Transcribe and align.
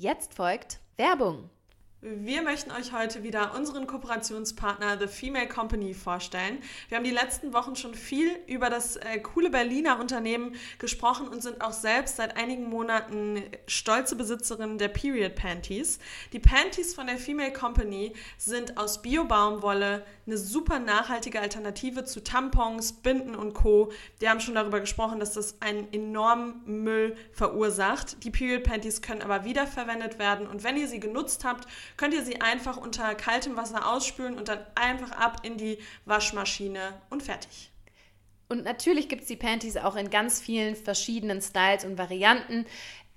Jetzt 0.00 0.32
folgt 0.34 0.78
Werbung. 0.96 1.50
Wir 2.00 2.42
möchten 2.42 2.70
euch 2.70 2.92
heute 2.92 3.24
wieder 3.24 3.56
unseren 3.56 3.88
Kooperationspartner 3.88 5.00
The 5.00 5.08
Female 5.08 5.48
Company 5.48 5.94
vorstellen. 5.94 6.62
Wir 6.88 6.96
haben 6.96 7.02
die 7.02 7.10
letzten 7.10 7.52
Wochen 7.52 7.74
schon 7.74 7.92
viel 7.92 8.30
über 8.46 8.70
das 8.70 8.94
äh, 8.94 9.18
coole 9.18 9.50
Berliner 9.50 9.98
Unternehmen 9.98 10.54
gesprochen 10.78 11.26
und 11.26 11.42
sind 11.42 11.60
auch 11.60 11.72
selbst 11.72 12.14
seit 12.14 12.36
einigen 12.36 12.70
Monaten 12.70 13.42
stolze 13.66 14.14
Besitzerin 14.14 14.78
der 14.78 14.86
Period 14.86 15.34
Panties. 15.34 15.98
Die 16.32 16.38
Panties 16.38 16.94
von 16.94 17.08
der 17.08 17.18
Female 17.18 17.52
Company 17.52 18.12
sind 18.36 18.78
aus 18.78 19.02
Bio-Baumwolle 19.02 20.06
eine 20.24 20.38
super 20.38 20.78
nachhaltige 20.78 21.40
Alternative 21.40 22.04
zu 22.04 22.22
Tampons, 22.22 22.92
Binden 22.92 23.34
und 23.34 23.54
Co. 23.54 23.90
Wir 24.20 24.30
haben 24.30 24.38
schon 24.38 24.54
darüber 24.54 24.78
gesprochen, 24.78 25.18
dass 25.18 25.32
das 25.32 25.60
einen 25.60 25.92
enormen 25.92 26.62
Müll 26.64 27.16
verursacht. 27.32 28.22
Die 28.22 28.30
Period 28.30 28.62
Panties 28.62 29.02
können 29.02 29.22
aber 29.22 29.44
wiederverwendet 29.44 30.20
werden 30.20 30.46
und 30.46 30.62
wenn 30.62 30.76
ihr 30.76 30.86
sie 30.86 31.00
genutzt 31.00 31.44
habt, 31.44 31.66
könnt 31.98 32.14
ihr 32.14 32.24
sie 32.24 32.40
einfach 32.40 32.78
unter 32.78 33.14
kaltem 33.14 33.56
Wasser 33.56 33.92
ausspülen 33.92 34.38
und 34.38 34.48
dann 34.48 34.60
einfach 34.74 35.10
ab 35.10 35.40
in 35.42 35.58
die 35.58 35.78
Waschmaschine 36.06 36.94
und 37.10 37.22
fertig. 37.22 37.70
Und 38.48 38.64
natürlich 38.64 39.10
gibt 39.10 39.22
es 39.22 39.28
die 39.28 39.36
Panties 39.36 39.76
auch 39.76 39.94
in 39.94 40.08
ganz 40.08 40.40
vielen 40.40 40.74
verschiedenen 40.74 41.42
Styles 41.42 41.84
und 41.84 41.98
Varianten. 41.98 42.64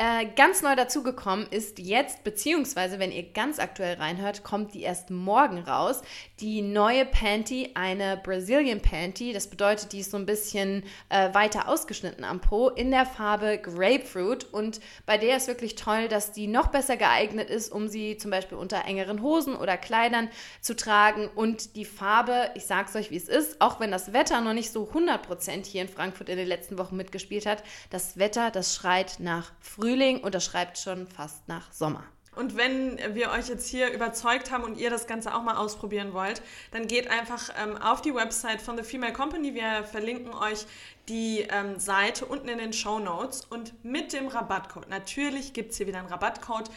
Äh, 0.03 0.25
ganz 0.35 0.63
neu 0.63 0.75
dazugekommen 0.75 1.45
ist 1.51 1.77
jetzt, 1.77 2.23
beziehungsweise 2.23 2.97
wenn 2.97 3.11
ihr 3.11 3.21
ganz 3.21 3.59
aktuell 3.59 3.97
reinhört, 3.97 4.43
kommt 4.43 4.73
die 4.73 4.81
erst 4.81 5.11
morgen 5.11 5.59
raus. 5.59 6.01
Die 6.39 6.63
neue 6.63 7.05
Panty, 7.05 7.69
eine 7.75 8.17
Brazilian 8.17 8.81
Panty. 8.81 9.31
Das 9.31 9.47
bedeutet, 9.47 9.93
die 9.93 9.99
ist 9.99 10.09
so 10.09 10.17
ein 10.17 10.25
bisschen 10.25 10.85
äh, 11.09 11.31
weiter 11.35 11.69
ausgeschnitten 11.69 12.23
am 12.23 12.41
Po 12.41 12.69
in 12.69 12.89
der 12.89 13.05
Farbe 13.05 13.59
Grapefruit. 13.59 14.45
Und 14.45 14.79
bei 15.05 15.19
der 15.19 15.37
ist 15.37 15.47
wirklich 15.47 15.75
toll, 15.75 16.07
dass 16.07 16.31
die 16.31 16.47
noch 16.47 16.69
besser 16.69 16.97
geeignet 16.97 17.51
ist, 17.51 17.71
um 17.71 17.87
sie 17.87 18.17
zum 18.17 18.31
Beispiel 18.31 18.57
unter 18.57 18.85
engeren 18.85 19.21
Hosen 19.21 19.55
oder 19.55 19.77
Kleidern 19.77 20.29
zu 20.61 20.75
tragen. 20.75 21.29
Und 21.35 21.75
die 21.75 21.85
Farbe, 21.85 22.49
ich 22.55 22.65
sag's 22.65 22.95
euch, 22.95 23.11
wie 23.11 23.17
es 23.17 23.29
ist, 23.29 23.61
auch 23.61 23.79
wenn 23.79 23.91
das 23.91 24.13
Wetter 24.13 24.41
noch 24.41 24.53
nicht 24.53 24.71
so 24.71 24.89
100% 24.91 25.63
hier 25.63 25.83
in 25.83 25.89
Frankfurt 25.89 26.29
in 26.29 26.37
den 26.37 26.47
letzten 26.47 26.79
Wochen 26.79 26.97
mitgespielt 26.97 27.45
hat, 27.45 27.63
das 27.91 28.17
Wetter, 28.17 28.49
das 28.49 28.73
schreit 28.73 29.17
nach 29.19 29.51
Früh. 29.59 29.90
Frühling 29.91 30.21
und 30.21 30.33
das 30.33 30.45
schreibt 30.45 30.77
schon 30.77 31.05
fast 31.07 31.49
nach 31.49 31.73
Sommer. 31.73 32.05
Und 32.33 32.55
wenn 32.55 32.97
wir 33.13 33.31
euch 33.31 33.49
jetzt 33.49 33.67
hier 33.67 33.91
überzeugt 33.91 34.51
haben 34.51 34.63
und 34.63 34.77
ihr 34.77 34.89
das 34.89 35.05
Ganze 35.05 35.35
auch 35.35 35.43
mal 35.43 35.57
ausprobieren 35.57 36.13
wollt, 36.13 36.41
dann 36.71 36.87
geht 36.87 37.09
einfach 37.09 37.49
ähm, 37.61 37.75
auf 37.75 38.01
die 38.01 38.15
Website 38.15 38.61
von 38.61 38.77
The 38.77 38.83
Female 38.83 39.11
Company. 39.11 39.53
Wir 39.53 39.83
verlinken 39.83 40.33
euch 40.33 40.65
die 41.09 41.45
ähm, 41.49 41.77
Seite 41.77 42.25
unten 42.25 42.47
in 42.47 42.59
den 42.59 42.71
Show 42.71 42.99
Notes 42.99 43.43
und 43.43 43.83
mit 43.83 44.13
dem 44.13 44.27
Rabattcode, 44.27 44.87
natürlich 44.87 45.51
gibt 45.51 45.71
es 45.71 45.77
hier 45.77 45.87
wieder 45.87 45.99
einen 45.99 46.07
Rabattcode, 46.07 46.69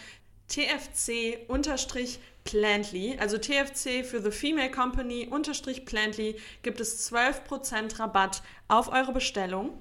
TFC-Plantly, 0.48 3.19
also 3.20 3.39
TFC 3.39 4.05
für 4.05 4.20
The 4.20 4.33
Female 4.33 4.73
Company-Plantly, 4.73 6.37
gibt 6.62 6.81
es 6.81 7.12
12% 7.12 8.01
Rabatt 8.01 8.42
auf 8.67 8.92
eure 8.92 9.12
Bestellung. 9.12 9.81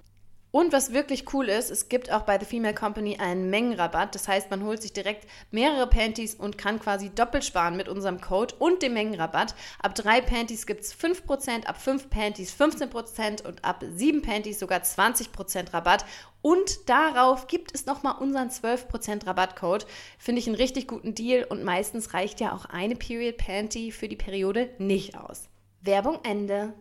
Und 0.55 0.71
was 0.71 0.93
wirklich 0.93 1.33
cool 1.33 1.49
ist, 1.49 1.71
es 1.71 1.89
gibt 1.89 2.11
auch 2.11 2.21
bei 2.21 2.37
The 2.37 2.45
Female 2.45 2.75
Company 2.75 3.17
einen 3.17 3.49
Mengenrabatt. 3.49 4.13
Das 4.13 4.27
heißt, 4.27 4.51
man 4.51 4.63
holt 4.63 4.83
sich 4.83 4.93
direkt 4.93 5.27
mehrere 5.49 5.87
Panties 5.87 6.35
und 6.35 6.59
kann 6.59 6.79
quasi 6.79 7.09
doppelt 7.09 7.43
sparen 7.43 7.75
mit 7.75 7.89
unserem 7.89 8.21
Code 8.21 8.53
und 8.59 8.83
dem 8.83 8.93
Mengenrabatt. 8.93 9.55
Ab 9.81 9.95
drei 9.95 10.21
Panties 10.21 10.67
gibt 10.67 10.81
es 10.81 10.95
5%, 10.95 11.65
ab 11.65 11.81
fünf 11.81 12.07
Panties 12.11 12.53
15% 12.55 13.43
und 13.43 13.65
ab 13.65 13.83
sieben 13.95 14.21
Panties 14.21 14.59
sogar 14.59 14.81
20% 14.81 15.73
Rabatt. 15.73 16.05
Und 16.43 16.87
darauf 16.87 17.47
gibt 17.47 17.73
es 17.73 17.87
nochmal 17.87 18.21
unseren 18.21 18.49
12% 18.49 19.25
Rabattcode. 19.25 19.87
Finde 20.19 20.39
ich 20.39 20.45
einen 20.45 20.55
richtig 20.55 20.87
guten 20.87 21.15
Deal 21.15 21.45
und 21.45 21.63
meistens 21.63 22.13
reicht 22.13 22.39
ja 22.39 22.53
auch 22.53 22.65
eine 22.65 22.95
Period 22.95 23.37
Panty 23.37 23.91
für 23.91 24.07
die 24.07 24.15
Periode 24.15 24.69
nicht 24.77 25.17
aus. 25.17 25.49
Werbung 25.81 26.19
Ende. 26.23 26.75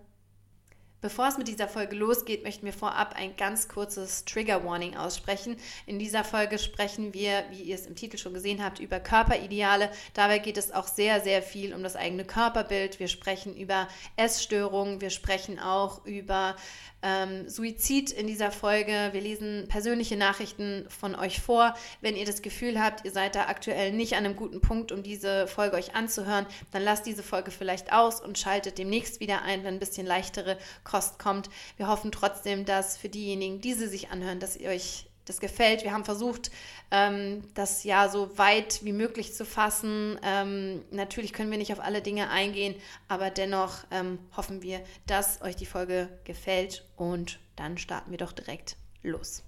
Bevor 1.02 1.26
es 1.26 1.36
mit 1.36 1.48
dieser 1.48 1.66
Folge 1.66 1.96
losgeht, 1.96 2.44
möchten 2.44 2.64
wir 2.64 2.72
vorab 2.72 3.16
ein 3.16 3.34
ganz 3.36 3.66
kurzes 3.66 4.24
Trigger 4.24 4.64
Warning 4.64 4.96
aussprechen. 4.96 5.56
In 5.84 5.98
dieser 5.98 6.22
Folge 6.22 6.60
sprechen 6.60 7.12
wir, 7.12 7.42
wie 7.50 7.62
ihr 7.62 7.74
es 7.74 7.86
im 7.86 7.96
Titel 7.96 8.18
schon 8.18 8.34
gesehen 8.34 8.64
habt, 8.64 8.78
über 8.78 9.00
Körperideale. 9.00 9.90
Dabei 10.14 10.38
geht 10.38 10.56
es 10.56 10.70
auch 10.70 10.86
sehr, 10.86 11.20
sehr 11.20 11.42
viel 11.42 11.74
um 11.74 11.82
das 11.82 11.96
eigene 11.96 12.24
Körperbild. 12.24 13.00
Wir 13.00 13.08
sprechen 13.08 13.56
über 13.56 13.88
Essstörungen, 14.14 15.00
wir 15.00 15.10
sprechen 15.10 15.58
auch 15.58 16.06
über 16.06 16.54
ähm, 17.02 17.48
Suizid 17.48 18.10
in 18.10 18.26
dieser 18.26 18.50
Folge. 18.50 19.10
Wir 19.12 19.20
lesen 19.20 19.66
persönliche 19.68 20.16
Nachrichten 20.16 20.86
von 20.88 21.14
euch 21.14 21.40
vor. 21.40 21.74
Wenn 22.00 22.16
ihr 22.16 22.24
das 22.24 22.42
Gefühl 22.42 22.80
habt, 22.80 23.04
ihr 23.04 23.10
seid 23.10 23.34
da 23.34 23.46
aktuell 23.46 23.92
nicht 23.92 24.14
an 24.14 24.24
einem 24.24 24.36
guten 24.36 24.60
Punkt, 24.60 24.92
um 24.92 25.02
diese 25.02 25.46
Folge 25.46 25.76
euch 25.76 25.94
anzuhören, 25.94 26.46
dann 26.70 26.82
lasst 26.82 27.06
diese 27.06 27.22
Folge 27.22 27.50
vielleicht 27.50 27.92
aus 27.92 28.20
und 28.20 28.38
schaltet 28.38 28.78
demnächst 28.78 29.20
wieder 29.20 29.42
ein, 29.42 29.64
wenn 29.64 29.74
ein 29.74 29.80
bisschen 29.80 30.06
leichtere 30.06 30.58
Kost 30.84 31.18
kommt. 31.18 31.50
Wir 31.76 31.88
hoffen 31.88 32.12
trotzdem, 32.12 32.64
dass 32.64 32.96
für 32.96 33.08
diejenigen, 33.08 33.60
die 33.60 33.74
sie 33.74 33.88
sich 33.88 34.10
anhören, 34.10 34.40
dass 34.40 34.56
ihr 34.56 34.70
euch 34.70 35.06
das 35.24 35.40
gefällt. 35.40 35.82
Wir 35.84 35.92
haben 35.92 36.04
versucht, 36.04 36.50
ähm, 36.90 37.42
das 37.54 37.84
ja 37.84 38.08
so 38.08 38.36
weit 38.38 38.84
wie 38.84 38.92
möglich 38.92 39.34
zu 39.34 39.44
fassen. 39.44 40.18
Ähm, 40.22 40.84
natürlich 40.90 41.32
können 41.32 41.50
wir 41.50 41.58
nicht 41.58 41.72
auf 41.72 41.80
alle 41.80 42.02
Dinge 42.02 42.30
eingehen, 42.30 42.74
aber 43.08 43.30
dennoch 43.30 43.84
ähm, 43.90 44.18
hoffen 44.36 44.62
wir, 44.62 44.82
dass 45.06 45.42
euch 45.42 45.56
die 45.56 45.66
Folge 45.66 46.08
gefällt 46.24 46.84
und 46.96 47.38
dann 47.56 47.78
starten 47.78 48.10
wir 48.10 48.18
doch 48.18 48.32
direkt 48.32 48.76
los. 49.02 49.42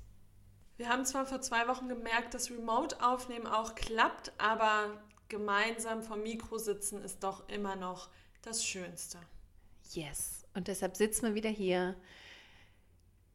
Wir 0.76 0.88
haben 0.88 1.04
zwar 1.04 1.24
vor 1.26 1.40
zwei 1.40 1.68
Wochen 1.68 1.88
gemerkt, 1.88 2.34
dass 2.34 2.50
Remote-Aufnehmen 2.50 3.46
auch 3.46 3.74
klappt, 3.74 4.32
aber 4.38 4.90
gemeinsam 5.28 6.02
vom 6.02 6.22
Mikro 6.22 6.58
sitzen 6.58 7.02
ist 7.02 7.22
doch 7.22 7.48
immer 7.48 7.76
noch 7.76 8.08
das 8.42 8.64
Schönste. 8.64 9.18
Yes. 9.90 10.44
Und 10.54 10.68
deshalb 10.68 10.96
sitzen 10.96 11.26
wir 11.26 11.34
wieder 11.34 11.50
hier 11.50 11.96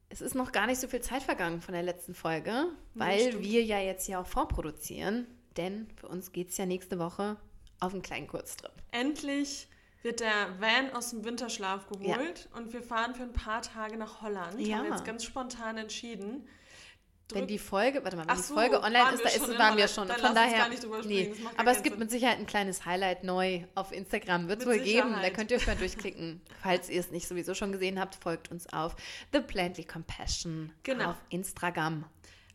es 0.10 0.22
ist 0.22 0.36
noch 0.36 0.52
gar 0.52 0.66
nicht 0.66 0.82
so 0.82 0.88
viel 0.88 1.02
Zeit 1.02 1.24
vergangen 1.24 1.62
von 1.62 1.74
der 1.74 1.84
letzten 1.84 2.14
Folge, 2.14 2.66
weil 2.96 3.34
ja, 3.34 3.40
wir 3.40 3.64
ja 3.64 3.80
jetzt 3.80 4.08
hier 4.08 4.20
auch 4.20 4.28
vorproduzieren. 4.28 5.28
Denn 5.58 5.88
für 5.96 6.08
uns 6.08 6.32
geht 6.32 6.50
es 6.50 6.58
ja 6.58 6.66
nächste 6.66 7.00
Woche 7.00 7.38
auf 7.80 7.94
einen 7.94 8.02
kleinen 8.02 8.28
Kurztrip. 8.28 8.72
Endlich 8.92 9.68
wird 10.02 10.22
der 10.22 10.60
Van 10.60 10.94
aus 10.94 11.10
dem 11.10 11.26
Winterschlaf 11.26 11.88
geholt 11.88 12.08
ja. 12.52 12.58
und 12.58 12.74
wir 12.74 12.82
fahren 12.82 13.16
für 13.16 13.24
ein 13.24 13.34
paar 13.34 13.62
Tage 13.62 13.98
nach 13.98 14.22
Holland. 14.22 14.60
Ja. 14.60 14.78
Haben 14.78 14.86
wir 14.86 14.92
jetzt 14.92 15.06
ganz 15.06 15.24
spontan 15.24 15.78
entschieden. 15.78 16.48
Wenn 17.32 17.48
die 17.48 17.60
Folge, 17.60 18.04
warte 18.04 18.18
mal, 18.18 18.28
wenn 18.28 18.38
so, 18.38 18.54
die 18.56 18.60
Folge 18.60 18.82
online 18.82 19.14
ist, 19.14 19.24
da 19.24 19.30
ist, 19.30 19.60
waren 19.60 19.78
wir 19.78 19.88
schon. 19.88 20.08
Von 20.08 20.34
daher, 20.34 20.68
nee. 21.06 21.34
aber 21.58 21.72
es 21.72 21.84
gibt 21.84 21.96
Sinn. 21.96 22.00
mit 22.00 22.12
Sicherheit 22.12 22.40
ein 22.40 22.48
kleines 22.48 22.86
Highlight 22.86 23.24
neu 23.24 23.66
auf 23.76 23.92
Instagram. 23.92 24.48
Wird 24.48 24.62
es 24.62 24.68
wohl 24.68 24.80
Sicherheit. 24.80 25.10
geben. 25.10 25.22
Da 25.22 25.30
könnt 25.30 25.52
ihr 25.52 25.58
euch 25.58 25.68
mal 25.68 25.76
durchklicken. 25.80 26.42
Falls 26.64 26.90
ihr 26.90 27.00
es 27.00 27.12
nicht 27.12 27.28
sowieso 27.28 27.54
schon 27.54 27.72
gesehen 27.72 28.00
habt, 28.00 28.16
folgt 28.16 28.50
uns 28.50 28.72
auf 28.74 28.96
The 29.32 29.42
Plantly 29.42 29.84
Compassion 29.84 30.72
genau. 30.84 31.12
auf 31.12 31.18
Instagram. 31.30 32.06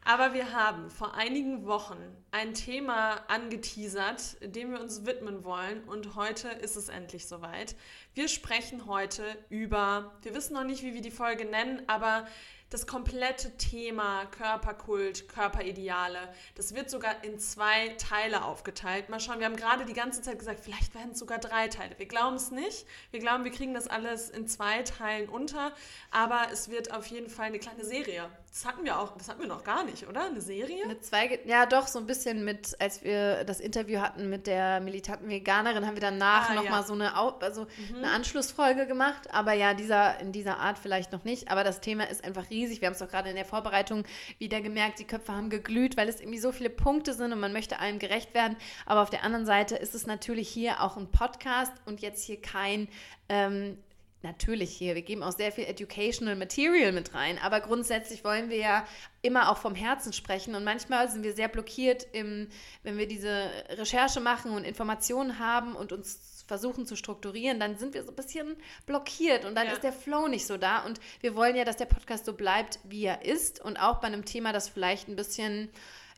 Aber 0.06 0.34
wir 0.34 0.52
haben 0.52 0.90
vor 0.90 1.14
einigen 1.14 1.64
Wochen 1.64 1.96
ein 2.30 2.52
Thema 2.52 3.22
angeteasert, 3.28 4.36
dem 4.42 4.72
wir 4.72 4.80
uns 4.80 5.06
widmen 5.06 5.44
wollen. 5.44 5.82
Und 5.84 6.14
heute 6.14 6.48
ist 6.48 6.76
es 6.76 6.90
endlich 6.90 7.26
soweit. 7.26 7.74
Wir 8.12 8.28
sprechen 8.28 8.86
heute 8.86 9.24
über, 9.48 10.12
wir 10.20 10.34
wissen 10.34 10.52
noch 10.52 10.64
nicht, 10.64 10.82
wie 10.82 10.92
wir 10.92 11.00
die 11.00 11.10
Folge 11.10 11.46
nennen, 11.46 11.82
aber 11.86 12.26
das 12.70 12.86
komplette 12.86 13.56
Thema 13.56 14.26
Körperkult, 14.26 15.28
Körperideale, 15.28 16.32
das 16.54 16.74
wird 16.74 16.90
sogar 16.90 17.22
in 17.22 17.38
zwei 17.38 17.88
Teile 17.98 18.44
aufgeteilt. 18.44 19.08
Mal 19.08 19.20
schauen, 19.20 19.38
wir 19.38 19.46
haben 19.46 19.56
gerade 19.56 19.84
die 19.84 19.92
ganze 19.92 20.22
Zeit 20.22 20.38
gesagt, 20.38 20.60
vielleicht 20.60 20.94
werden 20.94 21.12
es 21.12 21.18
sogar 21.18 21.38
drei 21.38 21.68
Teile. 21.68 21.98
Wir 21.98 22.06
glauben 22.06 22.36
es 22.36 22.50
nicht. 22.50 22.86
Wir 23.10 23.20
glauben, 23.20 23.44
wir 23.44 23.52
kriegen 23.52 23.74
das 23.74 23.86
alles 23.86 24.30
in 24.30 24.48
zwei 24.48 24.82
Teilen 24.82 25.28
unter, 25.28 25.72
aber 26.10 26.48
es 26.52 26.68
wird 26.68 26.92
auf 26.92 27.06
jeden 27.06 27.30
Fall 27.30 27.46
eine 27.46 27.58
kleine 27.58 27.84
Serie. 27.84 28.30
Das 28.54 28.64
hatten 28.66 28.84
wir 28.84 29.00
auch, 29.00 29.16
das 29.16 29.28
hatten 29.28 29.40
wir 29.40 29.48
noch 29.48 29.64
gar 29.64 29.82
nicht, 29.82 30.06
oder? 30.06 30.26
Eine 30.26 30.40
Serie? 30.40 30.84
Eine 30.84 31.00
Zweige, 31.00 31.40
ja, 31.44 31.66
doch, 31.66 31.88
so 31.88 31.98
ein 31.98 32.06
bisschen 32.06 32.44
mit, 32.44 32.80
als 32.80 33.02
wir 33.02 33.42
das 33.42 33.58
Interview 33.58 33.98
hatten 33.98 34.30
mit 34.30 34.46
der 34.46 34.78
militanten 34.78 35.28
Veganerin, 35.28 35.84
haben 35.84 35.96
wir 35.96 36.00
danach 36.00 36.50
ah, 36.50 36.54
nochmal 36.54 36.82
ja. 36.82 36.86
so 36.86 36.92
eine, 36.92 37.16
also 37.16 37.62
mhm. 37.62 37.96
eine 37.96 38.12
Anschlussfolge 38.12 38.86
gemacht. 38.86 39.28
Aber 39.34 39.54
ja, 39.54 39.74
dieser, 39.74 40.20
in 40.20 40.30
dieser 40.30 40.60
Art 40.60 40.78
vielleicht 40.78 41.10
noch 41.10 41.24
nicht. 41.24 41.50
Aber 41.50 41.64
das 41.64 41.80
Thema 41.80 42.08
ist 42.08 42.22
einfach 42.22 42.48
riesig. 42.48 42.80
Wir 42.80 42.86
haben 42.86 42.92
es 42.92 43.00
doch 43.00 43.08
gerade 43.08 43.28
in 43.28 43.34
der 43.34 43.44
Vorbereitung 43.44 44.04
wieder 44.38 44.60
gemerkt, 44.60 45.00
die 45.00 45.04
Köpfe 45.04 45.32
haben 45.32 45.50
geglüht, 45.50 45.96
weil 45.96 46.08
es 46.08 46.20
irgendwie 46.20 46.38
so 46.38 46.52
viele 46.52 46.70
Punkte 46.70 47.12
sind 47.12 47.32
und 47.32 47.40
man 47.40 47.52
möchte 47.52 47.80
allen 47.80 47.98
gerecht 47.98 48.34
werden. 48.34 48.56
Aber 48.86 49.02
auf 49.02 49.10
der 49.10 49.24
anderen 49.24 49.46
Seite 49.46 49.74
ist 49.74 49.96
es 49.96 50.06
natürlich 50.06 50.48
hier 50.48 50.80
auch 50.80 50.96
ein 50.96 51.10
Podcast 51.10 51.72
und 51.86 52.02
jetzt 52.02 52.22
hier 52.22 52.40
kein 52.40 52.86
ähm, 53.28 53.78
natürlich 54.24 54.76
hier, 54.76 54.96
wir 54.96 55.02
geben 55.02 55.22
auch 55.22 55.32
sehr 55.32 55.52
viel 55.52 55.64
Educational 55.64 56.34
Material 56.34 56.90
mit 56.90 57.14
rein, 57.14 57.38
aber 57.38 57.60
grundsätzlich 57.60 58.24
wollen 58.24 58.50
wir 58.50 58.56
ja 58.56 58.86
immer 59.22 59.50
auch 59.50 59.58
vom 59.58 59.74
Herzen 59.74 60.12
sprechen 60.12 60.54
und 60.54 60.64
manchmal 60.64 61.08
sind 61.08 61.22
wir 61.22 61.34
sehr 61.34 61.48
blockiert, 61.48 62.06
im, 62.12 62.48
wenn 62.82 62.98
wir 62.98 63.06
diese 63.06 63.50
Recherche 63.70 64.20
machen 64.20 64.50
und 64.50 64.64
Informationen 64.64 65.38
haben 65.38 65.76
und 65.76 65.92
uns 65.92 66.44
versuchen 66.46 66.86
zu 66.86 66.96
strukturieren, 66.96 67.60
dann 67.60 67.78
sind 67.78 67.94
wir 67.94 68.02
so 68.02 68.10
ein 68.10 68.16
bisschen 68.16 68.56
blockiert 68.86 69.44
und 69.44 69.54
dann 69.54 69.66
ja. 69.66 69.72
ist 69.72 69.84
der 69.84 69.92
Flow 69.92 70.26
nicht 70.26 70.46
so 70.46 70.56
da 70.56 70.84
und 70.84 70.98
wir 71.20 71.36
wollen 71.36 71.54
ja, 71.54 71.64
dass 71.64 71.76
der 71.76 71.86
Podcast 71.86 72.24
so 72.24 72.32
bleibt, 72.32 72.80
wie 72.84 73.04
er 73.04 73.24
ist 73.24 73.60
und 73.60 73.76
auch 73.76 74.00
bei 74.00 74.08
einem 74.08 74.24
Thema, 74.24 74.52
das 74.52 74.68
vielleicht 74.68 75.08
ein 75.08 75.16
bisschen, 75.16 75.70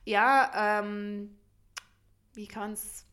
ja, 0.05 0.81
ähm, 0.81 1.37
wie 2.35 2.47
kann 2.47 2.63
man 2.63 2.73
es 2.73 3.06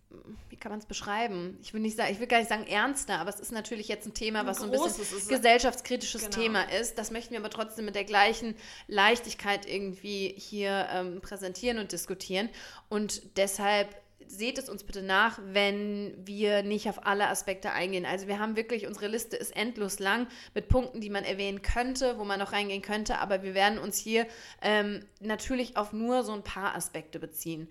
wie 0.50 0.56
kann 0.56 0.72
man 0.72 0.80
es 0.80 0.86
beschreiben? 0.86 1.58
Ich 1.62 1.74
will 1.74 1.82
nicht 1.82 1.98
sagen, 1.98 2.12
ich 2.12 2.20
will 2.20 2.28
gar 2.28 2.38
nicht 2.40 2.50
sagen 2.50 2.66
ernster, 2.68 3.20
aber 3.20 3.30
es 3.30 3.40
ist 3.40 3.52
natürlich 3.52 3.88
jetzt 3.88 4.06
ein 4.06 4.14
Thema, 4.14 4.46
was 4.46 4.62
ein 4.62 4.72
so 4.72 4.84
ein 4.84 4.94
bisschen 4.94 5.28
gesellschaftskritisches 5.28 6.30
genau. 6.30 6.36
Thema 6.36 6.62
ist. 6.64 6.98
Das 6.98 7.12
möchten 7.12 7.32
wir 7.32 7.40
aber 7.40 7.50
trotzdem 7.50 7.86
mit 7.86 7.96
der 7.96 8.06
gleichen 8.06 8.56
Leichtigkeit 8.88 9.66
irgendwie 9.66 10.34
hier 10.38 10.88
ähm, 10.92 11.22
präsentieren 11.22 11.80
und 11.80 11.92
diskutieren. 11.92 12.50
Und 12.90 13.38
deshalb 13.38 13.96
seht 14.28 14.58
es 14.58 14.70
uns 14.70 14.84
bitte 14.84 15.02
nach, 15.02 15.40
wenn 15.44 16.14
wir 16.26 16.64
nicht 16.64 16.90
auf 16.90 17.06
alle 17.06 17.28
Aspekte 17.28 17.72
eingehen. 17.72 18.06
Also 18.06 18.28
wir 18.28 18.40
haben 18.40 18.56
wirklich, 18.56 18.88
unsere 18.88 19.08
Liste 19.08 19.36
ist 19.38 19.56
endlos 19.56 20.00
lang 20.00 20.28
mit 20.54 20.70
Punkten, 20.70 21.02
die 21.02 21.10
man 21.10 21.24
erwähnen 21.24 21.62
könnte, 21.62 22.18
wo 22.18 22.24
man 22.24 22.40
noch 22.40 22.52
reingehen 22.52 22.82
könnte, 22.82 23.20
aber 23.20 23.44
wir 23.44 23.54
werden 23.54 23.80
uns 23.80 23.98
hier 23.98 24.26
ähm, 24.62 25.06
natürlich 25.20 25.78
auf 25.78 25.94
nur 25.94 26.24
so 26.24 26.34
ein 26.34 26.44
paar 26.44 26.76
Aspekte 26.76 27.20
beziehen. 27.20 27.68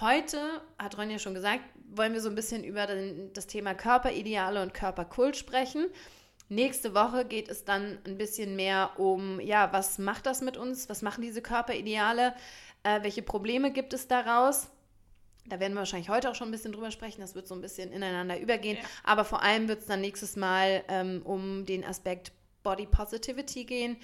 Heute, 0.00 0.60
hat 0.78 0.98
Ronja 0.98 1.18
schon 1.18 1.34
gesagt, 1.34 1.62
wollen 1.90 2.12
wir 2.12 2.20
so 2.20 2.28
ein 2.28 2.34
bisschen 2.34 2.64
über 2.64 2.86
den, 2.86 3.32
das 3.32 3.46
Thema 3.46 3.74
Körperideale 3.74 4.62
und 4.62 4.74
Körperkult 4.74 5.36
sprechen. 5.36 5.86
Nächste 6.48 6.94
Woche 6.94 7.24
geht 7.24 7.48
es 7.48 7.64
dann 7.64 7.98
ein 8.06 8.18
bisschen 8.18 8.56
mehr 8.56 8.92
um, 8.98 9.40
ja, 9.40 9.72
was 9.72 9.98
macht 9.98 10.26
das 10.26 10.42
mit 10.42 10.56
uns? 10.56 10.88
Was 10.88 11.02
machen 11.02 11.22
diese 11.22 11.40
Körperideale? 11.40 12.34
Äh, 12.82 13.02
welche 13.02 13.22
Probleme 13.22 13.72
gibt 13.72 13.94
es 13.94 14.08
daraus? 14.08 14.68
Da 15.46 15.60
werden 15.60 15.74
wir 15.74 15.80
wahrscheinlich 15.80 16.08
heute 16.08 16.30
auch 16.30 16.34
schon 16.34 16.48
ein 16.48 16.52
bisschen 16.52 16.72
drüber 16.72 16.90
sprechen. 16.90 17.20
Das 17.20 17.34
wird 17.34 17.46
so 17.46 17.54
ein 17.54 17.60
bisschen 17.60 17.92
ineinander 17.92 18.38
übergehen. 18.38 18.78
Ja. 18.78 18.88
Aber 19.04 19.24
vor 19.24 19.42
allem 19.42 19.68
wird 19.68 19.80
es 19.80 19.86
dann 19.86 20.00
nächstes 20.00 20.36
Mal 20.36 20.84
ähm, 20.88 21.22
um 21.24 21.66
den 21.66 21.84
Aspekt 21.84 22.32
Body 22.62 22.86
Positivity 22.86 23.64
gehen. 23.64 23.96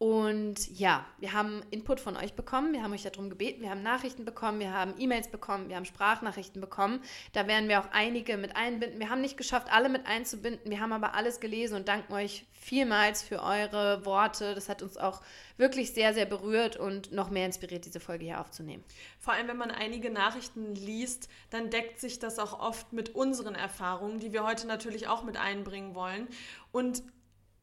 Und 0.00 0.78
ja, 0.78 1.04
wir 1.18 1.34
haben 1.34 1.62
Input 1.70 2.00
von 2.00 2.16
euch 2.16 2.32
bekommen, 2.32 2.72
wir 2.72 2.82
haben 2.82 2.94
euch 2.94 3.02
darum 3.02 3.28
gebeten, 3.28 3.60
wir 3.60 3.68
haben 3.68 3.82
Nachrichten 3.82 4.24
bekommen, 4.24 4.58
wir 4.58 4.72
haben 4.72 4.94
E-Mails 4.96 5.28
bekommen, 5.28 5.68
wir 5.68 5.76
haben 5.76 5.84
Sprachnachrichten 5.84 6.58
bekommen. 6.58 7.02
Da 7.34 7.46
werden 7.46 7.68
wir 7.68 7.80
auch 7.80 7.90
einige 7.92 8.38
mit 8.38 8.56
einbinden. 8.56 8.98
Wir 8.98 9.10
haben 9.10 9.20
nicht 9.20 9.36
geschafft, 9.36 9.70
alle 9.70 9.90
mit 9.90 10.06
einzubinden, 10.06 10.70
wir 10.70 10.80
haben 10.80 10.94
aber 10.94 11.14
alles 11.14 11.38
gelesen 11.38 11.74
und 11.74 11.86
danken 11.86 12.14
euch 12.14 12.46
vielmals 12.54 13.22
für 13.22 13.42
eure 13.42 14.06
Worte. 14.06 14.54
Das 14.54 14.70
hat 14.70 14.80
uns 14.80 14.96
auch 14.96 15.20
wirklich 15.58 15.92
sehr, 15.92 16.14
sehr 16.14 16.24
berührt 16.24 16.78
und 16.78 17.12
noch 17.12 17.28
mehr 17.28 17.44
inspiriert, 17.44 17.84
diese 17.84 18.00
Folge 18.00 18.24
hier 18.24 18.40
aufzunehmen. 18.40 18.82
Vor 19.18 19.34
allem, 19.34 19.48
wenn 19.48 19.58
man 19.58 19.70
einige 19.70 20.08
Nachrichten 20.08 20.74
liest, 20.74 21.28
dann 21.50 21.68
deckt 21.68 22.00
sich 22.00 22.18
das 22.18 22.38
auch 22.38 22.58
oft 22.58 22.94
mit 22.94 23.14
unseren 23.14 23.54
Erfahrungen, 23.54 24.18
die 24.18 24.32
wir 24.32 24.46
heute 24.46 24.66
natürlich 24.66 25.08
auch 25.08 25.24
mit 25.24 25.36
einbringen 25.36 25.94
wollen. 25.94 26.26
Und 26.72 27.02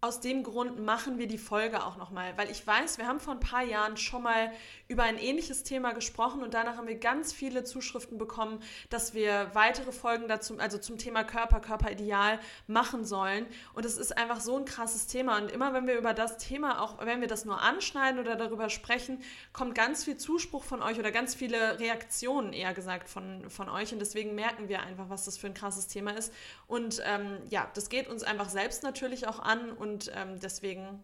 aus 0.08 0.22
dem 0.22 0.42
Grund 0.44 0.80
machen 0.80 1.18
wir 1.20 1.28
die 1.28 1.38
Folge 1.38 1.86
auch 1.86 1.98
nochmal, 1.98 2.38
weil 2.38 2.50
ich 2.50 2.66
weiß, 2.66 2.98
wir 2.98 3.08
haben 3.08 3.20
vor 3.20 3.34
ein 3.34 3.42
paar 3.42 3.64
Jahren 3.64 3.98
schon 3.98 4.24
mal 4.24 4.52
über 4.88 5.04
ein 5.04 5.18
ähnliches 5.18 5.64
Thema 5.64 5.92
gesprochen 5.92 6.44
und 6.44 6.54
danach 6.54 6.78
haben 6.78 6.88
wir 6.88 6.98
ganz 6.98 7.34
viele 7.34 7.64
Zuschriften 7.64 8.18
bekommen, 8.18 8.62
dass 8.90 9.14
wir 9.14 9.50
weitere 9.54 9.92
Folgen 9.92 10.28
dazu, 10.28 10.58
also 10.60 10.78
zum 10.78 10.98
Thema 10.98 11.24
Körper, 11.24 11.60
Körperideal 11.60 12.40
machen 12.68 13.04
sollen. 13.04 13.46
Und 13.74 13.86
es 13.86 13.98
ist 13.98 14.18
einfach 14.18 14.40
so 14.40 14.58
ein 14.58 14.66
krasses 14.66 15.08
Thema. 15.08 15.38
Und 15.38 15.52
immer 15.52 15.74
wenn 15.74 15.88
wir 15.88 15.98
über 15.98 16.14
das 16.14 16.38
Thema, 16.38 16.82
auch 16.82 17.06
wenn 17.06 17.20
wir 17.20 17.28
das 17.28 17.44
nur 17.44 17.62
anschneiden 17.62 18.20
oder 18.20 18.36
darüber 18.36 18.70
sprechen, 18.70 19.22
kommt 19.52 19.76
ganz 19.76 20.06
viel 20.06 20.18
Zuspruch 20.18 20.64
von 20.64 20.82
euch 20.82 20.98
oder 21.00 21.12
ganz 21.12 21.36
viele 21.36 21.80
Reaktionen 21.80 22.54
eher 22.54 22.74
gesagt 22.74 23.10
von, 23.10 23.50
von 23.50 23.68
euch. 23.70 23.92
Und 23.92 24.00
deswegen 24.00 24.36
merken 24.36 24.70
wir 24.70 24.82
einfach, 24.82 25.10
was 25.10 25.26
das 25.26 25.38
für 25.38 25.48
ein 25.48 25.54
krasses 25.54 25.88
Thema 25.88 26.12
ist. 26.12 26.34
Und 26.68 27.02
ähm, 27.06 27.40
ja, 27.50 27.70
das 27.74 27.90
geht 27.90 28.08
uns 28.08 28.24
einfach 28.24 28.50
selbst 28.50 28.84
natürlich 28.84 29.28
auch 29.28 29.40
an. 29.40 29.72
Und 29.72 30.12
ähm, 30.16 30.40
deswegen 30.40 31.04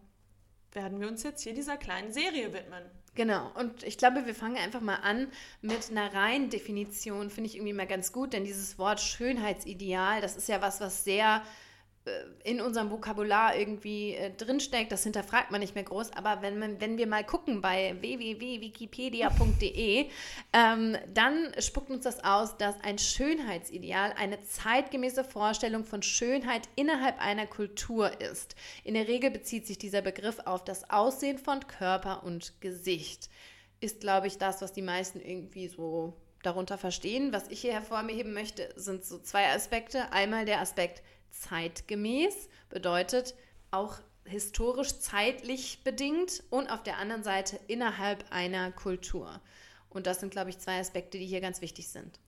werden 0.72 1.00
wir 1.00 1.08
uns 1.08 1.22
jetzt 1.22 1.42
hier 1.42 1.54
dieser 1.54 1.76
kleinen 1.76 2.12
Serie 2.12 2.52
widmen. 2.52 2.82
Genau, 3.16 3.52
und 3.54 3.84
ich 3.84 3.96
glaube, 3.96 4.26
wir 4.26 4.34
fangen 4.34 4.56
einfach 4.56 4.80
mal 4.80 4.96
an 4.96 5.28
mit 5.62 5.90
einer 5.90 6.12
reinen 6.12 6.50
Definition, 6.50 7.30
finde 7.30 7.48
ich 7.48 7.54
irgendwie 7.56 7.72
mal 7.72 7.86
ganz 7.86 8.10
gut, 8.12 8.32
denn 8.32 8.44
dieses 8.44 8.76
Wort 8.76 9.00
Schönheitsideal, 9.00 10.20
das 10.20 10.36
ist 10.36 10.48
ja 10.48 10.60
was, 10.60 10.80
was 10.80 11.04
sehr 11.04 11.42
in 12.44 12.60
unserem 12.60 12.90
Vokabular 12.90 13.56
irgendwie 13.56 14.14
äh, 14.14 14.30
drinsteckt, 14.30 14.92
das 14.92 15.02
hinterfragt 15.04 15.50
man 15.50 15.60
nicht 15.60 15.74
mehr 15.74 15.84
groß. 15.84 16.12
Aber 16.12 16.42
wenn, 16.42 16.78
wenn 16.80 16.98
wir 16.98 17.06
mal 17.06 17.24
gucken 17.24 17.62
bei 17.62 17.96
www.wikipedia.de, 18.00 20.10
ähm, 20.52 20.98
dann 21.14 21.54
spuckt 21.58 21.88
uns 21.90 22.04
das 22.04 22.22
aus, 22.22 22.58
dass 22.58 22.78
ein 22.82 22.98
Schönheitsideal 22.98 24.12
eine 24.18 24.42
zeitgemäße 24.42 25.24
Vorstellung 25.24 25.86
von 25.86 26.02
Schönheit 26.02 26.68
innerhalb 26.76 27.18
einer 27.20 27.46
Kultur 27.46 28.20
ist. 28.20 28.54
In 28.84 28.92
der 28.94 29.08
Regel 29.08 29.30
bezieht 29.30 29.66
sich 29.66 29.78
dieser 29.78 30.02
Begriff 30.02 30.40
auf 30.44 30.62
das 30.62 30.90
Aussehen 30.90 31.38
von 31.38 31.66
Körper 31.66 32.22
und 32.22 32.60
Gesicht. 32.60 33.30
Ist, 33.80 34.00
glaube 34.00 34.26
ich, 34.26 34.36
das, 34.36 34.60
was 34.60 34.74
die 34.74 34.82
meisten 34.82 35.20
irgendwie 35.20 35.68
so 35.68 36.12
darunter 36.42 36.76
verstehen. 36.76 37.32
Was 37.32 37.48
ich 37.48 37.62
hier 37.62 37.72
hervorheben 37.72 38.34
möchte, 38.34 38.68
sind 38.76 39.06
so 39.06 39.18
zwei 39.18 39.48
Aspekte. 39.48 40.12
Einmal 40.12 40.44
der 40.44 40.60
Aspekt 40.60 41.02
zeitgemäß, 41.40 42.48
bedeutet 42.68 43.34
auch 43.70 43.98
historisch 44.24 44.98
zeitlich 45.00 45.82
bedingt 45.84 46.42
und 46.50 46.70
auf 46.70 46.82
der 46.82 46.98
anderen 46.98 47.22
Seite 47.22 47.60
innerhalb 47.66 48.24
einer 48.30 48.72
Kultur. 48.72 49.40
Und 49.90 50.06
das 50.06 50.20
sind, 50.20 50.30
glaube 50.30 50.50
ich, 50.50 50.58
zwei 50.58 50.80
Aspekte, 50.80 51.18
die 51.18 51.26
hier 51.26 51.40
ganz 51.40 51.60
wichtig 51.60 51.88
sind. 51.88 52.18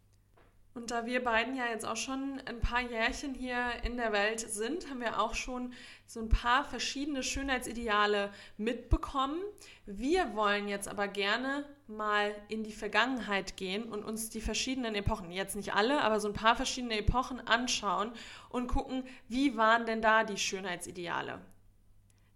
Und 0.74 0.90
da 0.90 1.06
wir 1.06 1.24
beiden 1.24 1.56
ja 1.56 1.68
jetzt 1.68 1.86
auch 1.86 1.96
schon 1.96 2.38
ein 2.44 2.60
paar 2.60 2.82
Jährchen 2.82 3.34
hier 3.34 3.82
in 3.82 3.96
der 3.96 4.12
Welt 4.12 4.40
sind, 4.40 4.90
haben 4.90 5.00
wir 5.00 5.18
auch 5.18 5.34
schon 5.34 5.72
so 6.06 6.20
ein 6.20 6.28
paar 6.28 6.64
verschiedene 6.64 7.22
Schönheitsideale 7.22 8.30
mitbekommen. 8.58 9.40
Wir 9.86 10.36
wollen 10.36 10.68
jetzt 10.68 10.86
aber 10.86 11.08
gerne 11.08 11.64
mal 11.88 12.34
in 12.48 12.64
die 12.64 12.72
Vergangenheit 12.72 13.56
gehen 13.56 13.84
und 13.84 14.04
uns 14.04 14.30
die 14.30 14.40
verschiedenen 14.40 14.94
Epochen, 14.94 15.30
jetzt 15.30 15.56
nicht 15.56 15.74
alle, 15.74 16.02
aber 16.02 16.20
so 16.20 16.28
ein 16.28 16.34
paar 16.34 16.56
verschiedene 16.56 16.98
Epochen 16.98 17.46
anschauen 17.46 18.12
und 18.48 18.66
gucken, 18.66 19.04
wie 19.28 19.56
waren 19.56 19.86
denn 19.86 20.02
da 20.02 20.24
die 20.24 20.36
Schönheitsideale? 20.36 21.40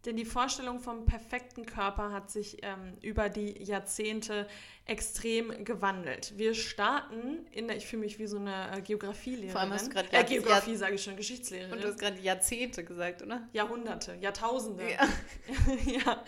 Denn 0.06 0.17
die 0.17 0.25
Vorstellung 0.25 0.81
vom 0.81 1.05
perfekten 1.05 1.67
Körper 1.67 2.11
hat 2.11 2.31
sich 2.31 2.58
ähm, 2.62 2.97
über 3.02 3.29
die 3.29 3.62
Jahrzehnte 3.62 4.47
extrem 4.87 5.64
gewandelt. 5.64 6.32
Wir 6.37 6.55
starten 6.55 7.47
in 7.52 7.69
der, 7.69 7.76
ich 7.76 7.87
fühle 7.87 8.00
mich 8.00 8.19
wie 8.19 8.26
so 8.26 8.38
eine 8.38 8.79
äh, 8.79 8.81
Geografielehrerin. 8.81 9.50
Vor 9.50 9.61
allem 9.61 9.73
hast 9.73 9.88
du 9.88 9.91
gerade 9.91 10.08
äh, 10.11 10.25
Geografie, 10.25 10.75
sage 10.75 10.94
ich 10.94 11.02
schon, 11.02 11.17
Geschichtslehrerin. 11.17 11.75
Und 11.75 11.85
du 11.85 11.88
hast 11.88 11.99
gerade 11.99 12.19
Jahrzehnte 12.19 12.82
gesagt, 12.82 13.23
oder? 13.23 13.47
Jahrhunderte, 13.52 14.17
Jahrtausende. 14.20 14.91
Ja. 14.91 15.06
ja. 15.87 16.25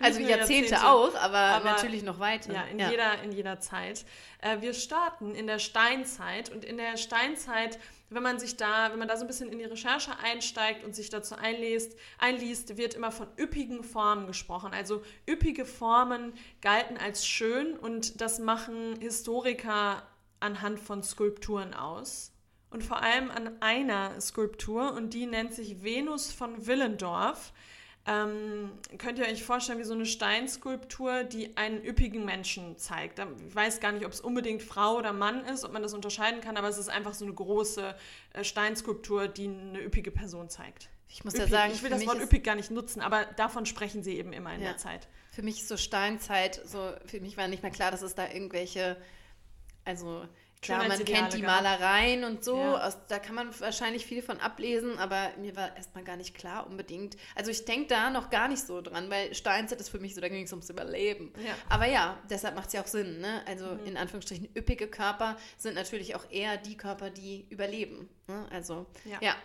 Also 0.00 0.20
Jahrzehnte, 0.20 0.70
Jahrzehnte, 0.72 0.88
auch, 0.88 1.14
aber, 1.14 1.38
aber, 1.38 1.64
natürlich 1.64 2.02
noch 2.02 2.18
weiter. 2.18 2.52
Ja, 2.52 2.64
in, 2.64 2.78
ja. 2.78 2.90
Jeder, 2.90 3.22
in 3.22 3.32
jeder 3.32 3.60
Zeit. 3.60 4.04
Äh, 4.42 4.60
wir 4.60 4.74
starten 4.74 5.34
in 5.34 5.46
der 5.46 5.60
Steinzeit 5.60 6.50
und 6.50 6.64
in 6.64 6.76
der 6.76 6.96
Steinzeit 6.96 7.78
wenn 8.08 8.22
man 8.22 8.38
sich 8.38 8.56
da, 8.56 8.90
wenn 8.90 8.98
man 8.98 9.08
da 9.08 9.16
so 9.16 9.24
ein 9.24 9.26
bisschen 9.26 9.50
in 9.50 9.58
die 9.58 9.64
Recherche 9.64 10.12
einsteigt 10.22 10.84
und 10.84 10.94
sich 10.94 11.10
dazu 11.10 11.34
einliest, 11.34 11.98
einliest, 12.18 12.76
wird 12.76 12.94
immer 12.94 13.10
von 13.10 13.26
üppigen 13.38 13.82
Formen 13.82 14.26
gesprochen. 14.26 14.72
Also 14.72 15.02
üppige 15.28 15.64
Formen 15.64 16.32
galten 16.60 16.96
als 16.96 17.26
schön 17.26 17.76
und 17.76 18.20
das 18.20 18.38
machen 18.38 19.00
Historiker 19.00 20.02
anhand 20.38 20.78
von 20.78 21.02
Skulpturen 21.02 21.74
aus. 21.74 22.32
Und 22.70 22.84
vor 22.84 23.02
allem 23.02 23.30
an 23.30 23.60
einer 23.60 24.20
Skulptur 24.20 24.92
und 24.92 25.14
die 25.14 25.26
nennt 25.26 25.54
sich 25.54 25.82
Venus 25.82 26.32
von 26.32 26.66
Willendorf. 26.66 27.52
Ähm, 28.08 28.70
könnt 28.98 29.18
ihr 29.18 29.26
euch 29.26 29.42
vorstellen, 29.42 29.80
wie 29.80 29.84
so 29.84 29.94
eine 29.94 30.06
Steinskulptur, 30.06 31.24
die 31.24 31.56
einen 31.56 31.84
üppigen 31.84 32.24
Menschen 32.24 32.78
zeigt. 32.78 33.18
Ich 33.18 33.54
weiß 33.54 33.80
gar 33.80 33.90
nicht, 33.90 34.06
ob 34.06 34.12
es 34.12 34.20
unbedingt 34.20 34.62
Frau 34.62 34.96
oder 34.96 35.12
Mann 35.12 35.44
ist, 35.44 35.64
ob 35.64 35.72
man 35.72 35.82
das 35.82 35.92
unterscheiden 35.92 36.40
kann, 36.40 36.56
aber 36.56 36.68
es 36.68 36.78
ist 36.78 36.88
einfach 36.88 37.14
so 37.14 37.24
eine 37.24 37.34
große 37.34 37.96
äh, 38.34 38.44
Steinskulptur, 38.44 39.26
die 39.26 39.48
eine 39.48 39.82
üppige 39.82 40.12
Person 40.12 40.48
zeigt. 40.48 40.88
Ich 41.08 41.24
muss 41.24 41.34
üppig. 41.34 41.50
ja 41.50 41.58
sagen, 41.58 41.72
ich 41.72 41.82
will 41.82 41.90
das 41.90 42.06
Wort 42.06 42.20
üppig 42.20 42.44
gar 42.44 42.54
nicht 42.54 42.70
nutzen, 42.70 43.00
aber 43.00 43.24
davon 43.36 43.66
sprechen 43.66 44.04
sie 44.04 44.16
eben 44.16 44.32
immer 44.32 44.54
in 44.54 44.60
ja. 44.60 44.68
der 44.68 44.76
Zeit. 44.76 45.08
Für 45.32 45.42
mich 45.42 45.60
ist 45.60 45.68
so 45.68 45.76
Steinzeit, 45.76 46.60
so 46.64 46.92
für 47.06 47.20
mich 47.20 47.36
war 47.36 47.48
nicht 47.48 47.64
mehr 47.64 47.72
klar, 47.72 47.90
dass 47.90 48.02
es 48.02 48.14
da 48.14 48.28
irgendwelche, 48.28 48.96
also 49.84 50.26
Klar, 50.62 50.88
man 50.88 51.04
kennt 51.04 51.34
die 51.34 51.42
Malereien 51.42 52.24
und 52.24 52.42
so, 52.42 52.58
ja. 52.58 52.86
aus, 52.86 52.96
da 53.08 53.18
kann 53.18 53.34
man 53.34 53.60
wahrscheinlich 53.60 54.06
viel 54.06 54.22
von 54.22 54.40
ablesen, 54.40 54.98
aber 54.98 55.30
mir 55.38 55.54
war 55.54 55.76
erstmal 55.76 56.02
gar 56.02 56.16
nicht 56.16 56.34
klar 56.34 56.66
unbedingt. 56.66 57.16
Also 57.34 57.50
ich 57.50 57.64
denke 57.64 57.88
da 57.88 58.10
noch 58.10 58.30
gar 58.30 58.48
nicht 58.48 58.66
so 58.66 58.80
dran, 58.80 59.10
weil 59.10 59.34
Steinzeit 59.34 59.80
ist 59.80 59.90
für 59.90 59.98
mich 59.98 60.14
so, 60.14 60.20
da 60.20 60.28
ging 60.28 60.44
es 60.44 60.52
ums 60.52 60.70
Überleben. 60.70 61.32
Ja. 61.44 61.54
Aber 61.68 61.86
ja, 61.86 62.18
deshalb 62.30 62.54
macht 62.54 62.68
es 62.68 62.72
ja 62.72 62.82
auch 62.82 62.86
Sinn. 62.86 63.20
Ne? 63.20 63.42
Also 63.46 63.66
mhm. 63.66 63.86
in 63.86 63.96
Anführungsstrichen 63.96 64.48
üppige 64.56 64.88
Körper 64.88 65.36
sind 65.56 65.74
natürlich 65.74 66.14
auch 66.16 66.28
eher 66.30 66.56
die 66.56 66.76
Körper, 66.76 67.10
die 67.10 67.46
überleben. 67.50 68.08
Ne? 68.26 68.46
Also 68.50 68.86
ja. 69.04 69.18
ja. 69.20 69.36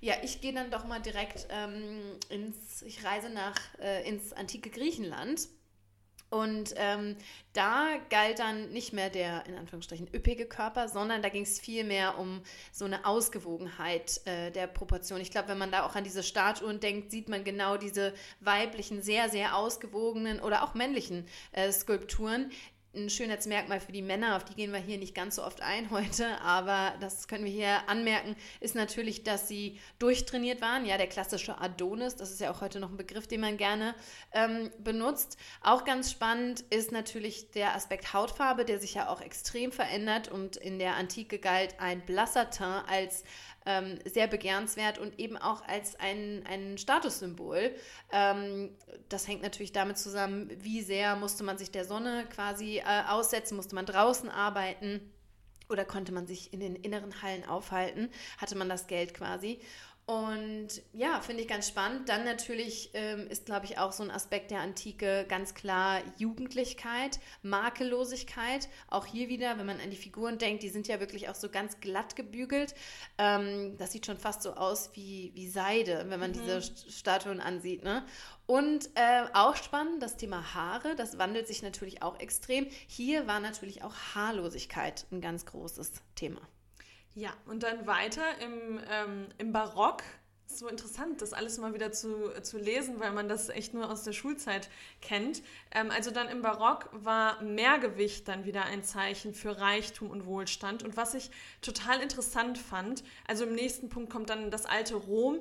ja 0.00 0.14
ich 0.22 0.40
gehe 0.40 0.52
dann 0.52 0.70
doch 0.70 0.84
mal 0.84 1.00
direkt 1.00 1.46
ähm, 1.50 2.18
ins, 2.28 2.82
ich 2.82 3.04
reise 3.04 3.30
nach 3.30 3.56
äh, 3.80 4.06
ins 4.08 4.32
antike 4.32 4.70
Griechenland 4.70 5.48
und 6.30 6.74
ähm, 6.76 7.16
da 7.52 7.96
galt 8.10 8.38
dann 8.38 8.70
nicht 8.70 8.92
mehr 8.92 9.10
der 9.10 9.46
in 9.46 9.56
Anführungsstrichen 9.56 10.08
üppige 10.12 10.46
Körper, 10.46 10.88
sondern 10.88 11.22
da 11.22 11.28
ging 11.28 11.44
es 11.44 11.60
viel 11.60 11.84
mehr 11.84 12.18
um 12.18 12.42
so 12.72 12.84
eine 12.84 13.06
Ausgewogenheit 13.06 14.20
äh, 14.26 14.50
der 14.50 14.66
Proportion. 14.66 15.20
Ich 15.20 15.30
glaube, 15.30 15.48
wenn 15.48 15.58
man 15.58 15.70
da 15.70 15.86
auch 15.86 15.94
an 15.94 16.04
diese 16.04 16.22
Statuen 16.22 16.80
denkt, 16.80 17.10
sieht 17.10 17.28
man 17.28 17.44
genau 17.44 17.76
diese 17.76 18.12
weiblichen, 18.40 19.02
sehr, 19.02 19.28
sehr 19.28 19.56
ausgewogenen 19.56 20.40
oder 20.40 20.64
auch 20.64 20.74
männlichen 20.74 21.26
äh, 21.52 21.70
Skulpturen, 21.70 22.50
ein 22.96 23.10
Schönheitsmerkmal 23.10 23.80
für 23.80 23.92
die 23.92 24.02
Männer, 24.02 24.36
auf 24.36 24.44
die 24.44 24.54
gehen 24.54 24.72
wir 24.72 24.80
hier 24.80 24.98
nicht 24.98 25.14
ganz 25.14 25.36
so 25.36 25.44
oft 25.44 25.62
ein 25.62 25.90
heute, 25.90 26.40
aber 26.40 26.94
das 27.00 27.28
können 27.28 27.44
wir 27.44 27.52
hier 27.52 27.88
anmerken, 27.88 28.36
ist 28.60 28.74
natürlich, 28.74 29.22
dass 29.22 29.48
sie 29.48 29.78
durchtrainiert 29.98 30.60
waren. 30.60 30.86
Ja, 30.86 30.96
der 30.96 31.06
klassische 31.06 31.60
Adonis, 31.60 32.16
das 32.16 32.30
ist 32.30 32.40
ja 32.40 32.50
auch 32.50 32.60
heute 32.60 32.80
noch 32.80 32.90
ein 32.90 32.96
Begriff, 32.96 33.26
den 33.26 33.40
man 33.40 33.56
gerne 33.56 33.94
ähm, 34.32 34.70
benutzt. 34.78 35.38
Auch 35.62 35.84
ganz 35.84 36.10
spannend 36.10 36.64
ist 36.70 36.92
natürlich 36.92 37.50
der 37.52 37.74
Aspekt 37.74 38.12
Hautfarbe, 38.12 38.64
der 38.64 38.80
sich 38.80 38.94
ja 38.94 39.08
auch 39.08 39.20
extrem 39.20 39.72
verändert 39.72 40.28
und 40.28 40.56
in 40.56 40.78
der 40.78 40.96
Antike 40.96 41.38
galt 41.38 41.78
ein 41.78 42.00
blasser 42.00 42.50
Teint 42.50 42.66
als 42.88 43.24
ähm, 43.66 43.98
sehr 44.04 44.28
begehrenswert 44.28 44.98
und 44.98 45.18
eben 45.18 45.36
auch 45.36 45.66
als 45.66 45.98
ein, 45.98 46.44
ein 46.48 46.78
Statussymbol. 46.78 47.74
Ähm, 48.12 48.70
das 49.08 49.28
hängt 49.28 49.42
natürlich 49.42 49.72
damit 49.72 49.98
zusammen, 49.98 50.50
wie 50.58 50.82
sehr 50.82 51.16
musste 51.16 51.44
man 51.44 51.58
sich 51.58 51.70
der 51.70 51.84
Sonne 51.84 52.26
quasi 52.32 52.78
äh, 52.78 53.02
aussetzen, 53.08 53.56
musste 53.56 53.74
man 53.74 53.86
draußen 53.86 54.30
arbeiten 54.30 55.12
oder 55.68 55.84
konnte 55.84 56.12
man 56.12 56.26
sich 56.26 56.52
in 56.52 56.60
den 56.60 56.76
inneren 56.76 57.22
Hallen 57.22 57.44
aufhalten, 57.44 58.08
hatte 58.38 58.56
man 58.56 58.68
das 58.68 58.86
Geld 58.86 59.14
quasi. 59.14 59.60
Und 60.08 60.68
ja, 60.92 61.20
finde 61.20 61.42
ich 61.42 61.48
ganz 61.48 61.66
spannend. 61.66 62.08
Dann 62.08 62.24
natürlich 62.24 62.90
ähm, 62.94 63.26
ist, 63.26 63.44
glaube 63.44 63.66
ich, 63.66 63.78
auch 63.78 63.90
so 63.90 64.04
ein 64.04 64.12
Aspekt 64.12 64.52
der 64.52 64.60
Antike 64.60 65.26
ganz 65.28 65.52
klar 65.52 66.00
Jugendlichkeit, 66.16 67.18
Makellosigkeit. 67.42 68.68
Auch 68.86 69.04
hier 69.04 69.28
wieder, 69.28 69.58
wenn 69.58 69.66
man 69.66 69.80
an 69.80 69.90
die 69.90 69.96
Figuren 69.96 70.38
denkt, 70.38 70.62
die 70.62 70.68
sind 70.68 70.86
ja 70.86 71.00
wirklich 71.00 71.28
auch 71.28 71.34
so 71.34 71.48
ganz 71.48 71.80
glatt 71.80 72.14
gebügelt. 72.14 72.76
Ähm, 73.18 73.76
das 73.78 73.90
sieht 73.90 74.06
schon 74.06 74.16
fast 74.16 74.42
so 74.42 74.52
aus 74.52 74.90
wie, 74.94 75.32
wie 75.34 75.48
Seide, 75.48 76.04
wenn 76.08 76.20
man 76.20 76.30
mhm. 76.30 76.34
diese 76.34 76.62
Statuen 76.62 77.40
ansieht. 77.40 77.82
Ne? 77.82 78.06
Und 78.46 78.88
äh, 78.94 79.24
auch 79.32 79.56
spannend, 79.56 80.00
das 80.04 80.16
Thema 80.16 80.54
Haare, 80.54 80.94
das 80.94 81.18
wandelt 81.18 81.48
sich 81.48 81.62
natürlich 81.62 82.04
auch 82.04 82.20
extrem. 82.20 82.68
Hier 82.86 83.26
war 83.26 83.40
natürlich 83.40 83.82
auch 83.82 83.94
Haarlosigkeit 84.14 85.04
ein 85.10 85.20
ganz 85.20 85.46
großes 85.46 85.94
Thema. 86.14 86.42
Ja, 87.16 87.32
und 87.46 87.62
dann 87.62 87.86
weiter 87.86 88.24
im, 88.42 88.78
ähm, 88.90 89.26
im 89.38 89.50
Barock. 89.50 90.02
So 90.48 90.68
interessant, 90.68 91.22
das 91.22 91.32
alles 91.32 91.56
mal 91.56 91.72
wieder 91.72 91.90
zu, 91.90 92.30
zu 92.42 92.58
lesen, 92.58 93.00
weil 93.00 93.12
man 93.12 93.26
das 93.26 93.48
echt 93.48 93.72
nur 93.72 93.90
aus 93.90 94.04
der 94.04 94.12
Schulzeit 94.12 94.68
kennt. 95.00 95.42
Ähm, 95.74 95.90
also 95.90 96.10
dann 96.10 96.28
im 96.28 96.42
Barock 96.42 96.90
war 96.92 97.42
Mehrgewicht 97.42 98.28
dann 98.28 98.44
wieder 98.44 98.66
ein 98.66 98.84
Zeichen 98.84 99.32
für 99.32 99.58
Reichtum 99.58 100.10
und 100.10 100.26
Wohlstand. 100.26 100.82
Und 100.82 100.98
was 100.98 101.14
ich 101.14 101.30
total 101.62 102.02
interessant 102.02 102.58
fand, 102.58 103.02
also 103.26 103.44
im 103.44 103.54
nächsten 103.54 103.88
Punkt 103.88 104.10
kommt 104.12 104.28
dann 104.28 104.50
das 104.50 104.66
alte 104.66 104.94
Rom. 104.94 105.38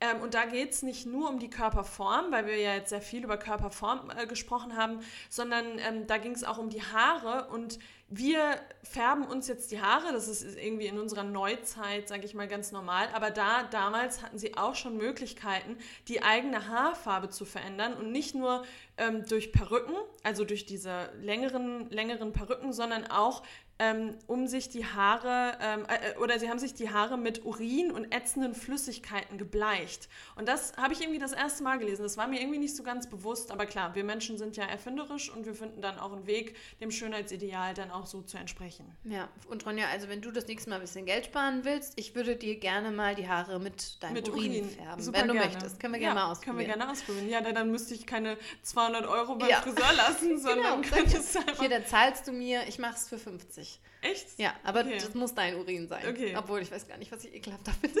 Ähm, 0.00 0.22
und 0.22 0.32
da 0.32 0.46
geht 0.46 0.70
es 0.72 0.82
nicht 0.82 1.06
nur 1.06 1.28
um 1.28 1.38
die 1.38 1.50
Körperform, 1.50 2.30
weil 2.30 2.46
wir 2.46 2.56
ja 2.56 2.74
jetzt 2.74 2.88
sehr 2.88 3.02
viel 3.02 3.24
über 3.24 3.36
Körperform 3.36 4.10
äh, 4.16 4.26
gesprochen 4.26 4.76
haben, 4.76 5.00
sondern 5.28 5.78
ähm, 5.78 6.06
da 6.06 6.16
ging 6.16 6.32
es 6.32 6.44
auch 6.44 6.56
um 6.56 6.70
die 6.70 6.82
Haare 6.82 7.48
und 7.50 7.78
wir 8.10 8.58
färben 8.82 9.26
uns 9.26 9.48
jetzt 9.48 9.70
die 9.70 9.82
Haare, 9.82 10.12
das 10.12 10.28
ist 10.28 10.56
irgendwie 10.58 10.86
in 10.86 10.98
unserer 10.98 11.24
Neuzeit, 11.24 12.08
sage 12.08 12.24
ich 12.24 12.32
mal, 12.32 12.48
ganz 12.48 12.72
normal, 12.72 13.08
aber 13.12 13.30
da 13.30 13.64
damals 13.64 14.22
hatten 14.22 14.38
sie 14.38 14.56
auch 14.56 14.74
schon 14.74 14.96
Möglichkeiten, 14.96 15.76
die 16.08 16.22
eigene 16.22 16.68
Haarfarbe 16.68 17.28
zu 17.28 17.44
verändern 17.44 17.92
und 17.94 18.10
nicht 18.10 18.34
nur 18.34 18.64
ähm, 18.96 19.26
durch 19.28 19.52
Perücken, 19.52 19.94
also 20.22 20.44
durch 20.44 20.64
diese 20.64 21.12
längeren, 21.20 21.90
längeren 21.90 22.32
Perücken, 22.32 22.72
sondern 22.72 23.06
auch 23.06 23.42
ähm, 23.78 24.14
um 24.26 24.46
sich 24.46 24.68
die 24.68 24.84
Haare, 24.84 25.56
ähm, 25.60 25.84
äh, 25.88 26.12
äh, 26.12 26.18
oder 26.18 26.38
sie 26.38 26.48
haben 26.50 26.58
sich 26.58 26.74
die 26.74 26.90
Haare 26.90 27.16
mit 27.16 27.44
Urin 27.44 27.92
und 27.92 28.12
ätzenden 28.12 28.54
Flüssigkeiten 28.54 29.38
gebleicht. 29.38 30.08
Und 30.36 30.48
das 30.48 30.76
habe 30.76 30.92
ich 30.92 31.00
irgendwie 31.00 31.20
das 31.20 31.32
erste 31.32 31.62
Mal 31.62 31.78
gelesen. 31.78 32.02
Das 32.02 32.16
war 32.16 32.26
mir 32.26 32.40
irgendwie 32.40 32.58
nicht 32.58 32.74
so 32.74 32.82
ganz 32.82 33.08
bewusst, 33.08 33.52
aber 33.52 33.66
klar, 33.66 33.94
wir 33.94 34.02
Menschen 34.02 34.36
sind 34.36 34.56
ja 34.56 34.64
erfinderisch 34.64 35.30
und 35.30 35.46
wir 35.46 35.54
finden 35.54 35.80
dann 35.80 35.98
auch 35.98 36.12
einen 36.12 36.26
Weg, 36.26 36.56
dem 36.80 36.90
Schönheitsideal 36.90 37.74
dann 37.74 37.90
auch 37.90 38.06
so 38.06 38.22
zu 38.22 38.36
entsprechen. 38.36 38.84
Ja, 39.04 39.28
und 39.48 39.64
Ronja, 39.64 39.86
also 39.92 40.08
wenn 40.08 40.22
du 40.22 40.32
das 40.32 40.46
nächste 40.46 40.70
Mal 40.70 40.76
ein 40.76 40.82
bisschen 40.82 41.06
Geld 41.06 41.26
sparen 41.26 41.64
willst, 41.64 41.92
ich 41.96 42.14
würde 42.16 42.34
dir 42.34 42.58
gerne 42.58 42.90
mal 42.90 43.14
die 43.14 43.28
Haare 43.28 43.60
mit 43.60 44.02
deinem 44.02 44.14
mit 44.14 44.28
Urin, 44.28 44.50
Urin 44.50 44.70
färben, 44.70 45.02
Super 45.02 45.20
wenn 45.20 45.28
du 45.28 45.34
gerne. 45.34 45.50
möchtest. 45.50 45.78
Können 45.78 45.94
wir 45.94 46.00
gerne 46.00 46.18
ja, 46.18 46.26
mal 46.26 46.32
ausprobieren. 46.32 46.56
Können 46.56 46.68
wir 46.68 46.76
gerne 46.76 46.90
ausprobieren. 46.90 47.28
Ja, 47.28 47.40
dann 47.40 47.70
müsste 47.70 47.94
ich 47.94 48.06
keine 48.06 48.36
200 48.62 49.06
Euro 49.06 49.36
beim 49.36 49.48
ja. 49.48 49.60
Friseur 49.60 49.92
lassen, 49.92 50.38
sondern 50.40 50.82
genau. 50.82 50.96
könntest 50.96 51.36
einfach... 51.36 51.60
Hier, 51.60 51.68
dann 51.68 51.86
zahlst 51.86 52.26
du 52.26 52.32
mir, 52.32 52.66
ich 52.66 52.78
mache 52.78 52.96
es 52.96 53.08
für 53.08 53.18
50. 53.18 53.67
Echt? 54.00 54.38
Ja, 54.38 54.54
aber 54.62 54.80
okay. 54.80 54.98
das 54.98 55.14
muss 55.14 55.34
dein 55.34 55.56
Urin 55.56 55.88
sein. 55.88 56.06
Okay. 56.08 56.34
Obwohl, 56.36 56.60
ich 56.62 56.70
weiß 56.70 56.86
gar 56.86 56.98
nicht, 56.98 57.10
was 57.10 57.24
ich 57.24 57.34
ekelhaft 57.34 57.68
finde. 57.80 58.00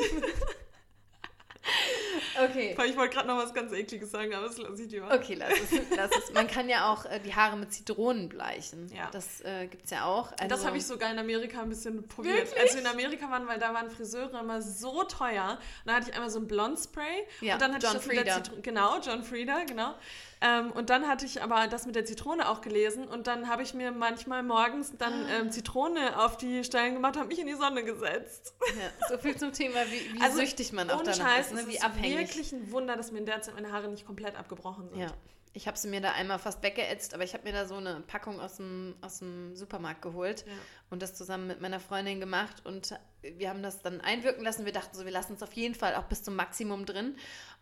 okay. 2.42 2.76
Ich 2.86 2.96
wollte 2.96 3.14
gerade 3.14 3.28
noch 3.28 3.36
was 3.36 3.52
ganz 3.52 3.72
Ekliges 3.72 4.10
sagen, 4.10 4.32
aber 4.32 4.46
das 4.46 4.58
lasse 4.58 4.82
ich 4.84 4.90
lieber. 4.90 5.12
Okay, 5.12 5.34
lass 5.34 5.52
es, 5.52 5.70
lass 5.96 6.10
es. 6.16 6.32
Man 6.32 6.46
kann 6.46 6.68
ja 6.68 6.92
auch 6.92 7.04
äh, 7.04 7.18
die 7.20 7.34
Haare 7.34 7.56
mit 7.56 7.72
Zitronen 7.72 8.28
bleichen. 8.28 8.90
Ja. 8.94 9.10
Das 9.10 9.40
äh, 9.40 9.66
gibt 9.66 9.84
es 9.84 9.90
ja 9.90 10.04
auch. 10.04 10.30
Also 10.32 10.46
das 10.46 10.64
habe 10.64 10.76
ich 10.76 10.86
sogar 10.86 11.10
in 11.10 11.18
Amerika 11.18 11.62
ein 11.62 11.68
bisschen 11.68 12.06
probiert. 12.06 12.36
Wirklich? 12.36 12.60
Als 12.60 12.74
wir 12.74 12.80
in 12.80 12.86
Amerika 12.86 13.30
waren, 13.30 13.46
weil 13.48 13.58
da 13.58 13.74
waren 13.74 13.90
Friseure 13.90 14.40
immer 14.40 14.62
so 14.62 15.02
teuer. 15.04 15.58
Und 15.84 15.86
da 15.86 15.94
hatte 15.94 16.10
ich 16.10 16.14
einmal 16.14 16.30
so 16.30 16.38
ein 16.38 16.46
Blondspray. 16.46 17.26
Ja, 17.40 17.54
und 17.54 17.62
dann 17.62 17.74
hatte 17.74 17.86
John 17.86 17.96
ich 17.96 18.02
das 18.02 18.06
Frieda. 18.06 18.42
Genau, 18.62 19.00
John 19.00 19.24
Frieda, 19.24 19.64
genau. 19.64 19.94
Ähm, 20.40 20.70
und 20.72 20.90
dann 20.90 21.08
hatte 21.08 21.26
ich 21.26 21.42
aber 21.42 21.66
das 21.66 21.86
mit 21.86 21.96
der 21.96 22.04
Zitrone 22.04 22.48
auch 22.48 22.60
gelesen 22.60 23.08
und 23.08 23.26
dann 23.26 23.48
habe 23.48 23.62
ich 23.62 23.74
mir 23.74 23.90
manchmal 23.90 24.42
morgens 24.42 24.92
dann 24.96 25.12
ah. 25.12 25.40
ähm, 25.40 25.50
Zitrone 25.50 26.22
auf 26.22 26.36
die 26.36 26.62
Stellen 26.62 26.94
gemacht 26.94 27.16
und 27.16 27.20
habe 27.20 27.28
mich 27.28 27.40
in 27.40 27.46
die 27.46 27.54
Sonne 27.54 27.84
gesetzt. 27.84 28.54
Ja, 28.60 29.08
so 29.08 29.18
viel 29.18 29.36
zum 29.36 29.52
Thema, 29.52 29.80
wie, 29.86 30.14
wie 30.14 30.20
also, 30.20 30.38
süchtig 30.38 30.72
man 30.72 30.90
auch 30.90 31.02
danach 31.02 31.16
Scheiß, 31.16 31.52
ist, 31.52 31.54
ne? 31.54 31.68
wie 31.68 31.76
es 31.76 31.82
abhängig. 31.82 32.12
ist 32.12 32.36
wirklich 32.36 32.52
ein 32.52 32.70
Wunder, 32.70 32.96
dass 32.96 33.10
mir 33.10 33.18
in 33.18 33.26
der 33.26 33.42
Zeit 33.42 33.54
meine 33.54 33.72
Haare 33.72 33.88
nicht 33.88 34.06
komplett 34.06 34.36
abgebrochen 34.36 34.88
sind. 34.90 35.00
Ja. 35.00 35.08
Ich 35.54 35.66
habe 35.66 35.76
sie 35.76 35.88
mir 35.88 36.00
da 36.00 36.12
einmal 36.12 36.38
fast 36.38 36.62
weggeätzt, 36.62 37.14
aber 37.14 37.24
ich 37.24 37.34
habe 37.34 37.44
mir 37.44 37.52
da 37.52 37.66
so 37.66 37.74
eine 37.74 38.00
Packung 38.06 38.40
aus 38.40 38.58
dem, 38.58 38.94
aus 39.00 39.18
dem 39.18 39.56
Supermarkt 39.56 40.02
geholt 40.02 40.44
ja. 40.46 40.52
und 40.90 41.02
das 41.02 41.14
zusammen 41.14 41.48
mit 41.48 41.60
meiner 41.60 41.80
Freundin 41.80 42.20
gemacht. 42.20 42.64
Und 42.64 42.94
wir 43.22 43.48
haben 43.48 43.62
das 43.62 43.82
dann 43.82 44.00
einwirken 44.00 44.44
lassen. 44.44 44.66
Wir 44.66 44.72
dachten 44.72 44.96
so, 44.96 45.04
wir 45.04 45.10
lassen 45.10 45.34
es 45.34 45.42
auf 45.42 45.52
jeden 45.54 45.74
Fall 45.74 45.96
auch 45.96 46.04
bis 46.04 46.22
zum 46.22 46.36
Maximum 46.36 46.86
drin. 46.86 47.16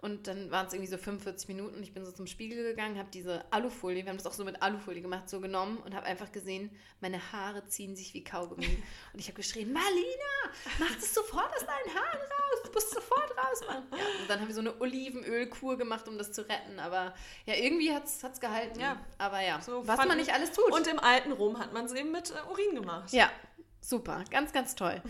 Und 0.07 0.29
dann 0.29 0.53
waren 0.53 0.69
es 0.69 0.73
irgendwie 0.73 0.89
so 0.89 0.99
45 0.99 1.49
Minuten. 1.49 1.83
Ich 1.83 1.93
bin 1.93 2.05
so 2.05 2.13
zum 2.13 2.29
Spiegel 2.29 2.63
gegangen, 2.63 2.97
habe 2.97 3.09
diese 3.13 3.45
Alufolie, 3.53 4.05
wir 4.05 4.11
haben 4.11 4.19
das 4.19 4.27
auch 4.29 4.35
so 4.35 4.45
mit 4.45 4.63
Alufolie 4.63 5.03
gemacht, 5.03 5.29
so 5.29 5.41
genommen 5.41 5.79
und 5.79 5.97
habe 5.97 6.07
einfach 6.07 6.31
gesehen, 6.31 6.71
meine 7.01 7.33
Haare 7.33 7.67
ziehen 7.67 7.97
sich 7.97 8.15
wie 8.15 8.23
Kaugummi. 8.23 8.67
und 9.13 9.19
ich 9.19 9.27
habe 9.27 9.35
geschrien, 9.35 9.73
Marlina, 9.73 10.07
mach 10.79 10.95
das 10.95 11.13
sofort 11.13 11.53
aus 11.57 11.67
deinen 11.67 11.93
Haaren 11.93 12.21
raus, 12.21 12.63
du 12.65 12.71
musst 12.73 12.95
sofort 12.95 13.37
raus, 13.37 13.61
Mann. 13.67 13.83
Ja, 13.91 14.05
und 14.21 14.31
dann 14.31 14.39
haben 14.39 14.47
wir 14.47 14.55
so 14.55 14.61
eine 14.61 14.81
Olivenölkur 14.81 15.77
gemacht, 15.77 16.07
um 16.07 16.19
das 16.19 16.31
zu 16.31 16.43
retten. 16.43 16.79
Aber 16.79 17.13
ja, 17.45 17.55
irgendwie 17.55 17.93
hat 17.93 18.05
es 18.05 18.41
gehalten. 18.41 18.79
Ja. 18.79 19.05
Aber 19.19 19.41
ja, 19.41 19.61
so 19.61 19.89
was 19.89 19.99
man 20.07 20.19
nicht 20.19 20.33
alles 20.33 20.53
tut. 20.53 20.71
Und 20.71 20.87
im 20.87 21.01
alten 21.01 21.33
Rom 21.33 21.59
hat 21.59 21.73
man 21.73 21.87
es 21.87 21.93
eben 21.93 22.13
mit 22.13 22.31
äh, 22.31 22.49
Urin 22.49 22.77
gemacht. 22.77 23.13
Ja, 23.13 23.29
Super, 23.89 24.25
ganz, 24.33 24.53
ganz 24.53 24.75
toll. 24.75 25.01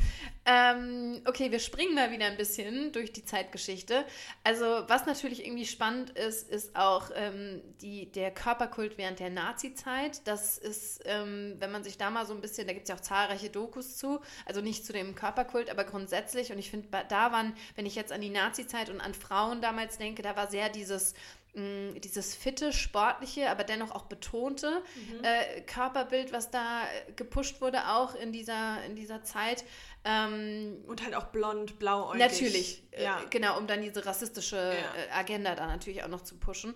ähm, 0.45 1.23
okay, 1.25 1.50
wir 1.50 1.61
springen 1.61 1.95
mal 1.95 2.11
wieder 2.11 2.26
ein 2.26 2.37
bisschen 2.37 2.92
durch 2.92 3.11
die 3.11 3.25
Zeitgeschichte. 3.25 4.04
Also, 4.45 4.66
was 4.87 5.06
natürlich 5.06 5.47
irgendwie 5.47 5.64
spannend 5.64 6.11
ist, 6.11 6.50
ist 6.50 6.76
auch 6.76 7.11
ähm, 7.14 7.62
die, 7.80 8.12
der 8.12 8.30
Körperkult 8.30 8.99
während 8.99 9.18
der 9.18 9.30
Nazi-Zeit. 9.30 10.26
Das 10.28 10.59
ist, 10.59 11.00
ähm, 11.06 11.56
wenn 11.59 11.73
man 11.73 11.85
sich 11.85 11.97
da 11.97 12.11
mal 12.11 12.26
so 12.26 12.35
ein 12.35 12.42
bisschen, 12.42 12.66
da 12.66 12.75
gibt 12.75 12.83
es 12.83 12.90
ja 12.90 12.97
auch 12.97 13.00
zahlreiche 13.00 13.49
Dokus 13.49 13.97
zu, 13.97 14.21
also 14.45 14.61
nicht 14.61 14.85
zu 14.85 14.92
dem 14.92 15.14
Körperkult, 15.14 15.71
aber 15.71 15.85
grundsätzlich. 15.85 16.52
Und 16.52 16.59
ich 16.59 16.71
finde, 16.71 16.88
da 17.09 17.33
waren, 17.33 17.54
wenn 17.76 17.87
ich 17.87 17.95
jetzt 17.95 18.12
an 18.12 18.21
die 18.21 18.28
Nazi-Zeit 18.28 18.90
und 18.90 19.00
an 19.00 19.14
Frauen 19.14 19.62
damals 19.62 19.97
denke, 19.97 20.21
da 20.21 20.37
war 20.37 20.50
sehr 20.50 20.68
dieses 20.68 21.14
mh, 21.57 21.99
dieses 22.01 22.35
fitte, 22.35 22.73
sportliche, 22.73 23.51
aber 23.51 23.65
dennoch 23.65 23.91
auch 23.91 24.05
betonte 24.05 24.83
mhm. 24.95 25.25
äh, 25.25 25.63
Körperbild, 25.63 26.33
was 26.33 26.51
da 26.51 26.83
gepusht 27.17 27.61
wurde, 27.61 27.89
auch 27.89 28.15
in 28.15 28.33
dieser, 28.33 28.85
in 28.85 28.95
dieser 28.95 29.25
Zeit. 29.25 29.65
Ähm, 30.05 30.85
und 30.87 31.03
halt 31.03 31.17
auch 31.17 31.25
blond, 31.27 31.81
blauäugig. 31.81 32.21
Natürlich, 32.21 32.83
äh, 32.93 33.05
ja. 33.05 33.21
Äh, 33.21 33.27
genau, 33.31 33.59
um 33.59 33.67
dann 33.67 33.83
diese 33.83 34.07
rassistische 34.07 34.57
ja. 34.57 34.73
Äh, 34.73 35.11
Agenda 35.13 35.55
da 35.57 35.67
natürlich 35.67 36.05
auch 36.05 36.09
noch 36.09 36.23
zu 36.23 36.37
pushen. 36.37 36.75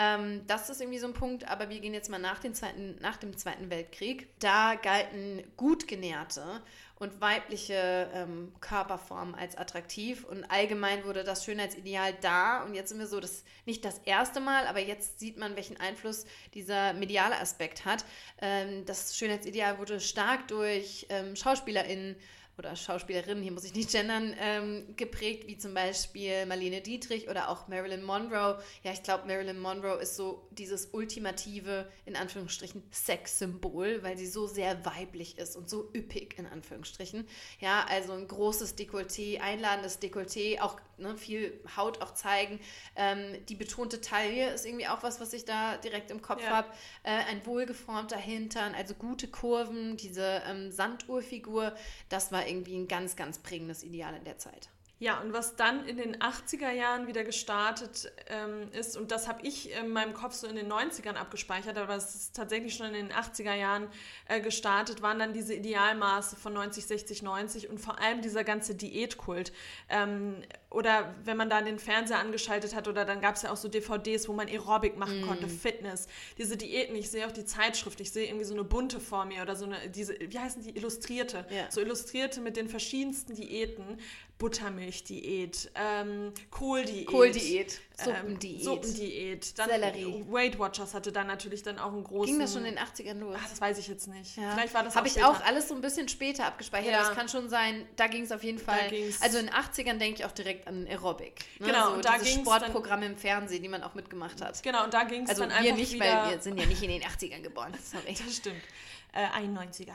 Ähm, 0.00 0.46
das 0.46 0.70
ist 0.70 0.80
irgendwie 0.80 1.00
so 1.00 1.08
ein 1.08 1.12
Punkt, 1.12 1.48
aber 1.48 1.68
wir 1.70 1.80
gehen 1.80 1.92
jetzt 1.92 2.08
mal 2.08 2.20
nach, 2.20 2.40
zweiten, 2.40 2.96
nach 3.00 3.16
dem 3.16 3.36
Zweiten 3.36 3.68
Weltkrieg. 3.68 4.28
Da 4.38 4.76
galten 4.76 5.42
gut 5.56 5.88
genährte 5.88 6.62
und 6.94 7.20
weibliche 7.20 8.08
ähm, 8.14 8.52
Körperformen 8.60 9.34
als 9.34 9.56
attraktiv 9.56 10.24
und 10.24 10.44
allgemein 10.44 11.04
wurde 11.04 11.24
das 11.24 11.44
Schönheitsideal 11.44 12.14
da 12.20 12.62
und 12.62 12.74
jetzt 12.74 12.90
sind 12.90 13.00
wir 13.00 13.08
so, 13.08 13.18
das 13.18 13.44
nicht 13.66 13.84
das 13.84 13.98
erste 14.04 14.38
Mal, 14.38 14.68
aber 14.68 14.80
jetzt 14.80 15.18
sieht 15.18 15.36
man, 15.36 15.56
welchen 15.56 15.78
Einfluss 15.80 16.26
dieser 16.54 16.92
mediale 16.92 17.36
Aspekt 17.36 17.84
hat. 17.84 18.04
Ähm, 18.40 18.84
das 18.86 19.16
Schönheitsideal 19.16 19.78
wurde 19.78 19.98
stark 19.98 20.46
durch 20.46 21.06
ähm, 21.08 21.34
SchauspielerInnen 21.34 22.14
oder 22.58 22.74
Schauspielerinnen, 22.74 23.42
hier 23.42 23.52
muss 23.52 23.64
ich 23.64 23.74
nicht 23.74 23.92
gendern, 23.92 24.34
ähm, 24.40 24.94
geprägt, 24.96 25.46
wie 25.46 25.56
zum 25.56 25.74
Beispiel 25.74 26.44
Marlene 26.46 26.80
Dietrich 26.80 27.28
oder 27.28 27.48
auch 27.48 27.68
Marilyn 27.68 28.02
Monroe. 28.02 28.60
Ja, 28.82 28.92
ich 28.92 29.02
glaube, 29.02 29.26
Marilyn 29.26 29.58
Monroe 29.60 30.00
ist 30.00 30.16
so 30.16 30.48
dieses 30.50 30.88
ultimative, 30.92 31.88
in 32.04 32.16
Anführungsstrichen, 32.16 32.82
Sexsymbol, 32.90 34.02
weil 34.02 34.18
sie 34.18 34.26
so 34.26 34.46
sehr 34.46 34.84
weiblich 34.84 35.38
ist 35.38 35.56
und 35.56 35.70
so 35.70 35.90
üppig, 35.94 36.36
in 36.38 36.46
Anführungsstrichen. 36.46 37.26
Ja, 37.60 37.86
also 37.88 38.12
ein 38.12 38.26
großes 38.26 38.76
Dekolleté, 38.76 39.40
einladendes 39.40 40.00
Dekolleté, 40.00 40.60
auch 40.60 40.80
ne, 40.98 41.16
viel 41.16 41.60
Haut 41.76 42.02
auch 42.02 42.14
zeigen. 42.14 42.58
Ähm, 42.96 43.36
die 43.48 43.54
betonte 43.54 44.00
Taille 44.00 44.50
ist 44.50 44.66
irgendwie 44.66 44.88
auch 44.88 45.02
was, 45.02 45.20
was 45.20 45.32
ich 45.32 45.44
da 45.44 45.76
direkt 45.76 46.10
im 46.10 46.22
Kopf 46.22 46.42
ja. 46.42 46.50
habe. 46.50 46.68
Äh, 47.04 47.10
ein 47.30 47.44
wohlgeformter 47.46 48.16
Hintern, 48.16 48.74
also 48.74 48.94
gute 48.94 49.28
Kurven, 49.28 49.96
diese 49.96 50.42
ähm, 50.46 50.70
Sanduhrfigur, 50.70 51.74
das 52.08 52.32
war 52.32 52.47
irgendwie 52.48 52.76
ein 52.76 52.88
ganz, 52.88 53.16
ganz 53.16 53.38
prägendes 53.38 53.82
Ideal 53.82 54.14
in 54.14 54.24
der 54.24 54.38
Zeit. 54.38 54.70
Ja, 55.00 55.20
und 55.20 55.32
was 55.32 55.54
dann 55.54 55.86
in 55.86 55.96
den 55.96 56.16
80er 56.16 56.72
Jahren 56.72 57.06
wieder 57.06 57.22
gestartet 57.22 58.10
ähm, 58.28 58.68
ist, 58.72 58.96
und 58.96 59.12
das 59.12 59.28
habe 59.28 59.46
ich 59.46 59.72
in 59.72 59.90
meinem 59.90 60.12
Kopf 60.12 60.34
so 60.34 60.48
in 60.48 60.56
den 60.56 60.70
90ern 60.70 61.14
abgespeichert, 61.14 61.78
aber 61.78 61.94
es 61.94 62.14
ist 62.16 62.36
tatsächlich 62.36 62.74
schon 62.74 62.86
in 62.86 62.94
den 62.94 63.12
80er 63.12 63.54
Jahren 63.54 63.86
äh, 64.26 64.40
gestartet, 64.40 65.00
waren 65.00 65.20
dann 65.20 65.32
diese 65.32 65.54
Idealmaße 65.54 66.34
von 66.34 66.52
90, 66.52 66.84
60, 66.84 67.22
90 67.22 67.70
und 67.70 67.78
vor 67.78 68.00
allem 68.00 68.22
dieser 68.22 68.42
ganze 68.42 68.74
Diätkult. 68.74 69.52
Ähm, 69.88 70.42
oder 70.70 71.14
wenn 71.24 71.36
man 71.36 71.48
da 71.48 71.62
den 71.62 71.78
Fernseher 71.78 72.18
angeschaltet 72.18 72.74
hat, 72.74 72.88
oder 72.88 73.04
dann 73.04 73.20
gab 73.20 73.36
es 73.36 73.42
ja 73.42 73.52
auch 73.52 73.56
so 73.56 73.68
DVDs, 73.68 74.28
wo 74.28 74.32
man 74.32 74.48
Aerobic 74.48 74.98
machen 74.98 75.22
mm. 75.22 75.26
konnte, 75.26 75.48
Fitness, 75.48 76.08
diese 76.36 76.56
Diäten, 76.56 76.94
ich 76.94 77.08
sehe 77.08 77.26
auch 77.26 77.32
die 77.32 77.44
Zeitschrift, 77.44 78.00
ich 78.00 78.10
sehe 78.10 78.26
irgendwie 78.26 78.44
so 78.44 78.52
eine 78.52 78.64
bunte 78.64 79.00
vor 79.00 79.24
mir 79.24 79.42
oder 79.42 79.56
so 79.56 79.64
eine, 79.64 79.88
diese, 79.88 80.14
wie 80.20 80.38
heißen 80.38 80.62
die, 80.62 80.76
illustrierte, 80.76 81.46
yeah. 81.50 81.70
so 81.70 81.80
illustrierte 81.80 82.40
mit 82.40 82.56
den 82.56 82.68
verschiedensten 82.68 83.34
Diäten, 83.34 83.98
Buttermilchdiät, 84.38 85.70
ähm, 85.74 86.32
Kohldiät. 86.50 87.06
Kohldiät, 87.08 87.80
ähm, 87.98 88.04
Suppendiät. 88.04 88.62
Suppendiät. 88.62 89.58
Dann 89.58 89.68
Sellerie. 89.68 90.24
Weight 90.28 90.58
Watchers 90.60 90.94
hatte 90.94 91.10
dann 91.10 91.26
natürlich 91.26 91.64
dann 91.64 91.80
auch 91.80 91.92
einen 91.92 92.04
großen... 92.04 92.26
Ging 92.26 92.38
das 92.38 92.52
schon 92.52 92.64
in 92.64 92.76
den 92.76 92.84
80ern 92.84 93.18
los? 93.18 93.36
Ach, 93.36 93.48
das 93.48 93.60
weiß 93.60 93.78
ich 93.78 93.88
jetzt 93.88 94.06
nicht. 94.06 94.36
Ja. 94.36 94.52
Vielleicht 94.52 94.74
war 94.74 94.84
das 94.84 94.94
Habe 94.94 95.08
ich 95.08 95.24
auch 95.24 95.40
alles 95.44 95.66
so 95.66 95.74
ein 95.74 95.80
bisschen 95.80 96.08
später 96.08 96.46
abgespeichert. 96.46 96.92
Ja. 96.92 97.00
Das 97.00 97.14
kann 97.16 97.28
schon 97.28 97.48
sein, 97.48 97.84
da 97.96 98.06
ging 98.06 98.22
es 98.22 98.30
auf 98.30 98.44
jeden 98.44 98.60
Fall... 98.60 98.92
Also 99.20 99.38
in 99.38 99.46
den 99.46 99.54
80ern 99.54 99.98
denke 99.98 100.20
ich 100.20 100.24
auch 100.24 100.32
direkt 100.32 100.68
an 100.68 100.86
Aerobic. 100.86 101.44
Ne? 101.58 101.66
Genau, 101.66 101.88
so 101.88 101.94
und 101.94 102.04
da 102.04 102.16
ging 102.18 102.40
Sportprogramme 102.40 103.06
im 103.06 103.16
Fernsehen, 103.16 103.62
die 103.62 103.68
man 103.68 103.82
auch 103.82 103.94
mitgemacht 103.94 104.40
hat. 104.40 104.62
Genau, 104.62 104.84
und 104.84 104.94
da 104.94 105.02
ging 105.02 105.24
es 105.24 105.30
also 105.30 105.42
dann 105.42 105.50
einfach 105.50 105.74
nicht, 105.74 105.94
wieder... 105.94 106.04
weil 106.04 106.30
wir 106.30 106.40
sind 106.40 106.60
ja 106.60 106.66
nicht 106.66 106.82
in 106.82 106.90
den 106.90 107.02
80ern 107.02 107.42
geboren. 107.42 107.72
Sorry. 107.82 108.14
Das 108.24 108.36
stimmt 108.36 108.62
äh, 109.12 109.26
91er. 109.40 109.94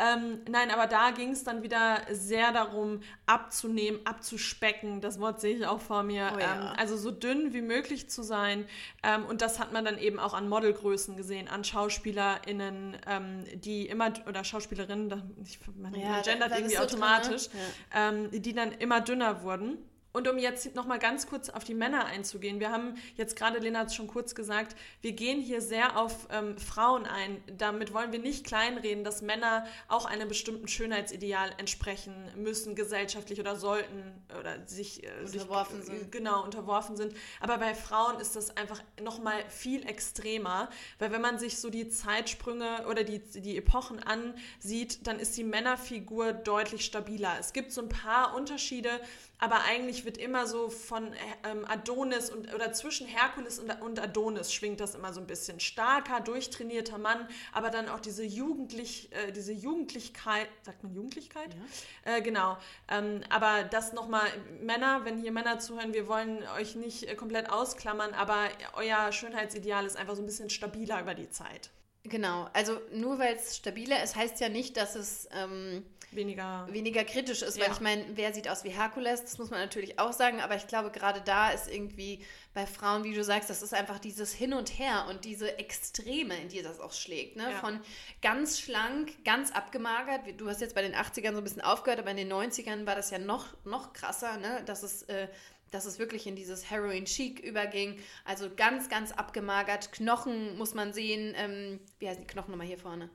Ähm, 0.00 0.40
nein, 0.48 0.70
aber 0.70 0.86
da 0.86 1.10
ging 1.10 1.30
es 1.30 1.44
dann 1.44 1.62
wieder 1.62 2.00
sehr 2.10 2.52
darum, 2.52 3.00
abzunehmen, 3.26 4.00
abzuspecken. 4.04 5.00
Das 5.00 5.20
Wort 5.20 5.40
sehe 5.40 5.56
ich 5.56 5.66
auch 5.66 5.80
vor 5.80 6.02
mir. 6.02 6.32
Oh 6.34 6.38
ja. 6.38 6.54
ähm, 6.54 6.76
also 6.76 6.96
so 6.96 7.10
dünn 7.10 7.52
wie 7.52 7.62
möglich 7.62 8.08
zu 8.08 8.22
sein. 8.22 8.66
Ähm, 9.02 9.24
und 9.26 9.42
das 9.42 9.58
hat 9.58 9.72
man 9.72 9.84
dann 9.84 9.98
eben 9.98 10.18
auch 10.18 10.34
an 10.34 10.48
Modelgrößen 10.48 11.16
gesehen, 11.16 11.48
an 11.48 11.64
SchauspielerInnen, 11.64 12.96
ähm, 13.06 13.44
die 13.54 13.86
immer, 13.86 14.12
oder 14.26 14.44
Schauspielerinnen, 14.44 15.34
ich, 15.44 15.58
man 15.76 15.94
ja, 15.94 16.20
gendert 16.22 16.52
irgendwie 16.52 16.78
automatisch, 16.78 17.48
drin, 17.48 17.60
ne? 17.92 18.28
ja. 18.32 18.38
Die 18.40 18.54
dann 18.54 18.72
immer 18.72 19.00
dünner 19.00 19.42
wurden. 19.42 19.78
Und 20.12 20.28
um 20.28 20.36
jetzt 20.36 20.74
nochmal 20.74 20.98
ganz 20.98 21.26
kurz 21.26 21.48
auf 21.48 21.64
die 21.64 21.74
Männer 21.74 22.04
einzugehen, 22.04 22.60
wir 22.60 22.70
haben 22.70 22.96
jetzt 23.16 23.34
gerade, 23.34 23.58
Lena 23.58 23.80
hat 23.80 23.88
es 23.88 23.94
schon 23.94 24.08
kurz 24.08 24.34
gesagt, 24.34 24.76
wir 25.00 25.12
gehen 25.12 25.40
hier 25.40 25.62
sehr 25.62 25.98
auf 25.98 26.28
ähm, 26.30 26.58
Frauen 26.58 27.06
ein. 27.06 27.42
Damit 27.56 27.94
wollen 27.94 28.12
wir 28.12 28.18
nicht 28.18 28.44
kleinreden, 28.44 29.04
dass 29.04 29.22
Männer 29.22 29.66
auch 29.88 30.04
einem 30.04 30.28
bestimmten 30.28 30.68
Schönheitsideal 30.68 31.52
entsprechen 31.56 32.14
müssen, 32.36 32.74
gesellschaftlich 32.74 33.40
oder 33.40 33.56
sollten 33.56 34.02
oder 34.38 34.66
sich, 34.66 35.02
äh, 35.02 35.08
unterworfen 35.24 35.82
sich, 35.82 35.98
sind. 35.98 36.12
Genau, 36.12 36.44
unterworfen 36.44 36.96
sind. 36.96 37.14
Aber 37.40 37.56
bei 37.56 37.74
Frauen 37.74 38.20
ist 38.20 38.36
das 38.36 38.54
einfach 38.56 38.82
nochmal 39.00 39.42
viel 39.48 39.86
extremer, 39.88 40.68
weil 40.98 41.10
wenn 41.10 41.22
man 41.22 41.38
sich 41.38 41.58
so 41.58 41.70
die 41.70 41.88
Zeitsprünge 41.88 42.86
oder 42.90 43.04
die, 43.04 43.20
die 43.20 43.56
Epochen 43.56 43.98
ansieht, 44.02 45.06
dann 45.06 45.18
ist 45.18 45.38
die 45.38 45.44
Männerfigur 45.44 46.34
deutlich 46.34 46.84
stabiler. 46.84 47.36
Es 47.40 47.54
gibt 47.54 47.72
so 47.72 47.80
ein 47.80 47.88
paar 47.88 48.34
Unterschiede, 48.34 49.00
aber 49.42 49.64
eigentlich 49.64 50.04
wird 50.04 50.18
immer 50.18 50.46
so 50.46 50.70
von 50.70 51.12
ähm, 51.42 51.64
Adonis 51.64 52.30
und 52.30 52.54
oder 52.54 52.72
zwischen 52.72 53.08
Herkules 53.08 53.58
und, 53.58 53.72
und, 53.82 53.98
Adonis 53.98 54.52
schwingt 54.52 54.78
das 54.78 54.94
immer 54.94 55.12
so 55.12 55.20
ein 55.20 55.26
bisschen. 55.26 55.58
Starker, 55.58 56.20
durchtrainierter 56.20 56.96
Mann, 56.96 57.26
aber 57.52 57.70
dann 57.70 57.88
auch 57.88 57.98
diese 57.98 58.22
Jugendlich, 58.22 59.10
äh, 59.10 59.32
diese 59.32 59.52
Jugendlichkeit, 59.52 60.46
sagt 60.62 60.84
man 60.84 60.94
Jugendlichkeit? 60.94 61.56
Ja. 62.04 62.18
Äh, 62.18 62.22
genau. 62.22 62.56
Ähm, 62.88 63.22
aber 63.30 63.64
das 63.64 63.92
nochmal, 63.92 64.28
Männer, 64.60 65.04
wenn 65.04 65.18
hier 65.18 65.32
Männer 65.32 65.58
zuhören, 65.58 65.92
wir 65.92 66.06
wollen 66.06 66.44
euch 66.56 66.76
nicht 66.76 67.08
äh, 67.08 67.16
komplett 67.16 67.50
ausklammern, 67.50 68.14
aber 68.14 68.44
euer 68.74 69.10
Schönheitsideal 69.10 69.86
ist 69.86 69.96
einfach 69.96 70.14
so 70.14 70.22
ein 70.22 70.26
bisschen 70.26 70.50
stabiler 70.50 71.00
über 71.00 71.14
die 71.14 71.30
Zeit. 71.30 71.70
Genau, 72.04 72.48
also 72.52 72.80
nur 72.92 73.18
weil 73.18 73.34
es 73.34 73.56
stabiler 73.56 74.04
ist, 74.04 74.14
heißt 74.14 74.40
ja 74.40 74.48
nicht, 74.48 74.76
dass 74.76 74.94
es 74.94 75.28
ähm, 75.32 75.84
weniger, 76.14 76.66
weniger 76.70 77.04
kritisch 77.04 77.42
ist, 77.42 77.58
weil 77.58 77.66
ja. 77.66 77.72
ich 77.72 77.80
meine, 77.80 78.04
wer 78.14 78.32
sieht 78.32 78.48
aus 78.48 78.64
wie 78.64 78.70
Herkules, 78.70 79.22
das 79.22 79.38
muss 79.38 79.50
man 79.50 79.60
natürlich 79.60 79.98
auch 79.98 80.12
sagen, 80.12 80.40
aber 80.40 80.56
ich 80.56 80.66
glaube, 80.66 80.90
gerade 80.90 81.20
da 81.20 81.50
ist 81.50 81.68
irgendwie 81.68 82.24
bei 82.54 82.66
Frauen, 82.66 83.04
wie 83.04 83.14
du 83.14 83.24
sagst, 83.24 83.50
das 83.50 83.62
ist 83.62 83.74
einfach 83.74 83.98
dieses 83.98 84.32
Hin 84.32 84.52
und 84.52 84.78
Her 84.78 85.06
und 85.08 85.24
diese 85.24 85.58
Extreme, 85.58 86.36
in 86.36 86.48
die 86.48 86.62
das 86.62 86.80
auch 86.80 86.92
schlägt. 86.92 87.36
Ne? 87.36 87.50
Ja. 87.50 87.58
Von 87.58 87.80
ganz 88.20 88.60
schlank, 88.60 89.24
ganz 89.24 89.52
abgemagert, 89.52 90.20
du 90.36 90.48
hast 90.48 90.60
jetzt 90.60 90.74
bei 90.74 90.82
den 90.82 90.94
80ern 90.94 91.32
so 91.32 91.38
ein 91.38 91.44
bisschen 91.44 91.62
aufgehört, 91.62 92.00
aber 92.00 92.10
in 92.10 92.16
den 92.16 92.32
90ern 92.32 92.86
war 92.86 92.94
das 92.94 93.10
ja 93.10 93.18
noch, 93.18 93.46
noch 93.64 93.92
krasser, 93.92 94.36
ne? 94.36 94.62
dass 94.66 94.82
es 94.82 95.02
äh, 95.04 95.28
dass 95.72 95.86
es 95.86 95.98
wirklich 95.98 96.26
in 96.26 96.36
dieses 96.36 96.70
Heroin-Chic 96.70 97.40
überging. 97.40 97.98
Also 98.24 98.50
ganz, 98.54 98.88
ganz 98.88 99.10
abgemagert. 99.10 99.90
Knochen 99.90 100.56
muss 100.58 100.74
man 100.74 100.92
sehen. 100.92 101.34
Ähm, 101.34 101.80
wie 101.98 102.08
heißen 102.08 102.20
die 102.20 102.26
Knochen 102.26 102.50
nochmal 102.50 102.66
hier 102.66 102.78
vorne? 102.78 103.10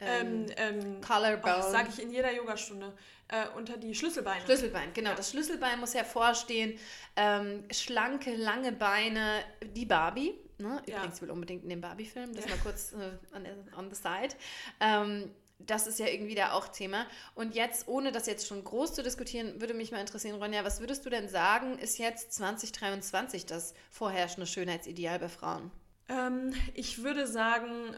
Ähm, 0.00 0.46
ähm, 0.56 1.00
Collarbone. 1.00 1.56
Oh, 1.58 1.70
sage 1.70 1.88
ich 1.92 2.02
in 2.02 2.10
jeder 2.10 2.32
Yogastunde. 2.32 2.92
Äh, 3.28 3.46
unter 3.56 3.76
die 3.76 3.94
Schlüsselbeine. 3.94 4.44
Schlüsselbein, 4.44 4.92
genau. 4.92 5.10
Ja. 5.10 5.16
Das 5.16 5.30
Schlüsselbein 5.30 5.78
muss 5.78 5.94
hervorstehen. 5.94 6.78
Ähm, 7.14 7.64
schlanke, 7.70 8.34
lange 8.34 8.72
Beine. 8.72 9.44
Die 9.62 9.86
Barbie. 9.86 10.34
Ne? 10.58 10.82
Übrigens, 10.86 11.16
ja. 11.16 11.22
will 11.22 11.30
unbedingt 11.30 11.62
in 11.62 11.70
den 11.70 11.80
Barbie-Film. 11.80 12.34
Das 12.34 12.44
ja. 12.44 12.50
mal 12.50 12.58
kurz 12.62 12.92
äh, 12.92 13.36
on, 13.36 13.46
on, 13.78 13.90
the 13.90 13.96
side. 13.96 14.34
Ähm, 14.80 15.30
das 15.66 15.86
ist 15.86 15.98
ja 15.98 16.06
irgendwie 16.06 16.34
da 16.34 16.52
auch 16.52 16.68
Thema. 16.68 17.06
Und 17.34 17.54
jetzt, 17.54 17.86
ohne 17.88 18.12
das 18.12 18.26
jetzt 18.26 18.46
schon 18.46 18.64
groß 18.64 18.94
zu 18.94 19.02
diskutieren, 19.02 19.60
würde 19.60 19.74
mich 19.74 19.92
mal 19.92 20.00
interessieren, 20.00 20.36
Ronja, 20.36 20.64
was 20.64 20.80
würdest 20.80 21.04
du 21.04 21.10
denn 21.10 21.28
sagen, 21.28 21.78
ist 21.78 21.98
jetzt 21.98 22.32
2023 22.32 23.46
das 23.46 23.74
vorherrschende 23.90 24.46
Schönheitsideal 24.46 25.18
bei 25.18 25.28
Frauen? 25.28 25.70
Ähm, 26.08 26.52
ich 26.74 27.02
würde 27.02 27.26
sagen, 27.26 27.96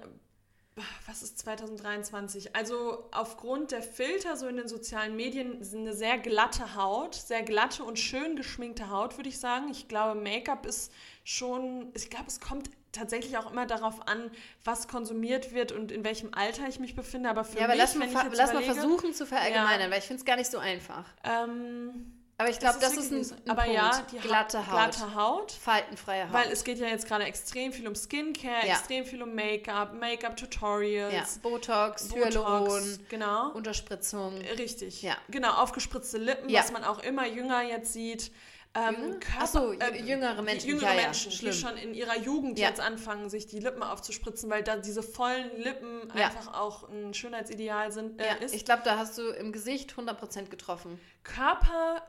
was 1.07 1.23
ist 1.23 1.39
2023? 1.41 2.57
Also 2.57 3.09
aufgrund 3.13 3.73
der 3.73 3.83
Filter 3.83 4.37
so 4.37 4.47
in 4.47 4.57
den 4.57 4.69
sozialen 4.69 5.17
Medien 5.17 5.63
sind 5.63 5.81
eine 5.81 5.95
sehr 5.95 6.19
glatte 6.19 6.75
Haut, 6.75 7.15
sehr 7.15 7.43
glatte 7.43 7.85
und 7.85 7.99
schön 7.99 8.37
geschminkte 8.37 8.89
Haut, 8.89 9.19
würde 9.19 9.29
ich 9.29 9.39
sagen. 9.39 9.69
Ich 9.71 9.89
glaube, 9.89 10.19
Make-up 10.19 10.65
ist 10.65 10.91
schon, 11.25 11.93
ich 11.95 12.09
glaube, 12.09 12.27
es 12.29 12.41
kommt 12.41 12.71
tatsächlich 12.93 13.37
auch 13.37 13.51
immer 13.51 13.67
darauf 13.67 14.07
an, 14.07 14.31
was 14.65 14.89
konsumiert 14.89 15.53
wird 15.53 15.73
und 15.73 15.93
in 15.93 16.05
welchem 16.05 16.33
Alter 16.33 16.69
ich 16.69 16.79
mich 16.79 16.95
befinde. 16.95 17.29
Aber 17.29 17.45
für 17.45 17.59
ja, 17.59 17.65
aber 17.65 17.75
mich, 17.75 17.83
lass, 17.83 17.95
mal, 17.95 18.09
lass 18.35 18.53
mal 18.53 18.63
versuchen 18.63 19.13
zu 19.13 19.27
verallgemeinern, 19.27 19.83
ja. 19.83 19.91
weil 19.91 19.99
ich 19.99 20.05
finde 20.05 20.21
es 20.21 20.25
gar 20.25 20.37
nicht 20.37 20.51
so 20.51 20.59
einfach. 20.59 21.05
Ähm, 21.25 22.22
aber 22.43 22.51
ich 22.51 22.59
glaube, 22.59 22.79
das, 22.81 22.97
ist, 22.97 23.13
ein, 23.13 23.39
ein 23.45 23.51
aber 23.51 23.63
Punkt. 23.63 23.77
ja, 23.77 24.03
die 24.11 24.19
glatte 24.19 24.59
Haut. 24.59 24.73
glatte 24.73 25.15
Haut. 25.15 25.53
Faltenfreie 25.53 26.25
Haut. 26.25 26.33
Weil 26.33 26.51
es 26.51 26.65
geht 26.65 26.79
ja 26.79 26.89
jetzt 26.89 27.07
gerade 27.07 27.23
extrem 27.25 27.73
viel 27.73 27.87
um 27.87 27.95
Skincare, 27.95 28.67
ja. 28.67 28.75
extrem 28.75 29.05
viel 29.05 29.23
um 29.23 29.33
Make-up, 29.33 29.95
Make-up-Tutorials. 29.95 31.13
Ja. 31.15 31.25
Botox, 31.41 32.09
Botox, 32.09 32.35
Hyaluron, 32.35 32.99
genau. 33.09 33.53
Unterspritzung. 33.53 34.37
Richtig. 34.59 35.03
Ja. 35.03 35.17
Genau, 35.29 35.53
aufgespritzte 35.53 36.19
Lippen, 36.19 36.49
ja. 36.49 36.61
was 36.61 36.73
man 36.73 36.83
auch 36.83 36.99
immer 36.99 37.29
jünger 37.29 37.63
jetzt 37.63 37.93
sieht. 37.93 38.33
Ähm, 38.75 39.21
Körper, 39.21 39.43
Achso, 39.43 39.73
äh, 39.73 40.01
jüngere 40.03 40.41
Menschen. 40.41 40.71
Jüngere 40.71 40.95
ja, 40.95 41.03
Menschen, 41.03 41.31
die 41.31 41.53
schon 41.53 41.77
in 41.77 41.93
ihrer 41.93 42.19
Jugend 42.19 42.59
ja. 42.59 42.69
jetzt 42.69 42.81
anfangen, 42.81 43.29
sich 43.29 43.47
die 43.47 43.59
Lippen 43.59 43.83
aufzuspritzen, 43.83 44.49
weil 44.49 44.63
da 44.63 44.77
diese 44.77 45.03
vollen 45.03 45.51
Lippen 45.59 46.11
ja. 46.17 46.27
einfach 46.27 46.59
auch 46.59 46.89
ein 46.89 47.13
Schönheitsideal 47.13 47.93
sind. 47.93 48.19
Äh, 48.19 48.27
ja, 48.27 48.33
ist. 48.35 48.55
Ich 48.55 48.65
glaube, 48.65 48.81
da 48.85 48.97
hast 48.97 49.19
du 49.19 49.29
im 49.29 49.53
Gesicht 49.53 49.93
100% 49.93 50.49
getroffen. 50.49 50.99
Körper 51.23 52.03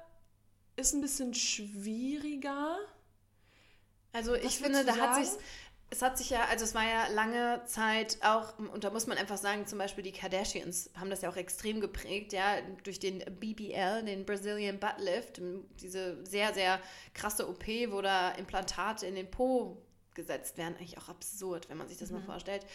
ist 0.76 0.94
ein 0.94 1.02
bisschen 1.02 1.34
schwieriger. 1.34 2.78
Also 4.12 4.36
ich 4.36 4.58
finde, 4.60 4.86
da 4.86 4.96
hat 4.98 5.16
sich 5.16 5.30
es 5.94 6.02
hat 6.02 6.18
sich 6.18 6.32
ja, 6.32 6.46
also 6.46 6.66
es 6.66 6.74
war 6.74 6.84
ja 6.84 7.08
lange 7.14 7.62
Zeit 7.66 8.18
auch, 8.22 8.58
und 8.58 8.84
da 8.84 8.90
muss 8.90 9.06
man 9.06 9.18
einfach 9.18 9.38
sagen, 9.38 9.68
zum 9.68 9.78
Beispiel 9.78 10.04
die 10.04 10.12
Kardashians 10.12 10.90
haben 11.00 11.12
das 11.12 11.22
ja 11.22 11.30
auch 11.30 11.36
extrem 11.36 11.82
geprägt, 11.82 12.34
ja, 12.34 12.56
durch 12.84 13.00
den 13.00 13.20
BBL, 13.20 14.04
den 14.04 14.26
Brazilian 14.26 14.80
Butt 14.80 14.98
Lift, 14.98 15.40
diese 15.80 16.26
sehr, 16.26 16.52
sehr 16.54 16.80
krasse 17.14 17.48
OP, 17.48 17.68
wo 17.90 18.02
da 18.02 18.32
Implantate 18.32 19.06
in 19.06 19.14
den 19.14 19.30
Po 19.30 19.78
gesetzt 20.16 20.58
werden. 20.58 20.76
Eigentlich 20.78 20.98
auch 20.98 21.10
absurd, 21.10 21.70
wenn 21.70 21.78
man 21.78 21.88
sich 21.88 21.98
das 21.98 22.10
mhm. 22.10 22.18
mal 22.18 22.24
vorstellt. 22.24 22.66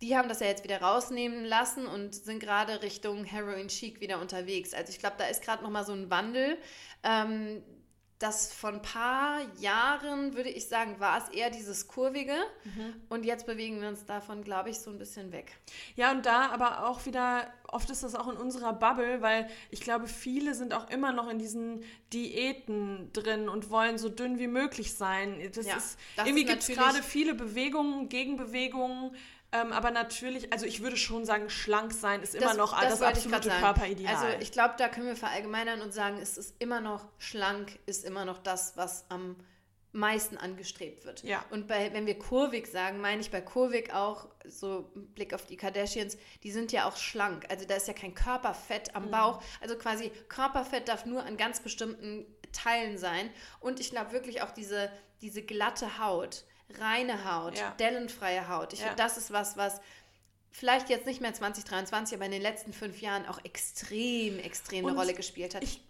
Die 0.00 0.16
haben 0.16 0.28
das 0.28 0.40
ja 0.40 0.46
jetzt 0.46 0.64
wieder 0.64 0.80
rausnehmen 0.80 1.44
lassen 1.44 1.86
und 1.86 2.14
sind 2.14 2.40
gerade 2.40 2.82
Richtung 2.82 3.24
Heroin 3.24 3.68
Chic 3.68 4.00
wieder 4.00 4.20
unterwegs. 4.20 4.74
Also 4.74 4.90
ich 4.90 4.98
glaube, 4.98 5.16
da 5.18 5.26
ist 5.26 5.42
gerade 5.42 5.62
noch 5.62 5.70
mal 5.70 5.84
so 5.84 5.92
ein 5.92 6.10
Wandel. 6.10 6.58
Ähm, 7.02 7.62
das 8.18 8.50
von 8.52 8.76
ein 8.76 8.82
paar 8.82 9.40
Jahren, 9.58 10.34
würde 10.34 10.48
ich 10.48 10.68
sagen, 10.68 10.98
war 11.00 11.18
es 11.18 11.28
eher 11.28 11.50
dieses 11.50 11.86
Kurvige. 11.86 12.34
Mhm. 12.64 12.94
Und 13.10 13.26
jetzt 13.26 13.44
bewegen 13.44 13.80
wir 13.80 13.88
uns 13.88 14.06
davon, 14.06 14.42
glaube 14.42 14.70
ich, 14.70 14.78
so 14.78 14.90
ein 14.90 14.98
bisschen 14.98 15.32
weg. 15.32 15.58
Ja, 15.96 16.12
und 16.12 16.24
da 16.24 16.48
aber 16.48 16.88
auch 16.88 17.04
wieder, 17.04 17.46
oft 17.68 17.90
ist 17.90 18.02
das 18.02 18.14
auch 18.14 18.28
in 18.28 18.38
unserer 18.38 18.72
Bubble, 18.72 19.20
weil 19.20 19.48
ich 19.70 19.80
glaube, 19.80 20.08
viele 20.08 20.54
sind 20.54 20.72
auch 20.72 20.88
immer 20.88 21.12
noch 21.12 21.28
in 21.28 21.38
diesen 21.38 21.84
Diäten 22.14 23.12
drin 23.12 23.50
und 23.50 23.68
wollen 23.68 23.98
so 23.98 24.08
dünn 24.08 24.38
wie 24.38 24.48
möglich 24.48 24.94
sein. 24.94 25.38
Das 25.54 25.66
ja, 25.66 25.76
ist, 25.76 25.98
das 26.16 26.26
irgendwie 26.26 26.44
gibt 26.46 26.62
es 26.62 26.68
gerade 26.68 27.02
viele 27.02 27.34
Bewegungen, 27.34 28.08
Gegenbewegungen. 28.08 29.14
Ähm, 29.52 29.72
aber 29.72 29.90
natürlich, 29.90 30.52
also 30.52 30.66
ich 30.66 30.82
würde 30.82 30.96
schon 30.96 31.24
sagen, 31.24 31.48
schlank 31.50 31.92
sein 31.92 32.22
ist 32.22 32.34
immer 32.34 32.48
das, 32.48 32.56
noch 32.56 32.80
das, 32.80 32.98
das 32.98 33.02
absolute 33.02 33.48
Körperideal. 33.48 34.14
Also 34.14 34.26
ich 34.40 34.52
glaube, 34.52 34.74
da 34.78 34.88
können 34.88 35.06
wir 35.06 35.16
verallgemeinern 35.16 35.80
und 35.82 35.92
sagen, 35.92 36.18
es 36.20 36.36
ist 36.36 36.56
immer 36.58 36.80
noch 36.80 37.06
schlank, 37.18 37.78
ist 37.86 38.04
immer 38.04 38.24
noch 38.24 38.38
das, 38.38 38.76
was 38.76 39.04
am 39.08 39.36
meisten 39.92 40.36
angestrebt 40.36 41.04
wird. 41.04 41.22
Ja. 41.22 41.44
Und 41.50 41.66
bei, 41.66 41.92
wenn 41.92 42.06
wir 42.06 42.18
kurvig 42.18 42.66
sagen, 42.66 43.00
meine 43.00 43.20
ich 43.20 43.30
bei 43.30 43.40
kurvig 43.40 43.92
auch, 43.92 44.28
so 44.44 44.90
Blick 44.94 45.32
auf 45.32 45.46
die 45.46 45.56
Kardashians, 45.56 46.18
die 46.42 46.50
sind 46.50 46.70
ja 46.70 46.86
auch 46.86 46.96
schlank. 46.96 47.46
Also 47.48 47.66
da 47.66 47.76
ist 47.76 47.88
ja 47.88 47.94
kein 47.94 48.14
Körperfett 48.14 48.94
am 48.94 49.06
mhm. 49.06 49.10
Bauch. 49.10 49.42
Also 49.60 49.76
quasi 49.76 50.10
Körperfett 50.28 50.88
darf 50.88 51.06
nur 51.06 51.24
an 51.24 51.36
ganz 51.36 51.60
bestimmten 51.60 52.26
Teilen 52.52 52.98
sein. 52.98 53.30
Und 53.58 53.80
ich 53.80 53.90
glaube 53.90 54.12
wirklich 54.12 54.42
auch 54.42 54.50
diese, 54.50 54.90
diese 55.22 55.42
glatte 55.42 55.98
Haut 55.98 56.44
reine 56.78 57.30
Haut, 57.30 57.58
ja. 57.58 57.70
dellenfreie 57.78 58.48
Haut. 58.48 58.72
Ich 58.72 58.80
ja. 58.80 58.86
finde, 58.86 59.02
das 59.02 59.16
ist 59.16 59.32
was, 59.32 59.56
was 59.56 59.80
vielleicht 60.50 60.88
jetzt 60.88 61.06
nicht 61.06 61.20
mehr 61.20 61.34
2023, 61.34 62.16
aber 62.16 62.24
in 62.24 62.32
den 62.32 62.42
letzten 62.42 62.72
fünf 62.72 63.00
Jahren 63.00 63.26
auch 63.26 63.38
extrem, 63.44 64.38
extrem 64.38 64.84
Und 64.84 64.92
eine 64.92 64.98
Rolle 64.98 65.14
gespielt 65.14 65.54
hat. 65.54 65.62
Ich, 65.62 65.82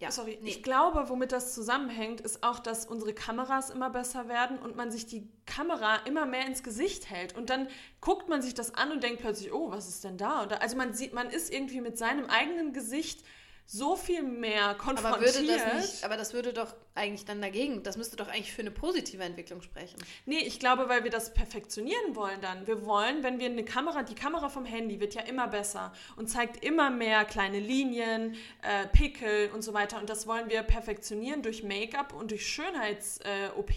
ja, 0.00 0.10
sorry, 0.10 0.38
nee. 0.42 0.50
ich 0.50 0.62
glaube, 0.62 1.08
womit 1.08 1.30
das 1.32 1.54
zusammenhängt, 1.54 2.20
ist 2.20 2.42
auch, 2.42 2.58
dass 2.58 2.86
unsere 2.86 3.12
Kameras 3.12 3.70
immer 3.70 3.90
besser 3.90 4.28
werden 4.28 4.58
und 4.58 4.76
man 4.76 4.90
sich 4.90 5.06
die 5.06 5.28
Kamera 5.46 5.96
immer 6.06 6.26
mehr 6.26 6.46
ins 6.46 6.62
Gesicht 6.62 7.10
hält. 7.10 7.36
Und 7.36 7.50
dann 7.50 7.68
guckt 8.00 8.28
man 8.28 8.42
sich 8.42 8.54
das 8.54 8.74
an 8.74 8.92
und 8.92 9.02
denkt 9.02 9.20
plötzlich, 9.20 9.52
oh, 9.52 9.70
was 9.70 9.88
ist 9.88 10.04
denn 10.04 10.16
da? 10.16 10.40
also 10.60 10.76
man 10.76 10.94
sieht, 10.94 11.12
man 11.12 11.30
ist 11.30 11.52
irgendwie 11.52 11.80
mit 11.80 11.98
seinem 11.98 12.26
eigenen 12.26 12.72
Gesicht 12.72 13.24
so 13.66 13.96
viel 13.96 14.22
mehr 14.22 14.74
konfrontiert. 14.74 15.06
Aber, 15.06 15.20
würde 15.20 15.46
das 15.46 15.92
nicht, 15.92 16.04
aber 16.04 16.16
das 16.16 16.32
würde 16.32 16.52
doch 16.52 16.74
eigentlich 16.96 17.24
dann 17.24 17.42
dagegen, 17.42 17.82
das 17.82 17.96
müsste 17.96 18.14
doch 18.16 18.28
eigentlich 18.28 18.52
für 18.52 18.62
eine 18.62 18.70
positive 18.70 19.22
Entwicklung 19.22 19.62
sprechen. 19.62 19.96
Nee, 20.26 20.38
ich 20.38 20.60
glaube, 20.60 20.88
weil 20.88 21.02
wir 21.02 21.10
das 21.10 21.34
perfektionieren 21.34 22.14
wollen 22.14 22.40
dann. 22.40 22.68
Wir 22.68 22.86
wollen, 22.86 23.24
wenn 23.24 23.40
wir 23.40 23.46
eine 23.46 23.64
Kamera, 23.64 24.04
die 24.04 24.14
Kamera 24.14 24.48
vom 24.48 24.64
Handy 24.64 25.00
wird 25.00 25.14
ja 25.14 25.22
immer 25.22 25.48
besser 25.48 25.92
und 26.16 26.28
zeigt 26.28 26.64
immer 26.64 26.90
mehr 26.90 27.24
kleine 27.24 27.58
Linien, 27.58 28.36
äh, 28.62 28.86
Pickel 28.88 29.50
und 29.52 29.62
so 29.62 29.74
weiter. 29.74 29.98
Und 29.98 30.08
das 30.08 30.28
wollen 30.28 30.48
wir 30.48 30.62
perfektionieren 30.62 31.42
durch 31.42 31.64
Make-up 31.64 32.12
und 32.12 32.30
durch 32.30 32.46
Schönheits-OPs, 32.46 33.20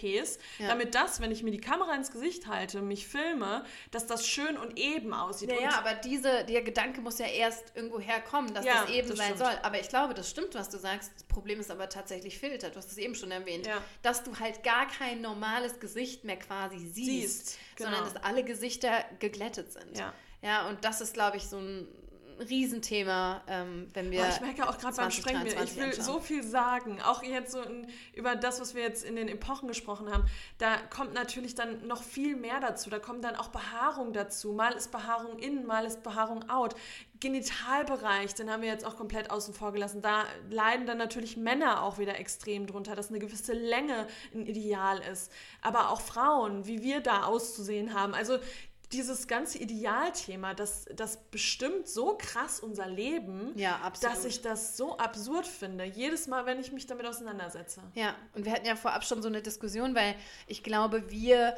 äh, 0.04 0.62
ja. 0.62 0.68
damit 0.68 0.94
das, 0.94 1.20
wenn 1.20 1.32
ich 1.32 1.42
mir 1.42 1.50
die 1.50 1.60
Kamera 1.60 1.94
ins 1.96 2.12
Gesicht 2.12 2.46
halte, 2.46 2.82
mich 2.82 3.08
filme, 3.08 3.64
dass 3.90 4.06
das 4.06 4.28
schön 4.28 4.56
und 4.56 4.78
eben 4.78 5.12
aussieht. 5.12 5.50
Ja, 5.50 5.60
ja 5.60 5.78
aber 5.78 5.94
diese, 5.94 6.44
der 6.44 6.62
Gedanke 6.62 7.00
muss 7.00 7.18
ja 7.18 7.26
erst 7.26 7.72
irgendwo 7.74 7.98
herkommen, 7.98 8.54
dass 8.54 8.64
ja, 8.64 8.82
das 8.82 8.90
eben 8.90 9.08
das 9.08 9.18
sein 9.18 9.34
stimmt. 9.34 9.40
soll. 9.40 9.58
Aber 9.62 9.77
aber 9.78 9.84
ich 9.84 9.88
glaube, 9.88 10.14
das 10.14 10.28
stimmt, 10.28 10.54
was 10.54 10.68
du 10.68 10.78
sagst. 10.78 11.12
Das 11.14 11.22
Problem 11.24 11.60
ist 11.60 11.70
aber 11.70 11.88
tatsächlich 11.88 12.38
Filter. 12.38 12.70
Du 12.70 12.76
hast 12.76 12.90
es 12.90 12.98
eben 12.98 13.14
schon 13.14 13.30
erwähnt. 13.30 13.66
Ja. 13.66 13.82
Dass 14.02 14.24
du 14.24 14.38
halt 14.38 14.62
gar 14.62 14.88
kein 14.88 15.20
normales 15.20 15.78
Gesicht 15.80 16.24
mehr 16.24 16.38
quasi 16.38 16.78
siehst, 16.78 16.94
siehst 17.46 17.58
genau. 17.76 17.90
sondern 17.90 18.12
dass 18.12 18.22
alle 18.22 18.44
Gesichter 18.44 19.04
geglättet 19.18 19.72
sind. 19.72 19.96
Ja, 19.96 20.12
ja 20.42 20.68
und 20.68 20.84
das 20.84 21.00
ist, 21.00 21.14
glaube 21.14 21.36
ich, 21.36 21.44
so 21.44 21.58
ein 21.58 21.88
Riesenthema, 22.38 23.42
ähm, 23.46 23.90
wenn 23.94 24.10
wir. 24.10 24.22
Oh, 24.22 24.28
ich 24.28 24.40
merke 24.40 24.68
auch 24.68 24.78
gerade 24.78 24.96
beim 24.96 25.10
Sprengen, 25.10 25.46
ich 25.46 25.76
will 25.76 25.84
anschauen. 25.84 26.04
so 26.04 26.20
viel 26.20 26.42
sagen. 26.42 27.00
Auch 27.02 27.22
jetzt 27.22 27.52
so 27.52 27.62
in, 27.62 27.86
über 28.14 28.36
das, 28.36 28.60
was 28.60 28.74
wir 28.74 28.82
jetzt 28.82 29.04
in 29.04 29.16
den 29.16 29.28
Epochen 29.28 29.68
gesprochen 29.68 30.12
haben. 30.12 30.24
Da 30.58 30.76
kommt 30.76 31.14
natürlich 31.14 31.54
dann 31.54 31.86
noch 31.86 32.02
viel 32.02 32.36
mehr 32.36 32.60
dazu. 32.60 32.90
Da 32.90 32.98
kommt 32.98 33.24
dann 33.24 33.36
auch 33.36 33.48
Behaarung 33.48 34.12
dazu. 34.12 34.52
Mal 34.52 34.72
ist 34.72 34.90
Behaarung 34.90 35.38
innen, 35.38 35.66
mal 35.66 35.84
ist 35.84 36.02
Behaarung 36.02 36.48
out. 36.48 36.74
Genitalbereich, 37.20 38.34
den 38.34 38.48
haben 38.48 38.62
wir 38.62 38.68
jetzt 38.68 38.86
auch 38.86 38.96
komplett 38.96 39.30
außen 39.30 39.52
vor 39.52 39.72
gelassen. 39.72 40.02
Da 40.02 40.24
leiden 40.50 40.86
dann 40.86 40.98
natürlich 40.98 41.36
Männer 41.36 41.82
auch 41.82 41.98
wieder 41.98 42.16
extrem 42.18 42.66
drunter, 42.68 42.94
dass 42.94 43.08
eine 43.08 43.18
gewisse 43.18 43.54
Länge 43.54 44.06
ein 44.32 44.46
Ideal 44.46 45.00
ist. 45.00 45.32
Aber 45.60 45.90
auch 45.90 46.00
Frauen, 46.00 46.66
wie 46.66 46.82
wir 46.82 47.00
da 47.00 47.24
auszusehen 47.24 47.92
haben. 47.92 48.14
Also 48.14 48.38
dieses 48.92 49.26
ganze 49.28 49.58
Idealthema, 49.58 50.54
das, 50.54 50.86
das 50.94 51.18
bestimmt 51.30 51.88
so 51.88 52.16
krass 52.16 52.60
unser 52.60 52.86
Leben, 52.86 53.52
ja, 53.56 53.78
dass 54.00 54.24
ich 54.24 54.40
das 54.40 54.76
so 54.76 54.96
absurd 54.96 55.46
finde. 55.46 55.84
Jedes 55.84 56.26
Mal, 56.26 56.46
wenn 56.46 56.58
ich 56.58 56.72
mich 56.72 56.86
damit 56.86 57.06
auseinandersetze. 57.06 57.82
Ja, 57.94 58.14
und 58.34 58.46
wir 58.46 58.52
hatten 58.52 58.66
ja 58.66 58.76
vorab 58.76 59.04
schon 59.04 59.20
so 59.22 59.28
eine 59.28 59.42
Diskussion, 59.42 59.94
weil 59.94 60.14
ich 60.46 60.62
glaube, 60.62 61.10
wir 61.10 61.54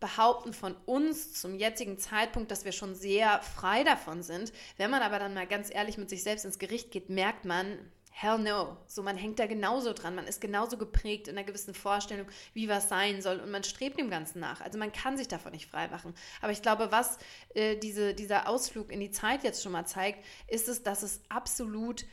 behaupten 0.00 0.54
von 0.54 0.74
uns 0.86 1.34
zum 1.34 1.54
jetzigen 1.54 1.98
Zeitpunkt, 1.98 2.50
dass 2.50 2.64
wir 2.64 2.72
schon 2.72 2.94
sehr 2.94 3.42
frei 3.42 3.84
davon 3.84 4.22
sind. 4.22 4.50
Wenn 4.78 4.90
man 4.90 5.02
aber 5.02 5.18
dann 5.18 5.34
mal 5.34 5.46
ganz 5.46 5.72
ehrlich 5.72 5.98
mit 5.98 6.08
sich 6.08 6.22
selbst 6.22 6.46
ins 6.46 6.58
Gericht 6.58 6.90
geht, 6.90 7.10
merkt 7.10 7.44
man, 7.44 7.78
Hell 8.10 8.38
no. 8.38 8.76
So, 8.86 9.02
man 9.02 9.16
hängt 9.16 9.38
da 9.38 9.46
genauso 9.46 9.92
dran. 9.92 10.14
Man 10.14 10.26
ist 10.26 10.40
genauso 10.40 10.76
geprägt 10.76 11.28
in 11.28 11.38
einer 11.38 11.46
gewissen 11.46 11.74
Vorstellung, 11.74 12.26
wie 12.52 12.68
was 12.68 12.88
sein 12.88 13.22
soll. 13.22 13.40
Und 13.40 13.50
man 13.50 13.64
strebt 13.64 13.98
dem 13.98 14.10
Ganzen 14.10 14.40
nach. 14.40 14.60
Also 14.60 14.78
man 14.78 14.92
kann 14.92 15.16
sich 15.16 15.28
davon 15.28 15.52
nicht 15.52 15.70
freimachen. 15.70 16.14
Aber 16.42 16.52
ich 16.52 16.60
glaube, 16.60 16.92
was 16.92 17.18
äh, 17.54 17.76
diese, 17.76 18.12
dieser 18.12 18.48
Ausflug 18.48 18.92
in 18.92 19.00
die 19.00 19.10
Zeit 19.10 19.42
jetzt 19.44 19.62
schon 19.62 19.72
mal 19.72 19.86
zeigt, 19.86 20.24
ist 20.48 20.68
es, 20.68 20.82
dass 20.82 21.02
es 21.02 21.20
absolut 21.28 22.04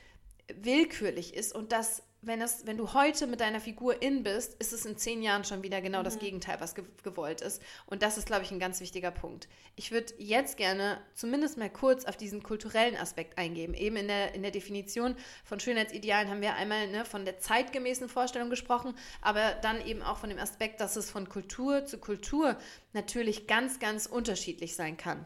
willkürlich 0.53 1.33
ist 1.33 1.53
und 1.53 1.71
dass 1.71 2.03
wenn, 2.21 2.41
es, 2.41 2.65
wenn 2.65 2.77
du 2.77 2.93
heute 2.93 3.27
mit 3.27 3.39
deiner 3.39 3.59
Figur 3.59 4.01
in 4.01 4.23
bist, 4.23 4.55
ist 4.55 4.73
es 4.73 4.85
in 4.85 4.97
zehn 4.97 5.21
Jahren 5.21 5.43
schon 5.43 5.63
wieder 5.63 5.81
genau 5.81 5.99
mhm. 5.99 6.03
das 6.03 6.19
Gegenteil, 6.19 6.59
was 6.59 6.75
ge 6.75 6.83
gewollt 7.03 7.41
ist. 7.41 7.61
Und 7.85 8.01
das 8.01 8.17
ist, 8.17 8.25
glaube 8.25 8.43
ich, 8.43 8.51
ein 8.51 8.59
ganz 8.59 8.81
wichtiger 8.81 9.11
Punkt. 9.11 9.47
Ich 9.75 9.91
würde 9.91 10.13
jetzt 10.17 10.57
gerne 10.57 10.99
zumindest 11.13 11.57
mal 11.57 11.69
kurz 11.69 12.05
auf 12.05 12.17
diesen 12.17 12.43
kulturellen 12.43 12.97
Aspekt 12.97 13.37
eingehen. 13.37 13.73
Eben 13.73 13.95
in 13.95 14.07
der, 14.07 14.33
in 14.33 14.41
der 14.41 14.51
Definition 14.51 15.15
von 15.45 15.59
Schönheitsidealen 15.59 16.29
haben 16.29 16.41
wir 16.41 16.55
einmal 16.55 16.87
ne, 16.87 17.05
von 17.05 17.23
der 17.23 17.39
zeitgemäßen 17.39 18.09
Vorstellung 18.09 18.49
gesprochen, 18.49 18.95
aber 19.21 19.53
dann 19.61 19.85
eben 19.85 20.01
auch 20.01 20.17
von 20.17 20.29
dem 20.29 20.39
Aspekt, 20.39 20.81
dass 20.81 20.95
es 20.95 21.09
von 21.09 21.29
Kultur 21.29 21.85
zu 21.85 21.99
Kultur 21.99 22.57
natürlich 22.93 23.47
ganz, 23.47 23.79
ganz 23.79 24.05
unterschiedlich 24.05 24.75
sein 24.75 24.97
kann. 24.97 25.25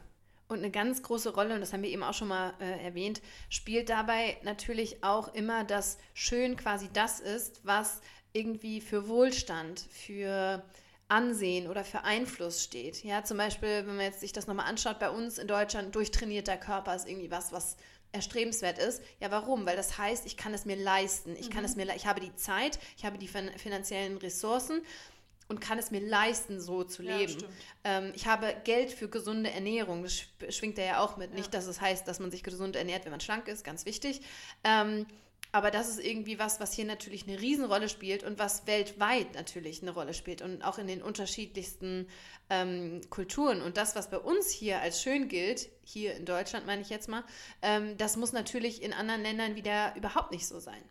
Und 0.52 0.60
eine 0.60 0.72
ganz 0.72 1.02
große 1.02 1.34
Rolle, 1.34 1.56
und 1.56 1.62
das 1.62 1.72
haben 1.72 1.82
wir 1.82 1.90
eben 1.90 2.04
auch 2.04 2.14
schon 2.14 2.28
mal 2.28 2.54
äh, 2.60 2.84
erwähnt, 2.84 3.22
spielt 3.50 3.90
dabei 3.90 4.38
natürlich 4.44 5.02
auch 5.02 5.34
immer, 5.34 5.64
dass 5.64 5.98
schön 6.14 6.58
quasi 6.58 6.90
das 6.92 7.22
ist, 7.22 7.62
was 7.64 8.02
irgendwie 8.34 8.82
für 8.82 9.08
Wohlstand, 9.08 9.80
für 9.80 10.62
Ansehen 11.08 11.68
oder 11.68 11.86
für 11.86 12.04
Einfluss 12.04 12.64
steht. 12.64 13.04
Ja, 13.04 13.24
zum 13.24 13.38
Beispiel, 13.38 13.88
wenn 13.88 13.96
man 13.96 14.06
jetzt 14.06 14.20
sich 14.20 14.34
das 14.34 14.48
nochmal 14.48 14.68
anschaut, 14.68 15.00
bei 15.00 15.10
uns 15.10 15.38
in 15.38 15.48
Deutschland, 15.48 15.96
durchtrainierter 15.96 16.58
Körper 16.58 16.96
ist 16.96 17.08
irgendwie 17.08 17.32
was, 17.32 17.54
was 17.54 17.78
erstrebenswert 18.12 18.78
ist. 18.78 19.02
Ja, 19.20 19.32
warum? 19.32 19.66
Weil 19.66 19.78
das 19.78 19.98
heißt, 19.98 20.26
ich 20.26 20.36
kann 20.36 20.54
es 20.54 20.66
mir 20.66 20.76
leisten. 20.76 21.36
Ich 21.40 21.50
kann 21.50 21.62
mhm. 21.62 21.66
es 21.66 21.76
mir, 21.76 21.96
ich 21.96 22.08
habe 22.08 22.20
die 22.20 22.36
Zeit, 22.36 22.78
ich 22.98 23.06
habe 23.06 23.18
die 23.18 23.28
finanziellen 23.30 24.18
Ressourcen 24.18 24.82
und 25.52 25.60
kann 25.60 25.78
es 25.78 25.92
mir 25.92 26.00
leisten, 26.00 26.62
so 26.62 26.86
zu 26.86 27.04
leben. 27.04 27.38
Ja, 27.40 27.98
ähm, 27.98 28.14
ich 28.16 28.26
habe 28.26 28.56
Geld 28.64 28.90
für 28.90 29.10
gesunde 29.10 29.52
Ernährung. 29.52 30.02
Das 30.02 30.24
schwingt 30.56 30.78
ja 30.78 31.02
auch 31.02 31.18
mit. 31.18 31.32
Ja. 31.32 31.36
Nicht, 31.36 31.54
dass 31.54 31.68
es 31.68 31.82
heißt, 31.82 32.08
dass 32.08 32.20
man 32.20 32.32
sich 32.32 32.42
gesund 32.42 32.78
ernährt, 32.78 33.04
wenn 33.04 33.12
man 33.12 33.20
schlank 33.20 33.50
ist, 33.50 33.66
ganz 33.66 33.86
wichtig. 33.86 34.22
Ähm, 34.64 35.06
aber 35.52 35.70
das 35.70 35.90
ist 35.90 36.00
irgendwie 36.00 36.40
was, 36.40 36.62
was 36.62 36.72
hier 36.72 36.86
natürlich 36.86 37.28
eine 37.28 37.42
Riesenrolle 37.42 37.90
spielt 37.90 38.24
und 38.24 38.40
was 38.40 38.66
weltweit 38.66 39.36
natürlich 39.36 39.82
eine 39.82 39.92
Rolle 39.92 40.14
spielt 40.14 40.42
und 40.42 40.64
auch 40.64 40.78
in 40.78 40.88
den 40.88 41.02
unterschiedlichsten 41.02 42.08
ähm, 42.50 43.02
Kulturen. 43.10 43.62
Und 43.62 43.76
das, 43.76 43.94
was 43.94 44.10
bei 44.10 44.20
uns 44.20 44.50
hier 44.50 44.80
als 44.80 45.02
schön 45.02 45.28
gilt, 45.28 45.70
hier 45.84 46.16
in 46.16 46.24
Deutschland 46.24 46.66
meine 46.66 46.82
ich 46.82 46.90
jetzt 46.90 47.10
mal, 47.10 47.26
ähm, 47.62 47.98
das 47.98 48.16
muss 48.16 48.32
natürlich 48.32 48.82
in 48.82 48.94
anderen 48.94 49.22
Ländern 49.22 49.56
wieder 49.56 49.94
überhaupt 49.98 50.32
nicht 50.32 50.48
so 50.48 50.62
sein. 50.62 50.82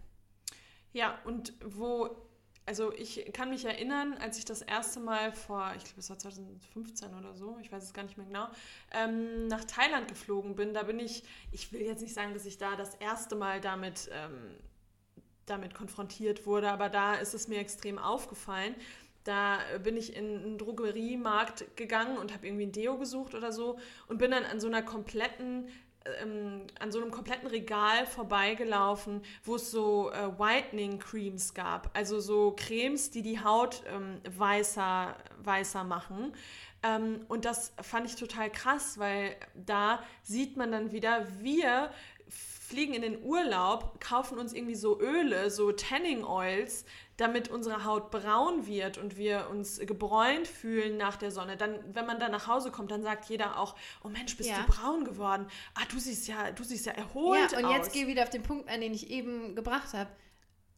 Ja, 0.93 1.19
und 1.25 1.55
wo 1.65 2.30
also 2.71 2.93
ich 2.93 3.33
kann 3.33 3.51
mich 3.51 3.65
erinnern, 3.65 4.17
als 4.21 4.39
ich 4.39 4.45
das 4.45 4.63
erste 4.63 5.01
Mal 5.01 5.33
vor, 5.33 5.73
ich 5.77 5.83
glaube 5.83 5.99
es 5.99 6.09
war 6.09 6.21
2015 6.21 7.13
oder 7.17 7.35
so, 7.35 7.59
ich 7.61 7.73
weiß 7.73 7.83
es 7.83 7.93
gar 7.93 8.05
nicht 8.05 8.17
mehr 8.17 8.27
genau, 8.27 8.47
ähm, 8.93 9.49
nach 9.49 9.65
Thailand 9.65 10.07
geflogen 10.07 10.55
bin. 10.55 10.73
Da 10.73 10.85
bin 10.85 11.01
ich, 11.01 11.25
ich 11.51 11.73
will 11.73 11.81
jetzt 11.81 12.01
nicht 12.01 12.15
sagen, 12.15 12.33
dass 12.33 12.47
ich 12.47 12.59
da 12.59 12.77
das 12.77 12.95
erste 12.95 13.35
Mal 13.35 13.61
damit, 13.61 14.09
ähm, 14.13 14.55
damit 15.47 15.75
konfrontiert 15.75 16.47
wurde, 16.47 16.71
aber 16.71 16.89
da 16.89 17.17
ist 17.17 17.35
es 17.35 17.49
mir 17.49 17.59
extrem 17.59 17.99
aufgefallen. 17.99 18.77
Da 19.25 19.59
bin 19.83 19.97
ich 19.97 20.15
in 20.15 20.25
einen 20.25 20.57
Drogeriemarkt 20.57 21.77
gegangen 21.77 22.19
und 22.19 22.33
habe 22.33 22.47
irgendwie 22.47 22.67
ein 22.67 22.73
Deo 22.73 22.99
gesucht 22.99 23.35
oder 23.35 23.51
so 23.51 23.81
und 24.07 24.19
bin 24.19 24.31
dann 24.31 24.45
an 24.45 24.61
so 24.61 24.69
einer 24.69 24.83
kompletten 24.85 25.67
ähm, 26.23 26.63
an 26.79 26.93
so 26.93 27.01
einem 27.01 27.11
kompletten 27.11 27.49
Regal 27.49 28.07
vorbeigelaufen, 28.07 29.23
wo 29.45 29.57
es 29.57 29.71
so 29.71 30.11
äh, 30.11 30.39
Whitening 30.39 30.99
Creams 30.99 31.55
gab. 31.55 31.91
Also 31.95 32.21
so 32.21 32.55
Cremes, 32.57 33.11
die 33.11 33.23
die 33.23 33.43
Haut 33.43 33.83
ähm, 33.87 34.21
weißer, 34.29 35.17
weißer 35.43 35.85
machen. 35.85 36.33
Ähm, 36.83 37.21
und 37.29 37.45
das 37.45 37.73
fand 37.83 38.07
ich 38.07 38.17
total 38.17 38.51
krass, 38.51 38.99
weil 38.99 39.37
da 39.55 40.03
sieht 40.23 40.57
man 40.57 40.73
dann 40.73 40.93
wieder, 40.93 41.27
wir 41.41 41.91
fliegen 42.29 42.95
in 42.95 43.03
den 43.03 43.23
Urlaub, 43.23 44.01
kaufen 44.01 44.39
uns 44.39 44.53
irgendwie 44.53 44.77
so 44.77 45.01
Öle, 45.01 45.51
so 45.51 45.73
Tanning 45.73 46.25
Oils, 46.25 46.85
damit 47.21 47.49
unsere 47.49 47.85
Haut 47.85 48.11
braun 48.11 48.67
wird 48.67 48.99
und 48.99 49.17
wir 49.17 49.49
uns 49.51 49.79
gebräunt 49.81 50.49
fühlen 50.49 50.97
nach 50.97 51.17
der 51.17 51.31
Sonne. 51.31 51.57
Dann, 51.57 51.79
wenn 51.95 52.07
man 52.07 52.19
dann 52.19 52.33
nach 52.33 52.47
Hause 52.47 52.71
kommt, 52.71 52.91
dann 52.91 53.03
sagt 53.03 53.27
jeder 53.27 53.59
auch, 53.59 53.77
oh 54.03 54.09
Mensch, 54.09 54.37
bist 54.37 54.49
ja. 54.49 54.63
du 54.63 54.73
braun 54.73 55.05
geworden? 55.05 55.47
Ah, 55.75 55.83
du 55.91 55.99
siehst 55.99 56.29
ja, 56.29 56.51
du 56.51 56.65
siehst 56.65 56.87
ja 56.87 56.93
erholt 56.93 57.53
ja, 57.53 57.59
und 57.59 57.65
aus. 57.67 57.77
jetzt 57.77 57.93
gehe 57.93 58.03
ich 58.03 58.09
wieder 58.09 58.23
auf 58.23 58.31
den 58.31 58.43
Punkt 58.43 58.69
an, 58.71 58.81
den 58.81 58.95
ich 58.95 59.11
eben 59.11 59.55
gebracht 59.55 59.93
habe. 59.93 60.11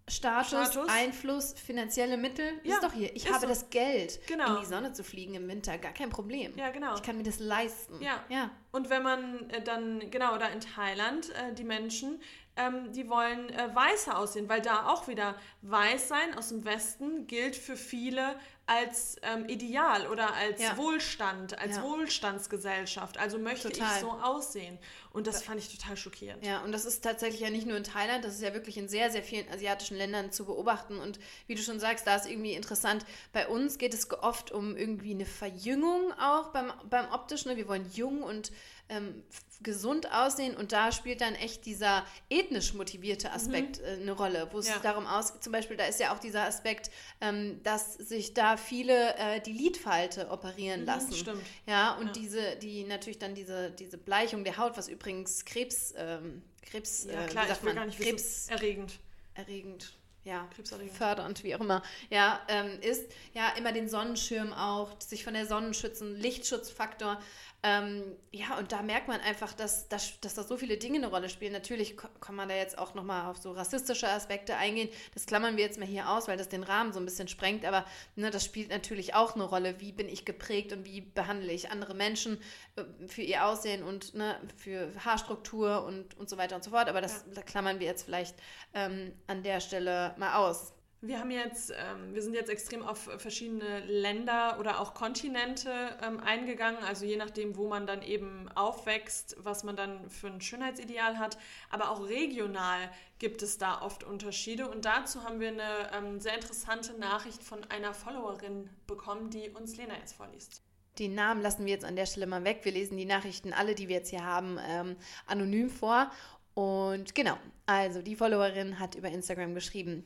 Status, 0.08 0.48
Status, 0.48 0.88
Einfluss, 0.88 1.52
finanzielle 1.52 2.16
Mittel. 2.16 2.44
Ja, 2.64 2.74
ist 2.74 2.82
doch 2.82 2.92
hier. 2.92 3.14
Ich 3.14 3.28
habe 3.28 3.40
so. 3.40 3.46
das 3.46 3.70
Geld, 3.70 4.20
genau. 4.26 4.56
in 4.56 4.60
die 4.60 4.66
Sonne 4.66 4.92
zu 4.92 5.04
fliegen 5.04 5.34
im 5.34 5.46
Winter. 5.46 5.78
Gar 5.78 5.92
kein 5.92 6.10
Problem. 6.10 6.52
Ja, 6.56 6.70
genau. 6.70 6.96
Ich 6.96 7.02
kann 7.02 7.16
mir 7.16 7.22
das 7.22 7.38
leisten. 7.38 8.02
Ja. 8.02 8.24
ja. 8.28 8.50
Und 8.72 8.90
wenn 8.90 9.04
man 9.04 9.48
äh, 9.50 9.62
dann, 9.62 10.10
genau, 10.10 10.36
da 10.38 10.48
in 10.48 10.60
Thailand, 10.60 11.30
äh, 11.30 11.54
die 11.54 11.62
Menschen, 11.62 12.20
ähm, 12.56 12.92
die 12.92 13.08
wollen 13.08 13.48
äh, 13.50 13.74
weißer 13.74 14.18
aussehen, 14.18 14.48
weil 14.48 14.60
da 14.60 14.88
auch 14.88 15.08
wieder 15.08 15.36
weiß 15.62 16.08
sein 16.08 16.36
aus 16.36 16.48
dem 16.48 16.64
Westen 16.64 17.26
gilt 17.26 17.56
für 17.56 17.76
viele 17.76 18.36
als 18.66 19.16
ähm, 19.22 19.48
Ideal 19.48 20.06
oder 20.06 20.34
als 20.34 20.60
ja. 20.60 20.76
Wohlstand, 20.76 21.58
als 21.58 21.76
ja. 21.76 21.82
Wohlstandsgesellschaft. 21.82 23.18
Also 23.18 23.38
möchte 23.38 23.70
total. 23.70 23.94
ich 23.94 24.00
so 24.00 24.10
aussehen. 24.10 24.78
Und 25.12 25.26
das 25.26 25.42
fand 25.42 25.60
ich 25.60 25.76
total 25.76 25.96
schockierend. 25.96 26.44
Ja, 26.44 26.62
und 26.62 26.72
das 26.72 26.84
ist 26.84 27.02
tatsächlich 27.02 27.40
ja 27.40 27.50
nicht 27.50 27.66
nur 27.66 27.76
in 27.76 27.84
Thailand, 27.84 28.24
das 28.24 28.34
ist 28.34 28.42
ja 28.42 28.54
wirklich 28.54 28.76
in 28.76 28.88
sehr, 28.88 29.10
sehr 29.10 29.22
vielen 29.22 29.48
asiatischen 29.50 29.96
Ländern 29.96 30.30
zu 30.30 30.44
beobachten. 30.44 30.98
Und 30.98 31.18
wie 31.46 31.54
du 31.54 31.62
schon 31.62 31.80
sagst, 31.80 32.06
da 32.06 32.16
ist 32.16 32.26
irgendwie 32.26 32.52
interessant. 32.52 33.04
Bei 33.32 33.48
uns 33.48 33.78
geht 33.78 33.94
es 33.94 34.10
oft 34.10 34.52
um 34.52 34.76
irgendwie 34.76 35.14
eine 35.14 35.26
Verjüngung 35.26 36.12
auch 36.20 36.48
beim, 36.48 36.72
beim 36.88 37.10
optischen. 37.10 37.56
Wir 37.56 37.66
wollen 37.66 37.90
jung 37.92 38.22
und 38.22 38.52
ähm, 38.88 39.22
gesund 39.62 40.12
aussehen 40.12 40.56
und 40.56 40.72
da 40.72 40.92
spielt 40.92 41.20
dann 41.20 41.34
echt 41.34 41.66
dieser 41.66 42.04
ethnisch 42.30 42.74
motivierte 42.74 43.32
Aspekt 43.32 43.80
mhm. 43.80 43.84
äh, 43.84 44.02
eine 44.02 44.12
Rolle, 44.12 44.48
wo 44.52 44.58
es 44.58 44.68
ja. 44.68 44.78
darum 44.80 45.06
aus, 45.06 45.40
zum 45.40 45.52
Beispiel, 45.52 45.76
da 45.76 45.84
ist 45.84 46.00
ja 46.00 46.14
auch 46.14 46.18
dieser 46.18 46.44
Aspekt, 46.44 46.90
ähm, 47.20 47.62
dass 47.62 47.94
sich 47.94 48.34
da 48.34 48.56
viele 48.56 49.14
äh, 49.16 49.40
die 49.40 49.52
Lidfalte 49.52 50.30
operieren 50.30 50.80
mhm, 50.80 50.86
lassen. 50.86 51.12
Stimmt. 51.14 51.42
Ja, 51.66 51.92
und 51.96 52.06
ja. 52.06 52.12
diese, 52.12 52.56
die 52.56 52.84
natürlich 52.84 53.18
dann 53.18 53.34
diese, 53.34 53.70
diese 53.70 53.98
Bleichung 53.98 54.44
der 54.44 54.56
Haut, 54.56 54.76
was 54.76 54.88
übrigens 54.88 55.44
Krebs, 55.44 55.94
ähm, 55.96 56.42
Krebs, 56.62 57.04
ja, 57.04 57.24
äh, 57.24 57.26
klar, 57.26 57.44
ich 57.50 57.62
will 57.62 57.68
man? 57.70 57.76
gar 57.76 57.86
nicht 57.86 57.98
Krebs 57.98 58.48
erregend. 58.48 58.98
Erregend 59.34 59.94
ja, 60.24 60.48
fördernd, 60.92 61.42
wie 61.42 61.54
auch 61.54 61.60
immer, 61.60 61.82
ja, 62.08 62.40
ähm, 62.48 62.78
ist 62.80 63.10
ja 63.34 63.48
immer 63.58 63.72
den 63.72 63.88
Sonnenschirm 63.88 64.52
auch, 64.52 65.00
sich 65.00 65.24
von 65.24 65.34
der 65.34 65.46
Sonne 65.46 65.74
schützen, 65.74 66.14
Lichtschutzfaktor. 66.14 67.20
Ähm, 67.64 68.02
ja, 68.32 68.58
und 68.58 68.72
da 68.72 68.82
merkt 68.82 69.06
man 69.06 69.20
einfach, 69.20 69.52
dass, 69.52 69.88
dass, 69.88 70.18
dass 70.18 70.34
da 70.34 70.42
so 70.42 70.56
viele 70.56 70.78
Dinge 70.78 70.96
eine 70.96 71.06
Rolle 71.06 71.28
spielen. 71.28 71.52
Natürlich 71.52 71.96
kann 72.20 72.34
man 72.34 72.48
da 72.48 72.56
jetzt 72.56 72.76
auch 72.76 72.94
nochmal 72.94 73.30
auf 73.30 73.36
so 73.36 73.52
rassistische 73.52 74.08
Aspekte 74.08 74.56
eingehen. 74.56 74.88
Das 75.14 75.26
klammern 75.26 75.56
wir 75.56 75.64
jetzt 75.64 75.78
mal 75.78 75.86
hier 75.86 76.10
aus, 76.10 76.26
weil 76.26 76.36
das 76.36 76.48
den 76.48 76.64
Rahmen 76.64 76.92
so 76.92 76.98
ein 76.98 77.04
bisschen 77.04 77.28
sprengt. 77.28 77.64
Aber 77.64 77.84
ne, 78.16 78.30
das 78.30 78.44
spielt 78.44 78.70
natürlich 78.70 79.14
auch 79.14 79.36
eine 79.36 79.44
Rolle. 79.44 79.80
Wie 79.80 79.92
bin 79.92 80.08
ich 80.08 80.24
geprägt 80.24 80.72
und 80.72 80.84
wie 80.84 81.02
behandle 81.02 81.52
ich 81.52 81.70
andere 81.70 81.94
Menschen 81.94 82.38
äh, 82.74 82.82
für 83.06 83.22
ihr 83.22 83.46
Aussehen 83.46 83.84
und 83.84 84.14
ne, 84.14 84.40
für 84.56 84.90
Haarstruktur 85.04 85.84
und, 85.84 86.18
und 86.18 86.28
so 86.28 86.36
weiter 86.38 86.56
und 86.56 86.64
so 86.64 86.70
fort. 86.70 86.88
Aber 86.88 87.00
das 87.00 87.24
ja. 87.28 87.34
da 87.34 87.42
klammern 87.42 87.78
wir 87.78 87.86
jetzt 87.86 88.02
vielleicht 88.02 88.34
ähm, 88.74 89.12
an 89.28 89.44
der 89.44 89.60
Stelle 89.60 90.16
mal 90.18 90.34
aus. 90.34 90.72
Wir 91.04 91.18
haben 91.18 91.32
jetzt, 91.32 91.72
ähm, 91.72 92.14
wir 92.14 92.22
sind 92.22 92.34
jetzt 92.34 92.48
extrem 92.48 92.84
auf 92.84 93.10
verschiedene 93.18 93.80
Länder 93.86 94.56
oder 94.60 94.78
auch 94.78 94.94
Kontinente 94.94 95.98
ähm, 96.00 96.20
eingegangen, 96.20 96.80
also 96.84 97.04
je 97.04 97.16
nachdem, 97.16 97.56
wo 97.56 97.66
man 97.66 97.88
dann 97.88 98.02
eben 98.02 98.48
aufwächst, 98.54 99.34
was 99.40 99.64
man 99.64 99.74
dann 99.74 100.08
für 100.10 100.28
ein 100.28 100.40
Schönheitsideal 100.40 101.18
hat. 101.18 101.38
Aber 101.70 101.90
auch 101.90 102.06
regional 102.06 102.88
gibt 103.18 103.42
es 103.42 103.58
da 103.58 103.82
oft 103.82 104.04
Unterschiede. 104.04 104.70
Und 104.70 104.84
dazu 104.84 105.24
haben 105.24 105.40
wir 105.40 105.48
eine 105.48 105.90
ähm, 105.92 106.20
sehr 106.20 106.36
interessante 106.36 106.96
Nachricht 106.96 107.42
von 107.42 107.64
einer 107.64 107.94
Followerin 107.94 108.70
bekommen, 108.86 109.28
die 109.28 109.50
uns 109.50 109.76
Lena 109.76 109.96
jetzt 109.98 110.14
vorliest. 110.14 110.62
Den 111.00 111.16
Namen 111.16 111.42
lassen 111.42 111.66
wir 111.66 111.72
jetzt 111.72 111.84
an 111.84 111.96
der 111.96 112.06
Stelle 112.06 112.28
mal 112.28 112.44
weg. 112.44 112.60
Wir 112.62 112.70
lesen 112.70 112.96
die 112.96 113.06
Nachrichten, 113.06 113.52
alle, 113.52 113.74
die 113.74 113.88
wir 113.88 113.96
jetzt 113.96 114.10
hier 114.10 114.24
haben, 114.24 114.56
ähm, 114.68 114.94
anonym 115.26 115.68
vor. 115.68 116.12
Und 116.54 117.16
genau, 117.16 117.38
also 117.66 118.02
die 118.02 118.14
Followerin 118.14 118.78
hat 118.78 118.94
über 118.94 119.08
Instagram 119.08 119.54
geschrieben, 119.54 120.04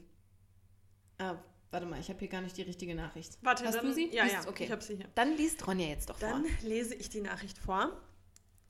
Ah, 1.19 1.37
warte 1.71 1.87
mal, 1.87 2.01
ich 2.01 2.09
habe 2.09 2.19
hier 2.19 2.29
gar 2.29 2.41
nicht 2.41 2.57
die 2.57 2.63
richtige 2.63 2.95
Nachricht. 2.95 3.39
Warte, 3.43 3.65
Hast 3.65 3.77
dann, 3.77 3.87
du 3.87 3.93
sie? 3.93 4.09
Ja, 4.15 4.25
liest, 4.25 4.45
ja, 4.45 4.49
okay. 4.49 4.65
ich 4.65 4.73
habe 4.73 4.83
sie 4.83 4.97
hier. 4.97 5.09
Dann 5.15 5.37
liest 5.37 5.67
Ronja 5.67 5.87
jetzt 5.87 6.11
doch 6.11 6.19
dann 6.19 6.43
vor. 6.43 6.51
Dann 6.61 6.69
lese 6.69 6.95
ich 6.95 7.09
die 7.09 7.21
Nachricht 7.21 7.59
vor. 7.59 7.93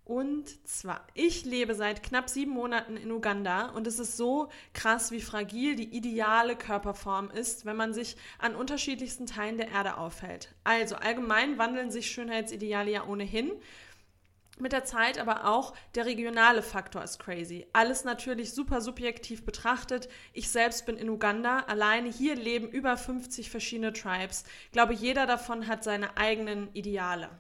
Und 0.07 0.69
zwar, 0.69 1.05
ich 1.15 1.45
lebe 1.45 1.75
seit 1.75 2.05
knapp 2.05 2.29
sieben 2.29 2.53
Monaten 2.53 2.97
in 2.97 3.11
Uganda 3.11 3.71
und 3.71 3.89
es 3.89 3.99
ist 3.99 4.17
so 4.17 4.51
krass, 4.73 5.11
wie 5.11 5.21
fragil 5.21 5.75
die 5.75 5.97
ideale 5.97 6.55
Körperform 6.55 7.29
ist, 7.29 7.67
wenn 7.67 7.75
man 7.75 7.93
sich 7.93 8.17
an 8.39 8.55
unterschiedlichsten 8.55 9.27
Teilen 9.27 9.57
der 9.57 9.67
Erde 9.67 9.97
aufhält. 9.97 10.55
Also 10.63 10.95
allgemein 10.95 11.59
wandeln 11.59 11.91
sich 11.91 12.09
Schönheitsideale 12.09 12.93
ja 12.93 13.05
ohnehin 13.05 13.51
mit 14.59 14.73
der 14.73 14.85
Zeit 14.85 15.19
aber 15.19 15.47
auch 15.47 15.75
der 15.95 16.07
regionale 16.07 16.63
Faktor 16.63 17.03
ist 17.03 17.19
crazy. 17.19 17.67
Alles 17.73 18.05
natürlich 18.05 18.53
super 18.53 18.81
subjektiv 18.81 19.45
betrachtet. 19.45 20.09
Ich 20.33 20.51
selbst 20.51 20.87
bin 20.87 20.97
in 20.97 21.09
Uganda. 21.09 21.61
Alleine 21.67 22.11
hier 22.11 22.35
leben 22.35 22.69
über 22.69 22.97
50 22.97 23.51
verschiedene 23.51 23.93
Tribes. 23.93 24.45
Ich 24.67 24.73
glaube, 24.73 24.95
jeder 24.95 25.27
davon 25.27 25.67
hat 25.67 25.85
seine 25.85 26.17
eigenen 26.17 26.69
Ideale. 26.73 27.31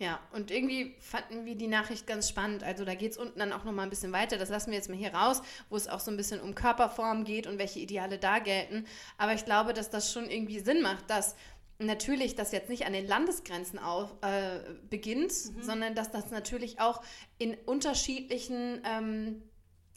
Ja, 0.00 0.20
und 0.30 0.52
irgendwie 0.52 0.94
fanden 1.00 1.44
wir 1.44 1.56
die 1.56 1.66
Nachricht 1.66 2.06
ganz 2.06 2.28
spannend. 2.28 2.62
Also 2.62 2.84
da 2.84 2.94
geht 2.94 3.12
es 3.12 3.18
unten 3.18 3.40
dann 3.40 3.52
auch 3.52 3.64
nochmal 3.64 3.84
ein 3.84 3.90
bisschen 3.90 4.12
weiter. 4.12 4.38
Das 4.38 4.48
lassen 4.48 4.70
wir 4.70 4.78
jetzt 4.78 4.88
mal 4.88 4.96
hier 4.96 5.12
raus, 5.12 5.42
wo 5.70 5.76
es 5.76 5.88
auch 5.88 5.98
so 5.98 6.12
ein 6.12 6.16
bisschen 6.16 6.40
um 6.40 6.54
Körperform 6.54 7.24
geht 7.24 7.48
und 7.48 7.58
welche 7.58 7.80
Ideale 7.80 8.16
da 8.16 8.38
gelten. 8.38 8.86
Aber 9.16 9.34
ich 9.34 9.44
glaube, 9.44 9.74
dass 9.74 9.90
das 9.90 10.12
schon 10.12 10.30
irgendwie 10.30 10.60
Sinn 10.60 10.82
macht, 10.82 11.10
dass 11.10 11.34
natürlich 11.78 12.34
das 12.34 12.52
jetzt 12.52 12.68
nicht 12.68 12.86
an 12.86 12.92
den 12.92 13.06
Landesgrenzen 13.06 13.78
auf, 13.78 14.14
äh, 14.22 14.60
beginnt, 14.90 15.32
mhm. 15.32 15.62
sondern 15.62 15.94
dass 15.94 16.10
das 16.10 16.30
natürlich 16.30 16.80
auch 16.80 17.02
in 17.38 17.54
unterschiedlichen 17.54 18.82
ähm, 18.84 19.42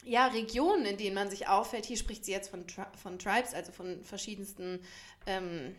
ja, 0.04 0.26
Regionen, 0.28 0.84
in 0.84 0.96
denen 0.96 1.14
man 1.14 1.30
sich 1.30 1.48
auffällt, 1.48 1.84
hier 1.84 1.96
spricht 1.96 2.24
sie 2.24 2.32
jetzt 2.32 2.50
von, 2.50 2.64
von 3.00 3.18
Tribes, 3.18 3.54
also 3.54 3.72
von 3.72 4.02
verschiedensten 4.04 4.80
ähm, 5.26 5.74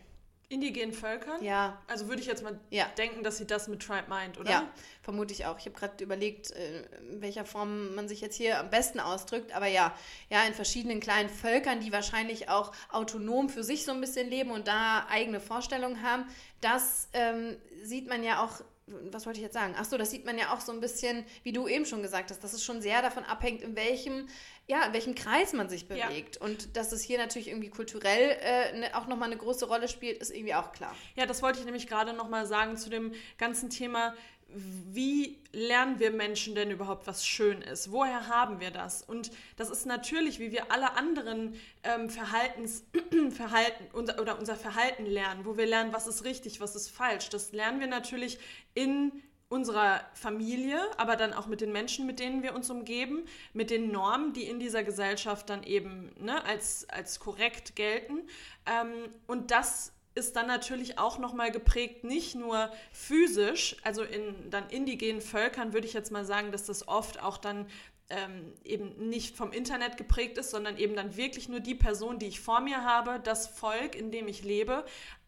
Indigenen 0.54 0.92
Völkern? 0.92 1.42
Ja. 1.42 1.82
Also 1.88 2.08
würde 2.08 2.22
ich 2.22 2.26
jetzt 2.26 2.42
mal 2.42 2.58
ja. 2.70 2.86
denken, 2.96 3.24
dass 3.24 3.38
sie 3.38 3.46
das 3.46 3.68
mit 3.68 3.82
Tribe 3.82 4.08
meint, 4.08 4.38
oder? 4.38 4.50
Ja, 4.50 4.68
vermute 5.02 5.34
ich 5.34 5.46
auch. 5.46 5.58
Ich 5.58 5.66
habe 5.66 5.76
gerade 5.76 6.02
überlegt, 6.02 6.52
äh, 6.52 6.82
in 7.10 7.20
welcher 7.20 7.44
Form 7.44 7.94
man 7.94 8.08
sich 8.08 8.20
jetzt 8.20 8.36
hier 8.36 8.60
am 8.60 8.70
besten 8.70 9.00
ausdrückt. 9.00 9.54
Aber 9.54 9.66
ja, 9.66 9.94
ja, 10.30 10.44
in 10.44 10.54
verschiedenen 10.54 11.00
kleinen 11.00 11.28
Völkern, 11.28 11.80
die 11.80 11.92
wahrscheinlich 11.92 12.48
auch 12.48 12.72
autonom 12.90 13.48
für 13.48 13.64
sich 13.64 13.84
so 13.84 13.92
ein 13.92 14.00
bisschen 14.00 14.30
leben 14.30 14.50
und 14.50 14.68
da 14.68 15.06
eigene 15.10 15.40
Vorstellungen 15.40 16.02
haben. 16.02 16.24
Das 16.60 17.08
ähm, 17.12 17.56
sieht 17.82 18.08
man 18.08 18.22
ja 18.22 18.42
auch 18.42 18.60
was 18.86 19.24
wollte 19.24 19.38
ich 19.38 19.42
jetzt 19.42 19.54
sagen? 19.54 19.74
Ach 19.78 19.84
so, 19.84 19.96
das 19.96 20.10
sieht 20.10 20.26
man 20.26 20.36
ja 20.36 20.52
auch 20.52 20.60
so 20.60 20.70
ein 20.70 20.80
bisschen, 20.80 21.24
wie 21.42 21.52
du 21.52 21.66
eben 21.68 21.86
schon 21.86 22.02
gesagt 22.02 22.30
hast, 22.30 22.44
dass 22.44 22.52
es 22.52 22.62
schon 22.62 22.82
sehr 22.82 23.00
davon 23.00 23.24
abhängt, 23.24 23.62
in 23.62 23.76
welchem, 23.76 24.28
ja, 24.66 24.84
in 24.84 24.92
welchem 24.92 25.14
Kreis 25.14 25.54
man 25.54 25.70
sich 25.70 25.88
bewegt. 25.88 26.36
Ja. 26.36 26.42
Und 26.42 26.76
dass 26.76 26.92
es 26.92 27.02
hier 27.02 27.16
natürlich 27.16 27.48
irgendwie 27.48 27.70
kulturell 27.70 28.36
äh, 28.40 28.78
ne, 28.78 28.96
auch 28.96 29.06
nochmal 29.06 29.30
eine 29.30 29.38
große 29.38 29.66
Rolle 29.66 29.88
spielt, 29.88 30.18
ist 30.18 30.30
irgendwie 30.30 30.54
auch 30.54 30.72
klar. 30.72 30.94
Ja, 31.16 31.24
das 31.24 31.42
wollte 31.42 31.60
ich 31.60 31.64
nämlich 31.64 31.86
gerade 31.86 32.12
nochmal 32.12 32.46
sagen 32.46 32.76
zu 32.76 32.90
dem 32.90 33.14
ganzen 33.38 33.70
Thema 33.70 34.14
wie 34.48 35.38
lernen 35.52 35.98
wir 35.98 36.10
Menschen 36.10 36.54
denn 36.54 36.70
überhaupt, 36.70 37.06
was 37.06 37.26
schön 37.26 37.62
ist? 37.62 37.90
Woher 37.90 38.28
haben 38.28 38.60
wir 38.60 38.70
das? 38.70 39.02
Und 39.02 39.30
das 39.56 39.70
ist 39.70 39.86
natürlich, 39.86 40.38
wie 40.38 40.52
wir 40.52 40.70
alle 40.70 40.96
anderen 40.96 41.54
ähm, 41.82 42.08
Verhaltens, 42.10 42.84
Verhalten 43.30 43.84
unser, 43.92 44.20
oder 44.20 44.38
unser 44.38 44.56
Verhalten 44.56 45.06
lernen, 45.06 45.44
wo 45.44 45.56
wir 45.56 45.66
lernen, 45.66 45.92
was 45.92 46.06
ist 46.06 46.24
richtig, 46.24 46.60
was 46.60 46.76
ist 46.76 46.90
falsch. 46.90 47.30
Das 47.30 47.52
lernen 47.52 47.80
wir 47.80 47.88
natürlich 47.88 48.38
in 48.74 49.12
unserer 49.48 50.00
Familie, 50.14 50.80
aber 50.98 51.16
dann 51.16 51.32
auch 51.32 51.46
mit 51.46 51.60
den 51.60 51.72
Menschen, 51.72 52.06
mit 52.06 52.18
denen 52.18 52.42
wir 52.42 52.54
uns 52.54 52.70
umgeben, 52.70 53.24
mit 53.52 53.70
den 53.70 53.92
Normen, 53.92 54.32
die 54.32 54.44
in 54.44 54.58
dieser 54.58 54.82
Gesellschaft 54.82 55.48
dann 55.48 55.62
eben 55.62 56.12
ne, 56.18 56.44
als, 56.44 56.88
als 56.88 57.20
korrekt 57.20 57.76
gelten. 57.76 58.22
Ähm, 58.66 58.92
und 59.26 59.50
das 59.50 59.93
ist 60.14 60.36
dann 60.36 60.46
natürlich 60.46 60.98
auch 60.98 61.18
nochmal 61.18 61.50
geprägt, 61.50 62.04
nicht 62.04 62.34
nur 62.34 62.70
physisch, 62.92 63.76
also 63.82 64.02
in 64.02 64.50
dann 64.50 64.68
indigenen 64.68 65.20
Völkern 65.20 65.72
würde 65.72 65.86
ich 65.86 65.92
jetzt 65.92 66.12
mal 66.12 66.24
sagen, 66.24 66.52
dass 66.52 66.64
das 66.64 66.86
oft 66.86 67.22
auch 67.22 67.36
dann 67.36 67.66
ähm, 68.10 68.52
eben 68.64 69.08
nicht 69.08 69.36
vom 69.36 69.52
Internet 69.52 69.96
geprägt 69.96 70.38
ist, 70.38 70.50
sondern 70.50 70.76
eben 70.76 70.94
dann 70.94 71.16
wirklich 71.16 71.48
nur 71.48 71.60
die 71.60 71.74
Person, 71.74 72.18
die 72.18 72.26
ich 72.26 72.40
vor 72.40 72.60
mir 72.60 72.84
habe, 72.84 73.18
das 73.18 73.46
Volk, 73.46 73.94
in 73.94 74.10
dem 74.10 74.28
ich 74.28 74.44
lebe, 74.44 74.84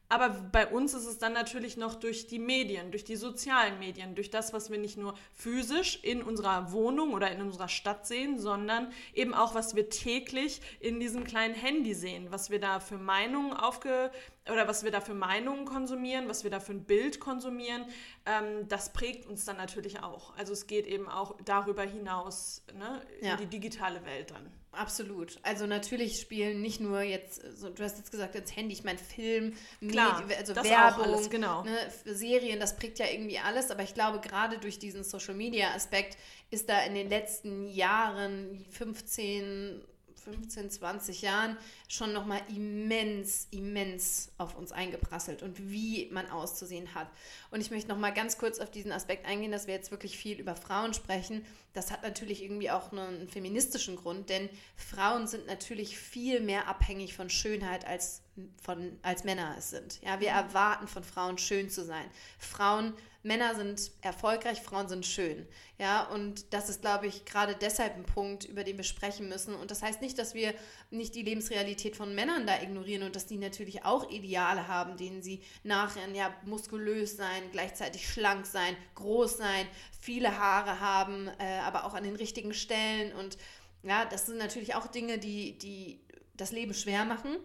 Aber 0.09 0.29
bei 0.29 0.67
uns 0.67 0.95
ist 0.95 1.07
es 1.07 1.19
dann 1.19 1.33
natürlich 1.33 1.77
noch 1.77 1.97
durch 1.97 2.29
die 2.29 2.39
Medien, 2.39 2.93
durch 2.93 3.05
die 3.05 3.17
sozialen 3.17 3.79
Medien, 3.81 4.15
durch 4.15 4.31
das, 4.31 4.53
was 4.53 4.71
wir 4.71 4.79
nicht 4.79 4.97
nur 4.97 5.15
physisch 5.33 5.99
in 6.03 6.23
unserer 6.23 6.71
Wohnung 6.71 7.13
oder 7.13 7.31
in 7.33 7.41
unserer 7.41 7.69
Stadt 7.69 8.07
sehen, 8.07 8.39
sondern 8.39 8.93
eben 9.15 9.35
auch, 9.35 9.55
was 9.55 9.75
wir 9.75 9.91
täglich 9.91 10.61
in 10.79 11.01
diesem 11.01 11.25
kleinen 11.25 11.55
Handy 11.55 11.95
sehen, 11.95 12.29
was 12.31 12.51
wir 12.51 12.61
da 12.61 12.79
für 12.79 12.99
Meinungen 12.99 13.53
aufge 13.53 14.13
oder 14.49 14.69
was 14.69 14.85
wir 14.85 14.93
da 14.93 15.01
für 15.01 15.15
Meinungen 15.15 15.65
konsumieren, 15.65 16.29
was 16.29 16.45
wir 16.45 16.53
da 16.53 16.61
für 16.61 16.73
ein 16.73 16.85
Bild 16.85 17.19
konsumieren, 17.19 17.85
ähm, 18.27 18.69
das 18.69 18.93
prägt 18.93 19.27
uns 19.27 19.45
dann 19.45 19.57
natürlich 19.57 20.03
auch. 20.05 20.37
Also 20.37 20.53
es 20.53 20.69
geht 20.69 20.87
eben 20.87 21.09
auch 21.09 21.35
darüber 21.45 21.83
hinaus 21.83 22.63
ne, 22.79 23.03
ja. 23.21 23.33
in 23.33 23.39
die 23.39 23.47
digitale 23.47 24.05
Welt 24.05 24.31
dann. 24.31 24.53
Absolut. 24.77 25.39
Also 25.43 25.67
natürlich 25.67 26.21
spielen 26.21 26.61
nicht 26.61 26.81
nur 26.81 27.01
jetzt, 27.01 27.41
so, 27.59 27.71
du 27.71 27.83
hast 27.83 27.97
jetzt 27.97 28.11
gesagt, 28.11 28.35
jetzt 28.35 28.55
Handy, 28.55 28.75
ich 28.75 28.85
meine 28.85 28.99
Film, 28.99 29.55
Klar, 29.89 30.23
Medi 30.23 30.35
also 30.35 30.55
Werbung, 30.55 31.05
alles, 31.05 31.31
genau. 31.31 31.63
ne, 31.65 31.77
Serien, 32.05 32.61
das 32.61 32.77
prägt 32.77 32.99
ja 32.99 33.07
irgendwie 33.11 33.39
alles, 33.39 33.71
aber 33.71 33.83
ich 33.83 33.95
glaube, 33.95 34.21
gerade 34.21 34.59
durch 34.59 34.79
diesen 34.79 35.03
Social 35.03 35.35
Media 35.35 35.75
Aspekt 35.75 36.19
ist 36.51 36.69
da 36.69 36.83
in 36.85 36.95
den 36.95 37.09
letzten 37.09 37.69
Jahren 37.69 38.65
15 38.71 39.83
15, 40.27 40.71
20 40.71 41.23
Jahren 41.23 41.57
schon 41.89 42.13
nochmal 42.13 42.41
immens, 42.49 43.47
immens 43.53 44.33
auf 44.39 44.57
uns 44.57 44.73
eingeprasselt 44.73 45.43
und 45.45 45.71
wie 45.71 46.09
man 46.11 46.29
auszusehen 46.31 46.95
hat. 46.95 47.09
Und 47.53 47.61
ich 47.61 47.71
möchte 47.71 47.89
nochmal 47.89 48.13
ganz 48.13 48.37
kurz 48.37 48.59
auf 48.59 48.71
diesen 48.71 48.91
Aspekt 48.91 49.25
eingehen, 49.25 49.53
dass 49.53 49.69
wir 49.69 49.75
jetzt 49.75 49.93
wirklich 49.93 50.19
viel 50.19 50.41
über 50.41 50.57
Frauen 50.57 50.95
sprechen. 50.95 51.47
Das 51.75 51.93
hat 51.93 52.03
natürlich 52.03 52.43
irgendwie 52.43 52.71
auch 52.71 52.91
einen 52.91 53.29
feministischen 53.29 53.95
Grund, 53.95 54.29
denn 54.29 54.49
Frauen 54.75 55.29
sind 55.29 55.47
natürlich 55.47 55.97
viel 55.97 56.41
mehr 56.41 56.67
abhängig 56.67 57.15
von 57.15 57.31
Schönheit 57.31 57.87
als, 57.87 58.23
von, 58.63 58.99
als 59.03 59.25
Männer 59.25 59.55
es 59.59 59.71
sind. 59.71 60.01
Ja, 60.03 60.21
wir 60.21 60.31
mhm. 60.31 60.39
erwarten 60.39 60.89
von 60.89 61.05
Frauen 61.05 61.39
schön 61.39 61.71
zu 61.71 61.85
sein. 61.85 62.05
Frauen 62.39 62.95
Männer 63.27 63.57
sind 63.57 63.91
erfolgreich, 64.03 64.63
Frauen 64.63 64.89
sind 64.89 65.05
schön. 65.05 65.49
Ja, 65.79 66.05
und 66.05 66.53
das 66.55 66.69
ist, 66.69 66.81
glaube 66.81 67.09
ich, 67.09 67.25
gerade 67.25 67.57
deshalb 67.61 67.97
ein 67.97 68.05
Punkt, 68.05 68.45
über 68.45 68.63
den 68.63 68.77
wir 68.77 68.85
sprechen 68.85 69.29
müssen. 69.29 69.55
Und 69.57 69.73
das 69.73 69.83
heißt 69.83 70.01
nicht, 70.01 70.17
dass 70.17 70.35
wir 70.35 70.55
nicht 70.91 71.15
die 71.17 71.25
Lebensrealität 71.25 71.97
von 71.97 72.15
Männern 72.15 72.47
da 72.47 72.63
ignorieren 72.63 73.03
und 73.03 73.17
dass 73.17 73.27
die 73.27 73.37
natürlich 73.37 73.85
auch 73.85 74.09
Ideale 74.11 74.69
haben, 74.69 74.97
denen 74.97 75.23
sie 75.23 75.43
nachher 75.65 76.09
ja 76.11 76.33
muskulös 76.45 77.17
sein, 77.17 77.51
gleichzeitig 77.51 78.09
schlank 78.09 78.47
sein, 78.47 78.77
groß 78.95 79.39
sein, 79.39 79.67
viele 80.01 80.39
Haare 80.39 80.79
haben, 80.79 81.29
äh, 81.41 81.59
aber 81.65 81.85
auch 81.85 81.95
an 81.95 82.05
den 82.05 82.15
richtigen 82.15 82.55
Stellen. 82.55 83.13
Und 83.13 83.39
ja, 83.83 84.05
das 84.05 84.27
sind 84.27 84.39
natürlich 84.39 84.77
auch 84.77 84.87
Dinge, 84.87 85.19
die, 85.19 85.59
die 85.59 86.01
das 86.35 86.53
Leben 86.53 86.75
schwer 86.75 87.05
machen. 87.05 87.37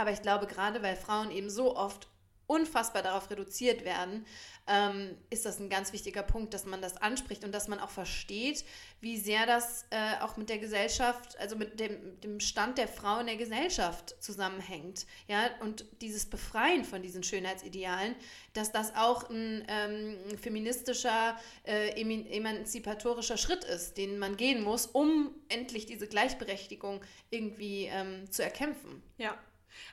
Aber 0.00 0.12
ich 0.12 0.22
glaube, 0.22 0.46
gerade 0.46 0.82
weil 0.82 0.96
Frauen 0.96 1.30
eben 1.30 1.50
so 1.50 1.76
oft 1.76 2.08
unfassbar 2.46 3.02
darauf 3.02 3.30
reduziert 3.30 3.84
werden, 3.84 4.24
ähm, 4.66 5.14
ist 5.28 5.44
das 5.44 5.60
ein 5.60 5.68
ganz 5.68 5.92
wichtiger 5.92 6.22
Punkt, 6.22 6.54
dass 6.54 6.64
man 6.64 6.80
das 6.80 6.96
anspricht 6.96 7.44
und 7.44 7.52
dass 7.52 7.68
man 7.68 7.78
auch 7.78 7.90
versteht, 7.90 8.64
wie 9.02 9.18
sehr 9.18 9.44
das 9.44 9.84
äh, 9.90 10.22
auch 10.22 10.38
mit 10.38 10.48
der 10.48 10.58
Gesellschaft, 10.58 11.38
also 11.38 11.54
mit 11.54 11.78
dem, 11.78 12.18
dem 12.22 12.40
Stand 12.40 12.78
der 12.78 12.88
Frau 12.88 13.20
in 13.20 13.26
der 13.26 13.36
Gesellschaft 13.36 14.16
zusammenhängt. 14.20 15.06
Ja, 15.28 15.50
und 15.60 15.84
dieses 16.00 16.24
Befreien 16.24 16.84
von 16.84 17.02
diesen 17.02 17.22
Schönheitsidealen, 17.22 18.16
dass 18.54 18.72
das 18.72 18.96
auch 18.96 19.28
ein 19.28 19.66
ähm, 19.68 20.16
feministischer, 20.40 21.38
äh, 21.64 21.90
emanzipatorischer 22.00 23.36
Schritt 23.36 23.64
ist, 23.64 23.98
den 23.98 24.18
man 24.18 24.38
gehen 24.38 24.62
muss, 24.62 24.86
um 24.86 25.34
endlich 25.50 25.84
diese 25.84 26.08
Gleichberechtigung 26.08 27.02
irgendwie 27.28 27.84
ähm, 27.92 28.30
zu 28.30 28.42
erkämpfen. 28.42 29.02
Ja, 29.18 29.38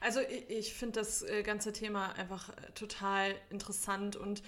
also 0.01 0.19
ich, 0.21 0.49
ich 0.49 0.73
finde 0.73 0.99
das 0.99 1.21
äh, 1.21 1.43
ganze 1.43 1.73
Thema 1.73 2.13
einfach 2.13 2.49
äh, 2.49 2.71
total 2.73 3.35
interessant 3.49 4.15
und, 4.15 4.43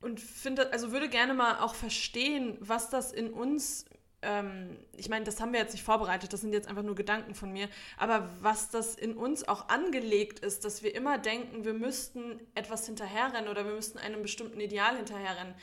und 0.00 0.20
finde, 0.20 0.72
also 0.72 0.92
würde 0.92 1.08
gerne 1.08 1.34
mal 1.34 1.60
auch 1.60 1.74
verstehen, 1.74 2.56
was 2.60 2.90
das 2.90 3.12
in 3.12 3.32
uns 3.32 3.84
ähm, 4.22 4.76
ich 4.96 5.08
meine, 5.08 5.24
das 5.24 5.40
haben 5.40 5.52
wir 5.52 5.60
jetzt 5.60 5.72
nicht 5.72 5.84
vorbereitet, 5.84 6.32
das 6.32 6.40
sind 6.40 6.52
jetzt 6.52 6.68
einfach 6.68 6.82
nur 6.82 6.94
Gedanken 6.94 7.34
von 7.34 7.52
mir, 7.52 7.68
aber 7.96 8.28
was 8.40 8.70
das 8.70 8.94
in 8.96 9.16
uns 9.16 9.46
auch 9.46 9.68
angelegt 9.68 10.40
ist, 10.40 10.64
dass 10.64 10.82
wir 10.82 10.94
immer 10.94 11.18
denken, 11.18 11.64
wir 11.64 11.74
müssten 11.74 12.40
etwas 12.54 12.86
hinterherrennen 12.86 13.48
oder 13.48 13.64
wir 13.64 13.74
müssten 13.74 13.98
einem 13.98 14.22
bestimmten 14.22 14.60
Ideal 14.60 14.96
hinterherrennen, 14.96 15.54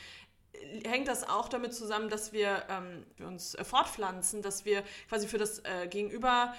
äh, 0.53 0.87
hängt 0.87 1.09
das 1.09 1.27
auch 1.27 1.49
damit 1.49 1.73
zusammen, 1.73 2.09
dass 2.09 2.31
wir, 2.31 2.63
ähm, 2.69 3.05
uns 3.27 3.57
fortpflanzen, 3.61 4.41
dass 4.41 4.63
wir 4.63 4.83
quasi 5.09 5.27
für 5.27 5.37
das 5.37 5.59
äh, 5.59 5.87
Gegenüber 5.89 6.53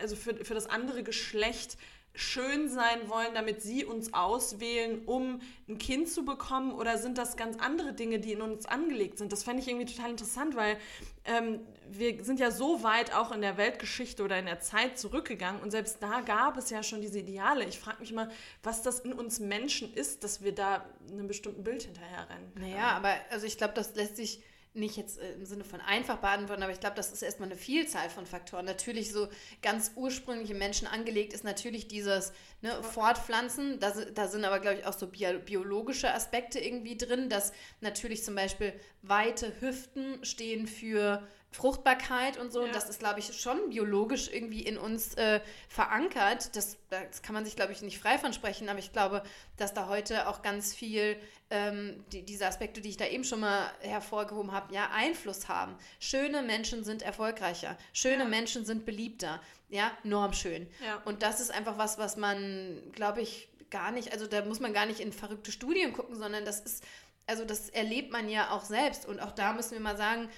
also 0.00 0.16
für, 0.16 0.34
für 0.44 0.54
das 0.54 0.66
andere 0.66 1.02
Geschlecht 1.02 1.76
schön 2.18 2.68
sein 2.68 3.08
wollen, 3.08 3.32
damit 3.34 3.62
sie 3.62 3.84
uns 3.84 4.12
auswählen, 4.12 5.02
um 5.06 5.40
ein 5.68 5.78
Kind 5.78 6.08
zu 6.08 6.24
bekommen? 6.24 6.72
Oder 6.72 6.98
sind 6.98 7.16
das 7.16 7.36
ganz 7.36 7.58
andere 7.60 7.92
Dinge, 7.92 8.18
die 8.18 8.32
in 8.32 8.42
uns 8.42 8.66
angelegt 8.66 9.18
sind? 9.18 9.32
Das 9.32 9.44
fände 9.44 9.62
ich 9.62 9.68
irgendwie 9.68 9.86
total 9.86 10.10
interessant, 10.10 10.56
weil 10.56 10.78
ähm, 11.24 11.60
wir 11.88 12.24
sind 12.24 12.40
ja 12.40 12.50
so 12.50 12.82
weit 12.82 13.14
auch 13.14 13.30
in 13.30 13.40
der 13.40 13.56
Weltgeschichte 13.56 14.24
oder 14.24 14.38
in 14.38 14.46
der 14.46 14.60
Zeit 14.60 14.98
zurückgegangen 14.98 15.62
und 15.62 15.70
selbst 15.70 15.98
da 16.02 16.20
gab 16.20 16.56
es 16.56 16.70
ja 16.70 16.82
schon 16.82 17.00
diese 17.00 17.20
Ideale. 17.20 17.64
Ich 17.64 17.78
frage 17.78 18.00
mich 18.00 18.10
immer, 18.10 18.28
was 18.64 18.82
das 18.82 19.00
in 19.00 19.12
uns 19.12 19.38
Menschen 19.38 19.94
ist, 19.94 20.24
dass 20.24 20.42
wir 20.42 20.52
da 20.52 20.84
einem 21.10 21.28
bestimmten 21.28 21.62
Bild 21.62 21.84
hinterherrennen. 21.84 22.52
Naja, 22.56 22.96
aber 22.96 23.14
also 23.30 23.46
ich 23.46 23.56
glaube, 23.56 23.74
das 23.74 23.94
lässt 23.94 24.16
sich 24.16 24.42
nicht 24.78 24.96
jetzt 24.96 25.18
äh, 25.18 25.32
im 25.32 25.44
Sinne 25.44 25.64
von 25.64 25.80
einfach 25.80 26.18
beantworten, 26.18 26.62
aber 26.62 26.72
ich 26.72 26.80
glaube, 26.80 26.96
das 26.96 27.12
ist 27.12 27.22
erstmal 27.22 27.48
eine 27.48 27.58
Vielzahl 27.58 28.08
von 28.10 28.26
Faktoren. 28.26 28.64
Natürlich 28.64 29.12
so 29.12 29.28
ganz 29.62 29.92
ursprünglich 29.96 30.50
im 30.50 30.58
Menschen 30.58 30.86
angelegt 30.86 31.32
ist 31.32 31.44
natürlich 31.44 31.88
dieses 31.88 32.32
ne, 32.62 32.82
Fortpflanzen. 32.82 33.80
Da, 33.80 33.92
da 34.14 34.28
sind 34.28 34.44
aber, 34.44 34.60
glaube 34.60 34.78
ich, 34.78 34.86
auch 34.86 34.92
so 34.92 35.06
biologische 35.08 36.12
Aspekte 36.12 36.58
irgendwie 36.58 36.96
drin, 36.96 37.28
dass 37.28 37.52
natürlich 37.80 38.24
zum 38.24 38.34
Beispiel 38.34 38.72
weite 39.02 39.52
Hüften 39.60 40.24
stehen 40.24 40.66
für 40.66 41.26
Fruchtbarkeit 41.50 42.36
und 42.36 42.52
so. 42.52 42.66
Ja. 42.66 42.72
Das 42.72 42.88
ist, 42.88 42.98
glaube 42.98 43.20
ich, 43.20 43.40
schon 43.40 43.70
biologisch 43.70 44.28
irgendwie 44.30 44.62
in 44.62 44.78
uns 44.78 45.14
äh, 45.14 45.40
verankert. 45.68 46.54
Das, 46.54 46.76
das 46.90 47.22
kann 47.22 47.34
man 47.34 47.44
sich, 47.44 47.56
glaube 47.56 47.72
ich, 47.72 47.82
nicht 47.82 47.98
frei 47.98 48.18
von 48.18 48.32
sprechen, 48.32 48.68
aber 48.68 48.78
ich 48.78 48.92
glaube, 48.92 49.22
dass 49.56 49.74
da 49.74 49.88
heute 49.88 50.28
auch 50.28 50.42
ganz 50.42 50.74
viel 50.74 51.16
ähm, 51.50 52.04
die, 52.12 52.22
diese 52.22 52.46
Aspekte, 52.46 52.80
die 52.80 52.90
ich 52.90 52.96
da 52.96 53.06
eben 53.06 53.24
schon 53.24 53.40
mal 53.40 53.70
hervorgehoben 53.80 54.52
habe, 54.52 54.74
ja, 54.74 54.90
Einfluss 54.92 55.48
haben. 55.48 55.76
Schöne 55.98 56.42
Menschen 56.42 56.84
sind 56.84 57.02
erfolgreicher, 57.02 57.78
schöne 57.92 58.24
ja. 58.24 58.28
Menschen 58.28 58.64
sind 58.66 58.84
beliebter, 58.84 59.40
ja, 59.70 59.90
normschön. 60.02 60.68
Ja. 60.84 61.00
Und 61.06 61.22
das 61.22 61.40
ist 61.40 61.50
einfach 61.50 61.78
was, 61.78 61.98
was 61.98 62.16
man, 62.16 62.82
glaube 62.92 63.22
ich, 63.22 63.48
gar 63.70 63.90
nicht, 63.90 64.12
also 64.12 64.26
da 64.26 64.44
muss 64.44 64.60
man 64.60 64.72
gar 64.72 64.86
nicht 64.86 65.00
in 65.00 65.12
verrückte 65.12 65.52
Studien 65.52 65.92
gucken, 65.92 66.16
sondern 66.16 66.44
das 66.44 66.60
ist, 66.60 66.84
also 67.26 67.44
das 67.44 67.68
erlebt 67.68 68.10
man 68.10 68.28
ja 68.28 68.50
auch 68.50 68.64
selbst. 68.64 69.06
Und 69.06 69.20
auch 69.20 69.32
da 69.32 69.52
müssen 69.52 69.72
wir 69.72 69.80
mal 69.80 69.96
sagen, 69.96 70.28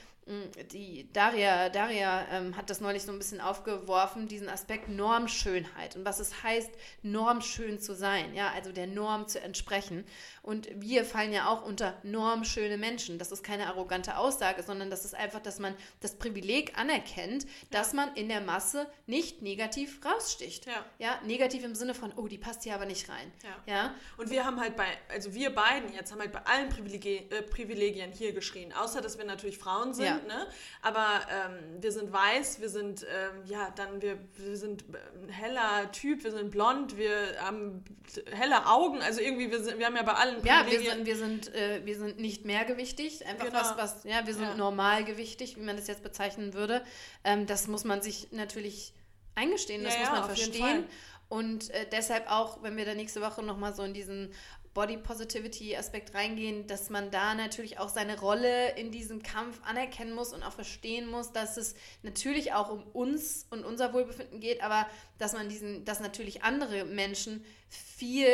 die 0.72 1.08
Daria, 1.12 1.68
Daria 1.70 2.26
ähm, 2.30 2.56
hat 2.56 2.70
das 2.70 2.80
neulich 2.80 3.02
so 3.02 3.12
ein 3.12 3.18
bisschen 3.18 3.40
aufgeworfen, 3.40 4.28
diesen 4.28 4.48
Aspekt 4.48 4.88
Normschönheit 4.88 5.96
und 5.96 6.04
was 6.04 6.20
es 6.20 6.42
heißt, 6.42 6.70
normschön 7.02 7.80
zu 7.80 7.94
sein, 7.94 8.34
ja, 8.34 8.52
also 8.54 8.70
der 8.70 8.86
Norm 8.86 9.26
zu 9.26 9.40
entsprechen. 9.40 10.04
Und 10.42 10.68
wir 10.74 11.04
fallen 11.04 11.32
ja 11.32 11.48
auch 11.48 11.64
unter 11.66 11.98
normschöne 12.02 12.78
Menschen. 12.78 13.18
Das 13.18 13.30
ist 13.30 13.44
keine 13.44 13.66
arrogante 13.66 14.16
Aussage, 14.16 14.62
sondern 14.62 14.88
das 14.88 15.04
ist 15.04 15.14
einfach, 15.14 15.40
dass 15.40 15.58
man 15.58 15.74
das 16.00 16.14
Privileg 16.14 16.78
anerkennt, 16.78 17.46
dass 17.70 17.92
man 17.92 18.14
in 18.14 18.28
der 18.28 18.40
Masse 18.40 18.86
nicht 19.06 19.42
negativ 19.42 20.00
raussticht. 20.04 20.66
Ja. 20.66 20.84
ja, 20.98 21.20
negativ 21.26 21.64
im 21.64 21.74
Sinne 21.74 21.94
von, 21.94 22.12
oh, 22.16 22.26
die 22.26 22.38
passt 22.38 22.62
hier 22.62 22.74
aber 22.74 22.86
nicht 22.86 23.08
rein. 23.08 23.32
Ja. 23.42 23.74
ja? 23.74 23.94
Und 24.16 24.30
wir 24.30 24.46
haben 24.46 24.60
halt 24.60 24.76
bei, 24.76 24.86
also 25.08 25.34
wir 25.34 25.54
beiden 25.54 25.92
jetzt 25.92 26.12
haben 26.12 26.20
halt 26.20 26.32
bei 26.32 26.44
allen 26.46 26.68
Privilegien, 26.68 27.30
äh, 27.30 27.42
Privilegien 27.42 28.12
hier 28.12 28.32
geschrien, 28.32 28.72
außer 28.72 29.02
dass 29.02 29.18
wir 29.18 29.24
natürlich 29.24 29.58
Frauen 29.58 29.92
sind. 29.92 30.06
Ja 30.06 30.09
ne? 30.26 30.46
Aber 30.82 31.20
ähm, 31.30 31.82
wir 31.82 31.92
sind 31.92 32.12
weiß, 32.12 32.60
wir 32.60 32.68
sind, 32.68 33.02
ähm, 33.02 33.42
ja, 33.46 33.72
dann, 33.76 34.00
wir, 34.02 34.18
wir 34.36 34.56
sind 34.56 34.84
ein 34.88 35.28
heller 35.28 35.90
Typ, 35.92 36.24
wir 36.24 36.30
sind 36.30 36.50
blond, 36.50 36.96
wir 36.96 37.10
haben 37.40 37.84
helle 38.30 38.66
Augen, 38.66 39.00
also 39.02 39.20
irgendwie, 39.20 39.50
wir, 39.50 39.62
sind, 39.62 39.78
wir 39.78 39.86
haben 39.86 39.96
ja 39.96 40.02
bei 40.02 40.14
allen 40.14 40.44
Ja, 40.44 40.64
wir 40.68 40.80
sind, 40.80 41.06
wir 41.06 41.16
sind, 41.16 41.54
äh, 41.54 41.84
wir 41.84 41.96
sind 41.96 42.18
nicht 42.18 42.44
mehrgewichtig, 42.44 43.26
einfach 43.26 43.46
genau. 43.46 43.58
was, 43.58 43.76
was, 43.76 44.04
ja, 44.04 44.26
wir 44.26 44.34
sind 44.34 44.44
ja. 44.44 44.54
normalgewichtig, 44.54 45.56
wie 45.56 45.62
man 45.62 45.76
das 45.76 45.86
jetzt 45.86 46.02
bezeichnen 46.02 46.54
würde. 46.54 46.82
Ähm, 47.24 47.46
das 47.46 47.66
muss 47.66 47.84
man 47.84 48.02
sich 48.02 48.32
natürlich 48.32 48.94
eingestehen, 49.34 49.84
das 49.84 49.94
ja, 49.94 50.00
muss 50.00 50.10
man 50.10 50.20
ja, 50.20 50.26
verstehen. 50.26 50.84
Und 51.30 51.70
äh, 51.70 51.86
deshalb 51.90 52.28
auch, 52.28 52.60
wenn 52.64 52.76
wir 52.76 52.84
da 52.84 52.94
nächste 52.94 53.20
Woche 53.20 53.42
nochmal 53.44 53.72
so 53.72 53.84
in 53.84 53.94
diesen 53.94 54.34
Body 54.72 54.96
Positivity 54.98 55.76
Aspekt 55.76 56.14
reingehen, 56.14 56.66
dass 56.66 56.90
man 56.90 57.10
da 57.10 57.34
natürlich 57.34 57.78
auch 57.78 57.88
seine 57.88 58.18
Rolle 58.20 58.76
in 58.76 58.92
diesem 58.92 59.22
Kampf 59.22 59.60
anerkennen 59.64 60.14
muss 60.14 60.32
und 60.32 60.42
auch 60.42 60.52
verstehen 60.52 61.10
muss, 61.10 61.32
dass 61.32 61.56
es 61.56 61.74
natürlich 62.02 62.52
auch 62.52 62.70
um 62.70 62.82
uns 62.92 63.46
und 63.50 63.64
unser 63.64 63.92
Wohlbefinden 63.92 64.38
geht, 64.38 64.62
aber 64.62 64.86
dass 65.18 65.32
man 65.32 65.48
diesen, 65.48 65.84
dass 65.84 66.00
natürlich 66.00 66.44
andere 66.44 66.84
Menschen 66.84 67.44
viel 67.68 68.26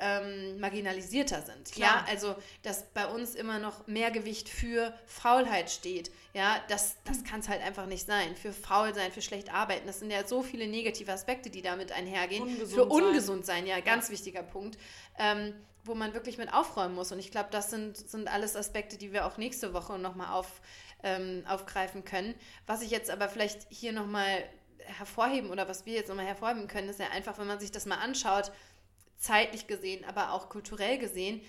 ähm, 0.00 0.60
marginalisierter 0.60 1.42
sind. 1.42 1.72
Klar. 1.72 2.04
Ja, 2.06 2.06
also 2.08 2.36
dass 2.62 2.84
bei 2.94 3.06
uns 3.06 3.34
immer 3.34 3.58
noch 3.58 3.86
mehr 3.86 4.10
Gewicht 4.10 4.48
für 4.48 4.94
Faulheit 5.06 5.70
steht. 5.70 6.10
Ja, 6.32 6.62
das, 6.68 6.96
das 7.04 7.24
kann 7.24 7.40
es 7.40 7.48
halt 7.48 7.62
einfach 7.62 7.86
nicht 7.86 8.06
sein. 8.06 8.36
Für 8.36 8.52
faul 8.52 8.94
sein, 8.94 9.10
für 9.10 9.20
schlecht 9.20 9.52
arbeiten, 9.52 9.86
das 9.86 9.98
sind 9.98 10.10
ja 10.10 10.26
so 10.26 10.42
viele 10.42 10.68
negative 10.68 11.12
Aspekte, 11.12 11.50
die 11.50 11.62
damit 11.62 11.90
einhergehen. 11.90 12.44
Ungesund 12.44 12.70
für 12.70 12.84
ungesund 12.84 13.46
sein, 13.46 13.66
ja, 13.66 13.80
ganz 13.80 14.06
ja. 14.06 14.12
wichtiger 14.12 14.42
Punkt. 14.42 14.78
Ähm, 15.18 15.54
wo 15.88 15.94
man 15.94 16.14
wirklich 16.14 16.38
mit 16.38 16.52
aufräumen 16.52 16.94
muss. 16.94 17.10
Und 17.10 17.18
ich 17.18 17.30
glaube, 17.30 17.48
das 17.50 17.70
sind, 17.70 17.96
sind 17.96 18.28
alles 18.28 18.54
Aspekte, 18.54 18.96
die 18.98 19.12
wir 19.12 19.26
auch 19.26 19.38
nächste 19.38 19.72
Woche 19.72 19.98
nochmal 19.98 20.32
auf, 20.32 20.60
ähm, 21.02 21.44
aufgreifen 21.48 22.04
können. 22.04 22.34
Was 22.66 22.82
ich 22.82 22.90
jetzt 22.90 23.10
aber 23.10 23.28
vielleicht 23.28 23.66
hier 23.70 23.92
nochmal 23.92 24.44
hervorheben 24.78 25.50
oder 25.50 25.68
was 25.68 25.86
wir 25.86 25.94
jetzt 25.94 26.08
nochmal 26.08 26.26
hervorheben 26.26 26.68
können, 26.68 26.88
ist 26.88 27.00
ja 27.00 27.08
einfach, 27.10 27.38
wenn 27.38 27.46
man 27.46 27.58
sich 27.58 27.72
das 27.72 27.86
mal 27.86 27.96
anschaut, 27.96 28.52
zeitlich 29.16 29.66
gesehen, 29.66 30.04
aber 30.04 30.32
auch 30.32 30.48
kulturell 30.48 30.98
gesehen, 30.98 31.40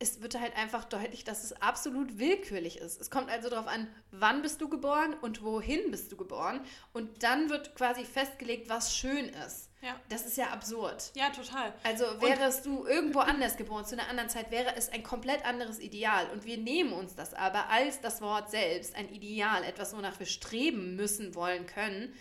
es 0.00 0.22
wird 0.22 0.38
halt 0.38 0.56
einfach 0.56 0.84
deutlich, 0.84 1.24
dass 1.24 1.42
es 1.42 1.52
absolut 1.60 2.18
willkürlich 2.18 2.78
ist. 2.78 3.00
Es 3.00 3.10
kommt 3.10 3.30
also 3.30 3.50
darauf 3.50 3.66
an, 3.66 3.88
wann 4.12 4.42
bist 4.42 4.60
du 4.60 4.68
geboren 4.68 5.14
und 5.22 5.42
wohin 5.42 5.90
bist 5.90 6.12
du 6.12 6.16
geboren. 6.16 6.60
Und 6.92 7.22
dann 7.24 7.50
wird 7.50 7.74
quasi 7.74 8.04
festgelegt, 8.04 8.68
was 8.68 8.96
schön 8.96 9.26
ist. 9.46 9.70
Ja. 9.80 9.94
Das 10.08 10.26
ist 10.26 10.36
ja 10.36 10.48
absurd. 10.48 11.10
Ja, 11.14 11.30
total. 11.30 11.72
Also 11.82 12.04
wärest 12.20 12.66
du 12.66 12.86
irgendwo 12.86 13.20
anders 13.20 13.56
geboren, 13.56 13.84
zu 13.84 13.96
einer 13.96 14.08
anderen 14.08 14.28
Zeit, 14.28 14.50
wäre 14.50 14.74
es 14.76 14.88
ein 14.88 15.02
komplett 15.02 15.44
anderes 15.44 15.80
Ideal. 15.80 16.28
Und 16.30 16.44
wir 16.44 16.58
nehmen 16.58 16.92
uns 16.92 17.14
das 17.14 17.34
aber 17.34 17.68
als 17.68 18.00
das 18.00 18.20
Wort 18.20 18.50
selbst, 18.50 18.94
ein 18.96 19.08
Ideal, 19.08 19.64
etwas, 19.64 19.96
wonach 19.96 20.18
wir 20.18 20.26
streben 20.26 20.96
müssen, 20.96 21.34
wollen, 21.34 21.66
können 21.66 22.12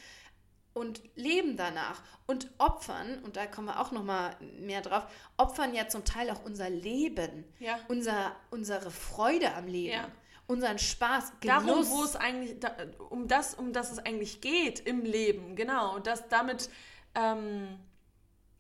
und 0.78 1.02
leben 1.16 1.58
danach 1.58 2.02
und 2.28 2.50
opfern, 2.58 3.20
und 3.24 3.36
da 3.36 3.48
kommen 3.48 3.68
wir 3.68 3.80
auch 3.80 3.92
noch 3.92 4.04
mal 4.04 4.36
mehr 4.60 4.82
drauf, 4.82 5.04
opfern 5.38 5.74
ja 5.74 5.88
zum 5.88 6.06
Teil 6.06 6.30
auch 6.30 6.44
unser 6.46 6.70
Leben, 6.70 7.46
ja. 7.60 7.80
unser, 7.88 8.36
unsere 8.52 8.92
Freude 8.92 9.54
am 9.54 9.68
Leben. 9.68 9.94
Ja. 9.94 10.12
Unseren 10.50 10.80
Spaß, 10.80 11.34
Genuss. 11.42 11.66
Darum, 11.66 11.90
wo 11.90 12.04
es 12.06 12.16
eigentlich, 12.16 12.58
da, 12.62 12.72
um 13.10 13.28
das, 13.28 13.54
um 13.54 13.74
das 13.74 13.92
es 13.92 14.00
eigentlich 14.00 14.40
geht 14.40 14.80
im 14.80 15.04
Leben, 15.04 15.58
genau. 15.58 15.94
Und 15.96 16.08
das 16.08 16.30
damit, 16.30 16.70
ähm, 17.16 17.68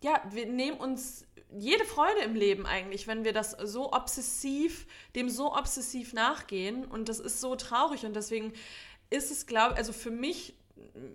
ja, 0.03 0.21
wir 0.31 0.47
nehmen 0.47 0.77
uns 0.77 1.25
jede 1.57 1.85
Freude 1.85 2.19
im 2.23 2.35
Leben 2.35 2.65
eigentlich, 2.65 3.07
wenn 3.07 3.23
wir 3.23 3.31
das 3.31 3.51
so 3.51 3.93
obsessiv, 3.93 4.85
dem 5.15 5.29
so 5.29 5.55
obsessiv 5.55 6.11
nachgehen. 6.11 6.83
Und 6.83 7.07
das 7.07 7.21
ist 7.21 7.39
so 7.39 7.55
traurig. 7.55 8.05
Und 8.05 8.17
deswegen 8.17 8.51
ist 9.09 9.31
es, 9.31 9.45
glaube 9.45 9.73
ich, 9.73 9.77
also 9.77 9.93
für 9.93 10.11
mich 10.11 10.56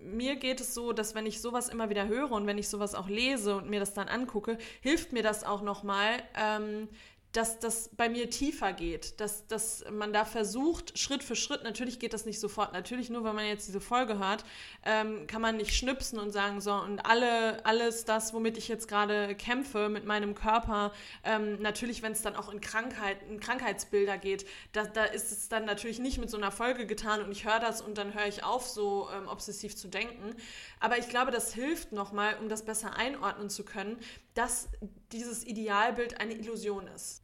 mir 0.03 0.35
geht 0.35 0.59
es 0.59 0.73
so, 0.73 0.93
dass 0.93 1.15
wenn 1.15 1.25
ich 1.25 1.41
sowas 1.41 1.69
immer 1.69 1.89
wieder 1.89 2.07
höre 2.07 2.31
und 2.31 2.47
wenn 2.47 2.57
ich 2.57 2.67
sowas 2.67 2.95
auch 2.95 3.07
lese 3.07 3.55
und 3.55 3.69
mir 3.69 3.79
das 3.79 3.93
dann 3.93 4.07
angucke, 4.07 4.57
hilft 4.81 5.13
mir 5.13 5.23
das 5.23 5.43
auch 5.43 5.61
nochmal, 5.61 6.21
ähm, 6.35 6.87
dass 7.33 7.59
das 7.59 7.89
bei 7.97 8.09
mir 8.09 8.29
tiefer 8.29 8.73
geht, 8.73 9.19
dass, 9.19 9.47
dass 9.47 9.83
man 9.91 10.13
da 10.13 10.23
versucht, 10.23 10.97
Schritt 10.99 11.23
für 11.23 11.35
Schritt, 11.35 11.63
natürlich 11.63 11.97
geht 11.97 12.13
das 12.13 12.25
nicht 12.25 12.39
sofort, 12.39 12.73
natürlich 12.73 13.09
nur, 13.09 13.23
wenn 13.23 13.35
man 13.35 13.47
jetzt 13.47 13.67
diese 13.67 13.81
Folge 13.81 14.19
hört, 14.19 14.45
ähm, 14.85 15.25
kann 15.25 15.41
man 15.41 15.57
nicht 15.57 15.75
schnipsen 15.75 16.19
und 16.19 16.29
sagen, 16.29 16.61
so, 16.61 16.71
und 16.73 17.07
alle, 17.07 17.65
alles 17.65 18.05
das, 18.05 18.35
womit 18.35 18.59
ich 18.59 18.67
jetzt 18.67 18.87
gerade 18.87 19.33
kämpfe 19.35 19.89
mit 19.89 20.05
meinem 20.05 20.35
Körper, 20.35 20.93
ähm, 21.23 21.59
natürlich, 21.59 22.03
wenn 22.03 22.11
es 22.11 22.21
dann 22.21 22.35
auch 22.35 22.53
in 22.53 22.61
Krankheit, 22.61 23.17
in 23.27 23.39
Krankheitsbilder 23.39 24.19
geht, 24.19 24.45
da, 24.71 24.85
da 24.85 25.05
ist 25.05 25.31
es 25.31 25.49
dann 25.49 25.65
natürlich 25.65 25.97
nicht 25.97 26.19
mit 26.19 26.29
so 26.29 26.37
einer 26.37 26.51
Folge 26.51 26.85
getan 26.85 27.23
und 27.23 27.31
ich 27.31 27.45
höre 27.45 27.59
das 27.59 27.81
und 27.81 27.97
dann 27.97 28.13
höre 28.13 28.27
ich 28.27 28.43
auf, 28.43 28.67
so 28.67 29.09
ähm, 29.11 29.27
obsessiv 29.27 29.75
zu 29.75 29.87
denken. 29.87 30.35
Aber 30.79 30.99
ich 30.99 31.09
glaube, 31.09 31.31
das 31.31 31.51
hilft 31.51 31.93
nochmal, 31.93 32.37
um 32.39 32.47
das 32.47 32.63
besser 32.63 32.95
einordnen 32.95 33.49
zu 33.49 33.65
können, 33.65 33.97
dass 34.35 34.69
dieses 35.11 35.43
Idealbild 35.43 36.21
eine 36.21 36.33
Illusion 36.33 36.85
ist. 36.87 37.22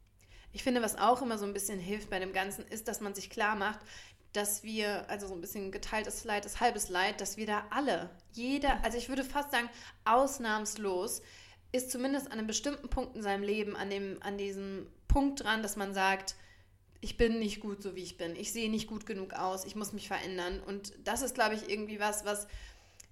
Ich 0.52 0.64
finde, 0.64 0.82
was 0.82 0.98
auch 0.98 1.22
immer 1.22 1.38
so 1.38 1.46
ein 1.46 1.54
bisschen 1.54 1.80
hilft 1.80 2.10
bei 2.10 2.20
dem 2.20 2.34
Ganzen, 2.34 2.66
ist, 2.68 2.88
dass 2.88 3.02
man 3.02 3.14
sich 3.14 3.30
klar 3.30 3.56
macht, 3.56 3.80
dass 4.34 4.64
wir, 4.64 5.10
also 5.10 5.28
so 5.28 5.34
ein 5.34 5.42
bisschen 5.42 5.72
geteiltes 5.72 6.24
Leid 6.24 6.46
ist 6.46 6.60
halbes 6.60 6.90
Leid, 6.90 7.20
dass 7.22 7.38
wir 7.38 7.48
da 7.48 7.66
alle, 7.72 8.10
jeder, 8.34 8.84
also 8.84 8.98
ich 8.98 9.10
würde 9.10 9.24
fast 9.24 9.52
sagen, 9.52 9.70
ausnahmslos, 10.06 11.22
ist 11.72 11.92
zumindest 11.92 12.28
an 12.28 12.34
einem 12.34 12.48
bestimmten 12.48 12.90
Punkt 12.90 13.16
in 13.16 13.22
seinem 13.22 13.44
Leben, 13.44 13.76
an, 13.76 13.90
dem, 13.90 14.18
an 14.22 14.38
diesem 14.38 14.88
Punkt 15.08 15.44
dran, 15.44 15.62
dass 15.62 15.76
man 15.76 15.94
sagt, 15.94 16.36
ich 17.02 17.18
bin 17.18 17.40
nicht 17.40 17.60
gut 17.60 17.82
so 17.82 17.96
wie 17.96 18.04
ich 18.04 18.18
bin, 18.18 18.36
ich 18.36 18.52
sehe 18.52 18.70
nicht 18.70 18.88
gut 18.88 19.06
genug 19.06 19.34
aus, 19.34 19.66
ich 19.66 19.76
muss 19.76 19.94
mich 19.94 20.08
verändern. 20.08 20.62
Und 20.66 20.94
das 21.04 21.22
ist, 21.22 21.36
glaube 21.36 21.56
ich, 21.56 21.70
irgendwie 21.70 22.00
was, 22.00 22.26
was 22.26 22.48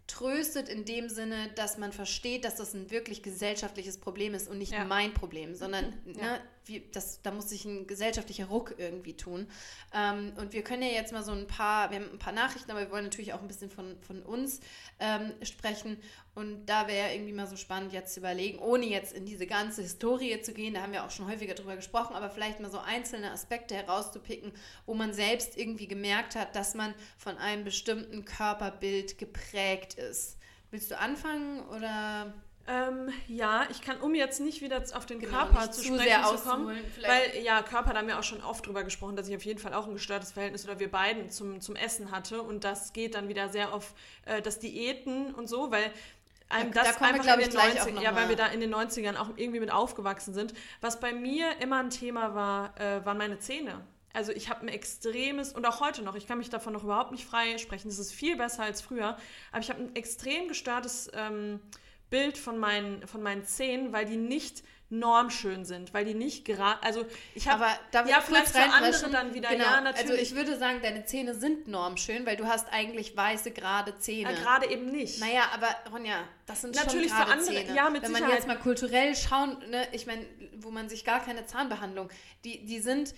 tröstet 0.08 0.70
in 0.70 0.86
dem 0.86 1.10
Sinne, 1.10 1.50
dass 1.56 1.78
man 1.78 1.92
versteht, 1.92 2.46
dass 2.46 2.56
das 2.56 2.74
ein 2.74 2.92
wirklich 2.92 3.24
gesellschaftliches 3.24 3.98
Problem 4.00 4.34
ist 4.34 4.50
und 4.50 4.58
nicht 4.58 4.72
ja. 4.72 4.86
mein 4.86 5.14
Problem, 5.14 5.56
sondern 5.56 5.94
ja. 6.06 6.14
ne, 6.22 6.42
wie, 6.68 6.88
das, 6.92 7.22
da 7.22 7.32
muss 7.32 7.50
sich 7.50 7.66
ein 7.66 7.88
gesellschaftlicher 7.88 8.46
Ruck 8.46 8.76
irgendwie 8.78 9.16
tun. 9.16 9.48
Ähm, 9.94 10.34
und 10.38 10.54
wir 10.54 10.64
können 10.64 10.84
ja 10.84 10.90
jetzt 10.90 11.14
mal 11.14 11.24
so 11.24 11.32
ein 11.32 11.48
paar, 11.48 11.92
wir 11.92 12.00
haben 12.00 12.12
ein 12.12 12.20
paar 12.20 12.34
Nachrichten, 12.34 12.72
aber 12.72 12.82
wir 12.82 12.92
wollen 12.92 13.06
natürlich 13.06 13.34
auch 13.34 13.42
ein 13.42 13.48
bisschen 13.48 13.70
von, 13.70 13.98
von 14.02 14.22
uns 14.24 14.60
ähm, 15.00 15.34
sprechen. 15.44 15.98
Und 16.36 16.68
da 16.68 16.88
wäre 16.88 17.14
irgendwie 17.14 17.34
mal 17.34 17.48
so 17.48 17.56
spannend, 17.56 17.94
jetzt 17.94 18.14
zu 18.14 18.20
überlegen, 18.20 18.60
ohne 18.60 18.86
jetzt 18.86 19.14
in 19.14 19.26
diese 19.26 19.48
ganze 19.48 19.82
Historie 19.82 20.40
zu 20.42 20.54
gehen, 20.54 20.76
da 20.76 20.82
haben 20.82 20.94
wir 20.94 21.04
auch 21.04 21.12
schon 21.12 21.28
häufiger 21.28 21.56
drüber 21.56 21.76
gesprochen, 21.76 22.16
aber 22.16 22.30
vielleicht 22.30 22.60
mal 22.60 22.70
so 22.70 22.78
einzelne 22.78 23.32
Aspekte 23.32 23.74
herauszupicken, 23.74 24.52
wo 24.86 24.94
man 24.94 25.14
selbst 25.14 25.58
irgendwie 25.58 25.88
gemerkt 25.88 26.36
hat, 26.36 26.56
dass 26.56 26.76
man 26.76 26.94
von 27.18 27.38
einem 27.38 27.64
bestimmten 27.64 28.24
Körperbild 28.24 29.18
geprägt 29.18 29.96
ist. 29.96 30.38
Willst 30.70 30.92
du 30.92 31.00
anfangen 31.00 31.62
oder? 31.70 32.34
Ähm, 32.70 33.14
ja, 33.30 33.66
ich 33.72 33.82
kann, 33.82 33.98
um 34.02 34.14
jetzt 34.14 34.42
nicht 34.42 34.62
wieder 34.62 34.84
auf 34.94 35.06
den 35.06 35.20
genau, 35.20 35.38
Körper 35.38 35.72
zu 35.72 35.84
sprechen 35.84 36.38
zu 36.38 36.44
kommen, 36.44 36.78
weil 37.02 37.42
ja, 37.42 37.62
Körper, 37.62 37.94
da 37.94 38.00
haben 38.00 38.08
wir 38.08 38.20
auch 38.20 38.24
schon 38.24 38.44
oft 38.44 38.66
drüber 38.66 38.84
gesprochen, 38.84 39.16
dass 39.16 39.30
ich 39.30 39.36
auf 39.38 39.46
jeden 39.46 39.60
Fall 39.60 39.74
auch 39.74 39.88
ein 39.88 39.94
gestörtes 39.94 40.34
Verhältnis 40.34 40.66
oder 40.66 40.78
wir 40.78 40.92
beiden 40.92 41.30
zum, 41.30 41.62
zum 41.62 41.78
Essen 41.78 42.12
hatte 42.12 42.42
und 42.42 42.66
das 42.66 42.92
geht 42.92 43.16
dann 43.16 43.30
wieder 43.30 43.48
sehr 43.48 43.74
auf 43.74 43.94
äh, 44.26 44.42
das 44.42 44.60
Diäten 44.60 45.34
und 45.34 45.48
so, 45.48 45.72
weil 45.72 45.94
einem 46.50 46.74
da, 46.74 46.84
das 46.84 46.98
da 46.98 47.06
einfach 47.06 47.26
wir, 47.26 47.34
in 47.36 47.40
den 47.40 47.54
90, 47.54 48.02
ja, 48.02 48.16
weil 48.16 48.28
wir 48.28 48.36
da 48.36 48.48
in 48.48 48.60
den 48.60 48.74
90ern 48.74 49.16
auch 49.16 49.30
irgendwie 49.38 49.62
mit 49.62 49.72
aufgewachsen 49.72 50.34
sind. 50.34 50.54
Was 50.82 51.00
bei 51.00 51.14
mir 51.14 51.62
immer 51.62 51.80
ein 51.80 51.90
Thema 51.90 52.36
war, 52.36 52.80
äh, 52.80 53.06
waren 53.06 53.18
meine 53.18 53.40
Zähne. 53.40 53.82
Also 54.12 54.34
ich 54.34 54.50
habe 54.50 54.62
ein 54.62 54.68
extremes, 54.68 55.54
und 55.54 55.66
auch 55.66 55.80
heute 55.80 56.02
noch, 56.02 56.16
ich 56.16 56.28
kann 56.28 56.38
mich 56.38 56.50
davon 56.50 56.74
noch 56.74 56.84
überhaupt 56.84 57.12
nicht 57.12 57.26
frei 57.26 57.58
sprechen, 57.60 57.88
das 57.88 58.00
ist 58.00 58.12
viel 58.12 58.36
besser 58.36 58.64
als 58.64 58.82
früher, 58.82 59.18
aber 59.52 59.62
ich 59.62 59.70
habe 59.70 59.82
ein 59.82 59.96
extrem 59.96 60.48
gestörtes 60.48 61.10
ähm, 61.14 61.60
Bild 62.10 62.38
von 62.38 62.58
meinen, 62.58 63.06
von 63.08 63.22
meinen 63.22 63.44
Zähnen, 63.46 63.94
weil 63.94 64.06
die 64.06 64.18
nicht 64.18 64.64
normschön 64.90 65.66
sind, 65.66 65.94
weil 65.94 66.06
die 66.06 66.14
nicht 66.14 66.46
gerade, 66.46 66.82
also 66.82 67.06
ich 67.36 67.50
habe, 67.50 67.66
ja 68.08 68.22
vielleicht 68.22 68.50
für 68.50 68.62
andere 68.62 69.10
dann 69.12 69.34
wieder, 69.34 69.50
genau. 69.50 69.66
ja 69.66 69.82
natürlich. 69.82 70.12
Also 70.12 70.22
ich 70.22 70.36
würde 70.36 70.58
sagen, 70.58 70.80
deine 70.82 71.04
Zähne 71.04 71.36
sind 71.36 71.68
normschön, 71.68 72.26
weil 72.26 72.38
du 72.38 72.46
hast 72.46 72.72
eigentlich 72.72 73.16
weiße 73.16 73.52
gerade 73.52 73.98
Zähne. 74.00 74.32
Ja, 74.32 74.40
gerade 74.40 74.70
eben 74.70 74.86
nicht. 74.86 75.20
Naja, 75.20 75.44
aber 75.54 75.68
Ronja, 75.92 76.24
das 76.46 76.62
sind 76.62 76.76
natürlich 76.76 77.10
schon 77.10 77.18
gerade 77.18 77.32
für 77.32 77.38
andere, 77.38 77.56
Zähne. 77.66 77.76
ja 77.76 77.90
mit 77.90 78.02
Wenn 78.04 78.10
Sicherheit. 78.10 78.30
man 78.30 78.38
jetzt 78.38 78.48
mal 78.48 78.60
kulturell 78.60 79.16
schauen, 79.16 79.58
ne, 79.70 79.88
ich 79.92 80.08
meine, 80.08 80.26
wo 80.60 80.72
man 80.72 80.88
sich 80.88 81.04
gar 81.04 81.20
keine 81.24 81.46
Zahnbehandlung, 81.46 82.10
die 82.46 82.66
die 82.66 82.80
sind 82.80 83.14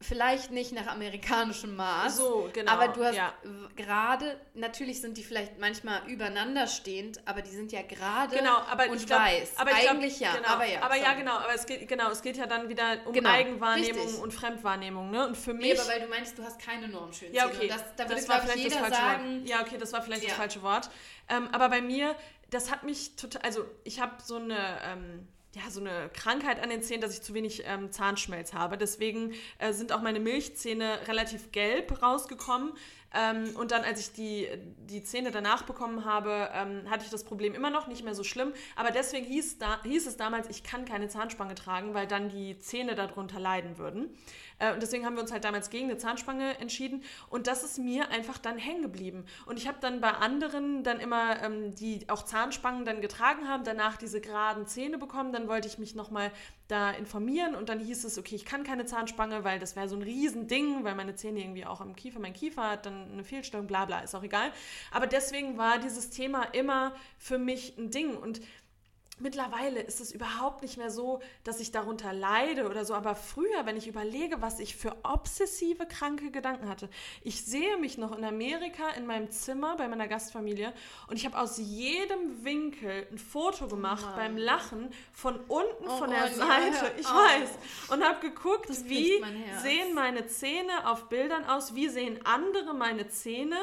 vielleicht 0.00 0.50
nicht 0.50 0.72
nach 0.72 0.86
amerikanischem 0.86 1.76
Maß. 1.76 2.16
So, 2.16 2.50
genau. 2.52 2.72
Aber 2.72 2.88
du 2.88 3.04
hast 3.04 3.16
ja. 3.16 3.32
gerade, 3.76 4.38
natürlich 4.54 5.00
sind 5.00 5.16
die 5.16 5.22
vielleicht 5.22 5.58
manchmal 5.58 6.06
übereinander 6.08 6.66
stehend, 6.66 7.26
aber 7.26 7.42
die 7.42 7.50
sind 7.50 7.72
ja 7.72 7.82
gerade 7.82 8.36
genau, 8.36 8.58
aber 8.58 8.88
und 8.88 9.06
glaub, 9.06 9.20
weiß. 9.20 9.56
Aber 9.56 9.70
Eigentlich 9.74 10.18
glaub, 10.18 10.32
ja, 10.32 10.36
genau, 10.36 10.48
aber 10.48 10.66
ja. 10.66 10.82
Aber 10.82 10.96
ja, 10.96 11.14
genau, 11.14 11.36
aber 11.36 11.54
es 11.54 11.66
geht, 11.66 11.88
genau, 11.88 12.10
es 12.10 12.22
geht 12.22 12.36
ja 12.36 12.46
dann 12.46 12.68
wieder 12.68 12.98
um 13.06 13.12
genau, 13.12 13.30
Eigenwahrnehmung 13.30 14.02
richtig. 14.02 14.22
und 14.22 14.32
Fremdwahrnehmung. 14.32 15.10
Ne? 15.10 15.26
Und 15.28 15.36
für 15.36 15.54
mich. 15.54 15.72
Nee, 15.72 15.78
aber 15.78 15.88
weil 15.88 16.00
du 16.00 16.08
meinst, 16.08 16.38
du 16.38 16.42
hast 16.42 16.60
keine 16.60 16.88
normschönen 16.88 17.34
Ja, 17.34 17.46
okay. 17.46 17.68
Das, 17.68 17.82
da 17.96 18.04
das 18.04 18.28
war 18.28 18.40
vielleicht 18.42 18.66
das 18.66 18.74
falsche 18.74 18.94
sagen, 18.94 19.40
Wort. 19.40 19.48
Ja, 19.48 19.62
okay, 19.62 19.78
das 19.78 19.92
war 19.92 20.02
vielleicht 20.02 20.22
ja. 20.22 20.28
das 20.28 20.38
falsche 20.38 20.62
Wort. 20.62 20.90
Ähm, 21.28 21.48
aber 21.52 21.68
bei 21.68 21.80
mir, 21.80 22.14
das 22.50 22.70
hat 22.70 22.84
mich 22.84 23.16
total, 23.16 23.42
also 23.42 23.64
ich 23.84 24.00
habe 24.00 24.14
so 24.22 24.36
eine. 24.36 24.78
Ähm, 24.84 25.28
ja, 25.54 25.70
so 25.70 25.80
eine 25.80 26.10
Krankheit 26.12 26.62
an 26.62 26.70
den 26.70 26.82
Zähnen, 26.82 27.00
dass 27.00 27.14
ich 27.14 27.22
zu 27.22 27.34
wenig 27.34 27.62
ähm, 27.66 27.92
Zahnschmelz 27.92 28.52
habe. 28.52 28.76
Deswegen 28.76 29.32
äh, 29.58 29.72
sind 29.72 29.92
auch 29.92 30.02
meine 30.02 30.20
Milchzähne 30.20 30.98
relativ 31.06 31.52
gelb 31.52 32.02
rausgekommen. 32.02 32.72
Ähm, 33.14 33.54
und 33.56 33.70
dann, 33.70 33.84
als 33.84 34.00
ich 34.00 34.12
die, 34.12 34.48
die 34.78 35.04
Zähne 35.04 35.30
danach 35.30 35.62
bekommen 35.62 36.04
habe, 36.04 36.50
ähm, 36.52 36.90
hatte 36.90 37.04
ich 37.04 37.10
das 37.10 37.22
Problem 37.22 37.54
immer 37.54 37.70
noch, 37.70 37.86
nicht 37.86 38.04
mehr 38.04 38.14
so 38.14 38.24
schlimm. 38.24 38.52
Aber 38.74 38.90
deswegen 38.90 39.24
hieß, 39.26 39.58
da, 39.58 39.80
hieß 39.84 40.06
es 40.08 40.16
damals, 40.16 40.48
ich 40.48 40.64
kann 40.64 40.84
keine 40.84 41.08
Zahnspange 41.08 41.54
tragen, 41.54 41.94
weil 41.94 42.08
dann 42.08 42.28
die 42.28 42.58
Zähne 42.58 42.96
darunter 42.96 43.38
leiden 43.38 43.78
würden. 43.78 44.10
Äh, 44.64 44.72
und 44.72 44.82
deswegen 44.82 45.04
haben 45.04 45.14
wir 45.14 45.22
uns 45.22 45.32
halt 45.32 45.44
damals 45.44 45.70
gegen 45.70 45.90
eine 45.90 45.98
Zahnspange 45.98 46.58
entschieden. 46.58 47.02
Und 47.30 47.46
das 47.46 47.64
ist 47.64 47.78
mir 47.78 48.10
einfach 48.10 48.38
dann 48.38 48.58
hängen 48.58 48.82
geblieben. 48.82 49.24
Und 49.46 49.58
ich 49.58 49.68
habe 49.68 49.78
dann 49.80 50.00
bei 50.00 50.10
anderen 50.10 50.82
dann 50.84 51.00
immer, 51.00 51.42
ähm, 51.42 51.74
die 51.74 52.08
auch 52.08 52.22
Zahnspangen 52.22 52.84
dann 52.84 53.00
getragen 53.00 53.48
haben, 53.48 53.64
danach 53.64 53.96
diese 53.96 54.20
geraden 54.20 54.66
Zähne 54.66 54.98
bekommen. 54.98 55.32
Dann 55.32 55.48
wollte 55.48 55.68
ich 55.68 55.78
mich 55.78 55.94
nochmal 55.94 56.30
da 56.68 56.90
informieren 56.92 57.54
und 57.54 57.68
dann 57.68 57.78
hieß 57.78 58.04
es, 58.04 58.18
okay, 58.18 58.34
ich 58.34 58.46
kann 58.46 58.64
keine 58.64 58.86
Zahnspange, 58.86 59.44
weil 59.44 59.58
das 59.58 59.76
wäre 59.76 59.88
so 59.88 59.96
ein 59.96 60.02
Riesending, 60.02 60.82
weil 60.82 60.94
meine 60.94 61.14
Zähne 61.14 61.40
irgendwie 61.40 61.66
auch 61.66 61.82
am 61.82 61.94
Kiefer, 61.94 62.20
mein 62.20 62.32
Kiefer 62.32 62.70
hat 62.70 62.86
dann 62.86 63.12
eine 63.12 63.24
Fehlstellung, 63.24 63.66
bla 63.66 63.84
bla, 63.84 64.00
ist 64.00 64.14
auch 64.14 64.22
egal. 64.22 64.50
Aber 64.90 65.06
deswegen 65.06 65.58
war 65.58 65.78
dieses 65.78 66.08
Thema 66.08 66.44
immer 66.52 66.94
für 67.18 67.36
mich 67.38 67.76
ein 67.76 67.90
Ding 67.90 68.16
und 68.16 68.40
mittlerweile 69.18 69.80
ist 69.80 70.00
es 70.00 70.12
überhaupt 70.12 70.62
nicht 70.62 70.76
mehr 70.76 70.90
so, 70.90 71.20
dass 71.44 71.60
ich 71.60 71.70
darunter 71.72 72.12
leide 72.12 72.68
oder 72.68 72.84
so. 72.84 72.94
Aber 72.94 73.14
früher, 73.14 73.64
wenn 73.64 73.76
ich 73.76 73.86
überlege, 73.86 74.42
was 74.42 74.58
ich 74.58 74.76
für 74.76 74.96
obsessive, 75.02 75.86
kranke 75.86 76.30
Gedanken 76.30 76.68
hatte. 76.68 76.88
Ich 77.22 77.44
sehe 77.44 77.76
mich 77.78 77.98
noch 77.98 78.16
in 78.16 78.24
Amerika 78.24 78.90
in 78.90 79.06
meinem 79.06 79.30
Zimmer 79.30 79.76
bei 79.76 79.88
meiner 79.88 80.08
Gastfamilie 80.08 80.72
und 81.08 81.16
ich 81.16 81.26
habe 81.26 81.38
aus 81.38 81.58
jedem 81.58 82.44
Winkel 82.44 83.06
ein 83.10 83.18
Foto 83.18 83.68
gemacht 83.68 84.06
oh 84.12 84.16
beim 84.16 84.36
Lachen 84.36 84.90
von 85.12 85.36
unten 85.48 85.86
oh, 85.86 85.98
von 85.98 86.10
der 86.10 86.30
oh, 86.30 86.34
Seite. 86.34 86.92
Ich 86.98 87.06
weiß. 87.06 87.50
Und 87.90 88.04
habe 88.04 88.20
geguckt, 88.20 88.68
wie 88.88 89.22
sehen 89.62 89.94
meine 89.94 90.26
Zähne 90.26 90.88
auf 90.88 91.08
Bildern 91.08 91.44
aus, 91.44 91.74
wie 91.74 91.88
sehen 91.88 92.20
andere 92.24 92.74
meine 92.74 93.08
Zähne. 93.08 93.58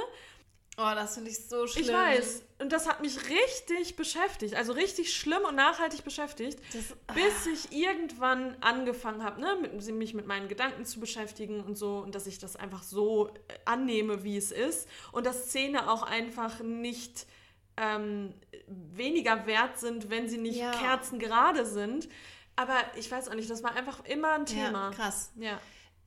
Oh, 0.77 0.91
das 0.95 1.15
finde 1.15 1.29
ich 1.31 1.47
so 1.47 1.67
schlimm. 1.67 1.85
Ich 1.85 1.93
weiß. 1.93 2.43
Und 2.59 2.71
das 2.71 2.87
hat 2.87 3.01
mich 3.01 3.17
richtig 3.29 3.95
beschäftigt. 3.95 4.55
Also 4.55 4.71
richtig 4.71 5.13
schlimm 5.13 5.43
und 5.47 5.55
nachhaltig 5.55 6.03
beschäftigt. 6.03 6.59
Das, 6.73 6.97
ah. 7.07 7.13
bis 7.13 7.45
ich 7.45 7.77
irgendwann 7.77 8.55
angefangen 8.61 9.23
habe, 9.23 9.41
ne, 9.41 9.57
mit, 9.61 9.85
mich 9.93 10.13
mit 10.13 10.27
meinen 10.27 10.47
Gedanken 10.47 10.85
zu 10.85 10.99
beschäftigen 10.99 11.61
und 11.61 11.77
so. 11.77 11.97
Und 11.97 12.15
dass 12.15 12.25
ich 12.25 12.39
das 12.39 12.55
einfach 12.55 12.83
so 12.83 13.27
äh, 13.27 13.31
annehme, 13.65 14.23
wie 14.23 14.37
es 14.37 14.51
ist. 14.51 14.87
Und 15.11 15.25
dass 15.25 15.49
Szene 15.49 15.91
auch 15.91 16.03
einfach 16.03 16.61
nicht 16.61 17.27
ähm, 17.75 18.33
weniger 18.67 19.45
wert 19.47 19.77
sind, 19.79 20.09
wenn 20.09 20.29
sie 20.29 20.37
nicht 20.37 20.59
ja. 20.59 20.71
kerzengerade 20.71 21.65
sind. 21.65 22.07
Aber 22.55 22.75
ich 22.95 23.11
weiß 23.11 23.29
auch 23.29 23.33
nicht, 23.33 23.49
das 23.49 23.63
war 23.63 23.75
einfach 23.75 24.05
immer 24.05 24.33
ein 24.33 24.45
Thema. 24.45 24.91
Ja, 24.91 24.95
krass. 24.95 25.31
Ja. 25.35 25.59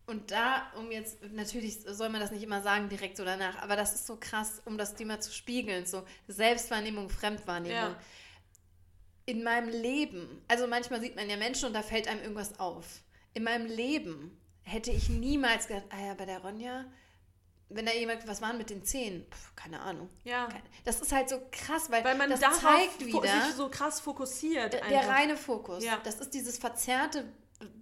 Und 0.07 0.31
da, 0.31 0.71
um 0.77 0.91
jetzt, 0.91 1.23
natürlich 1.33 1.81
soll 1.81 2.11
man 2.11 2.21
das 2.21 2.31
nicht 2.31 2.43
immer 2.43 2.61
sagen, 2.61 2.91
direkt 2.91 3.17
so 3.17 3.25
danach, 3.25 3.63
aber 3.63 3.75
das 3.75 3.95
ist 3.95 4.07
so 4.07 4.17
krass, 4.21 4.61
um 4.67 4.77
das 4.77 4.95
Thema 4.95 5.19
zu 5.21 5.33
spiegeln, 5.33 5.87
so 5.87 6.05
Selbstwahrnehmung, 6.29 7.09
Fremdwahrnehmung. 7.09 7.75
Ja. 7.75 7.97
In 9.25 9.43
meinem 9.43 9.71
Leben, 9.71 10.43
also 10.47 10.67
manchmal 10.67 11.01
sieht 11.01 11.17
man 11.17 11.31
ja 11.31 11.39
Menschen 11.39 11.67
und 11.67 11.73
da 11.73 11.83
fällt 11.83 12.07
einem 12.07 12.21
irgendwas 12.21 12.61
auf. 12.61 13.01
In 13.33 13.45
meinem 13.45 13.67
Leben 13.67 14.39
hätte 14.63 14.91
ich 14.91 15.09
niemals 15.09 15.69
gedacht, 15.69 15.87
ah 15.89 16.07
ja, 16.07 16.15
bei 16.15 16.27
der 16.27 16.41
Ronja, 16.41 16.85
wenn 17.71 17.87
da 17.87 17.93
jemand, 17.93 18.29
was 18.29 18.43
waren 18.43 18.59
mit 18.59 18.69
den 18.69 18.85
Zähnen? 18.85 19.25
Puh, 19.31 19.39
keine 19.57 19.81
Ahnung. 19.81 20.11
Ja. 20.25 20.51
Das 20.85 21.01
ist 21.01 21.13
halt 21.13 21.31
so 21.31 21.41
krass, 21.51 21.91
weil, 21.91 22.05
weil 22.05 22.17
man 22.17 22.29
das 22.29 22.41
zeigt 22.41 23.07
wieder. 23.07 23.23
sich 23.23 23.55
so 23.57 23.71
krass 23.71 24.01
fokussiert. 24.01 24.75
Der, 24.75 24.87
der 24.87 25.09
reine 25.09 25.39
Fokus. 25.39 25.83
Ja. 25.83 25.99
Das 26.05 26.17
ist 26.17 26.35
dieses 26.35 26.59
verzerrte 26.59 27.25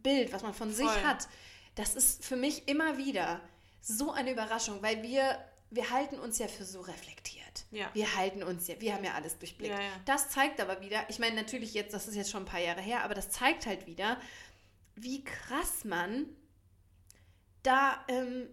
Bild, 0.04 0.32
was 0.32 0.42
man 0.42 0.54
von 0.54 0.70
Voll. 0.70 0.88
sich 0.88 1.04
hat 1.04 1.26
das 1.74 1.94
ist 1.94 2.24
für 2.24 2.36
mich 2.36 2.68
immer 2.68 2.98
wieder 2.98 3.40
so 3.80 4.12
eine 4.12 4.32
Überraschung, 4.32 4.82
weil 4.82 5.02
wir, 5.02 5.38
wir 5.70 5.90
halten 5.90 6.18
uns 6.18 6.38
ja 6.38 6.48
für 6.48 6.64
so 6.64 6.80
reflektiert. 6.80 7.64
Ja. 7.70 7.90
Wir 7.94 8.14
halten 8.16 8.42
uns 8.42 8.68
ja, 8.68 8.80
wir 8.80 8.94
haben 8.94 9.04
ja 9.04 9.14
alles 9.14 9.38
durchblickt. 9.38 9.74
Ja, 9.74 9.80
ja. 9.80 9.90
Das 10.04 10.30
zeigt 10.30 10.60
aber 10.60 10.80
wieder, 10.80 11.04
ich 11.08 11.18
meine 11.18 11.36
natürlich 11.36 11.74
jetzt, 11.74 11.94
das 11.94 12.08
ist 12.08 12.14
jetzt 12.14 12.30
schon 12.30 12.42
ein 12.42 12.46
paar 12.46 12.60
Jahre 12.60 12.80
her, 12.80 13.02
aber 13.04 13.14
das 13.14 13.30
zeigt 13.30 13.66
halt 13.66 13.86
wieder, 13.86 14.20
wie 14.94 15.24
krass 15.24 15.84
man 15.84 16.26
da 17.62 18.04
ähm, 18.08 18.48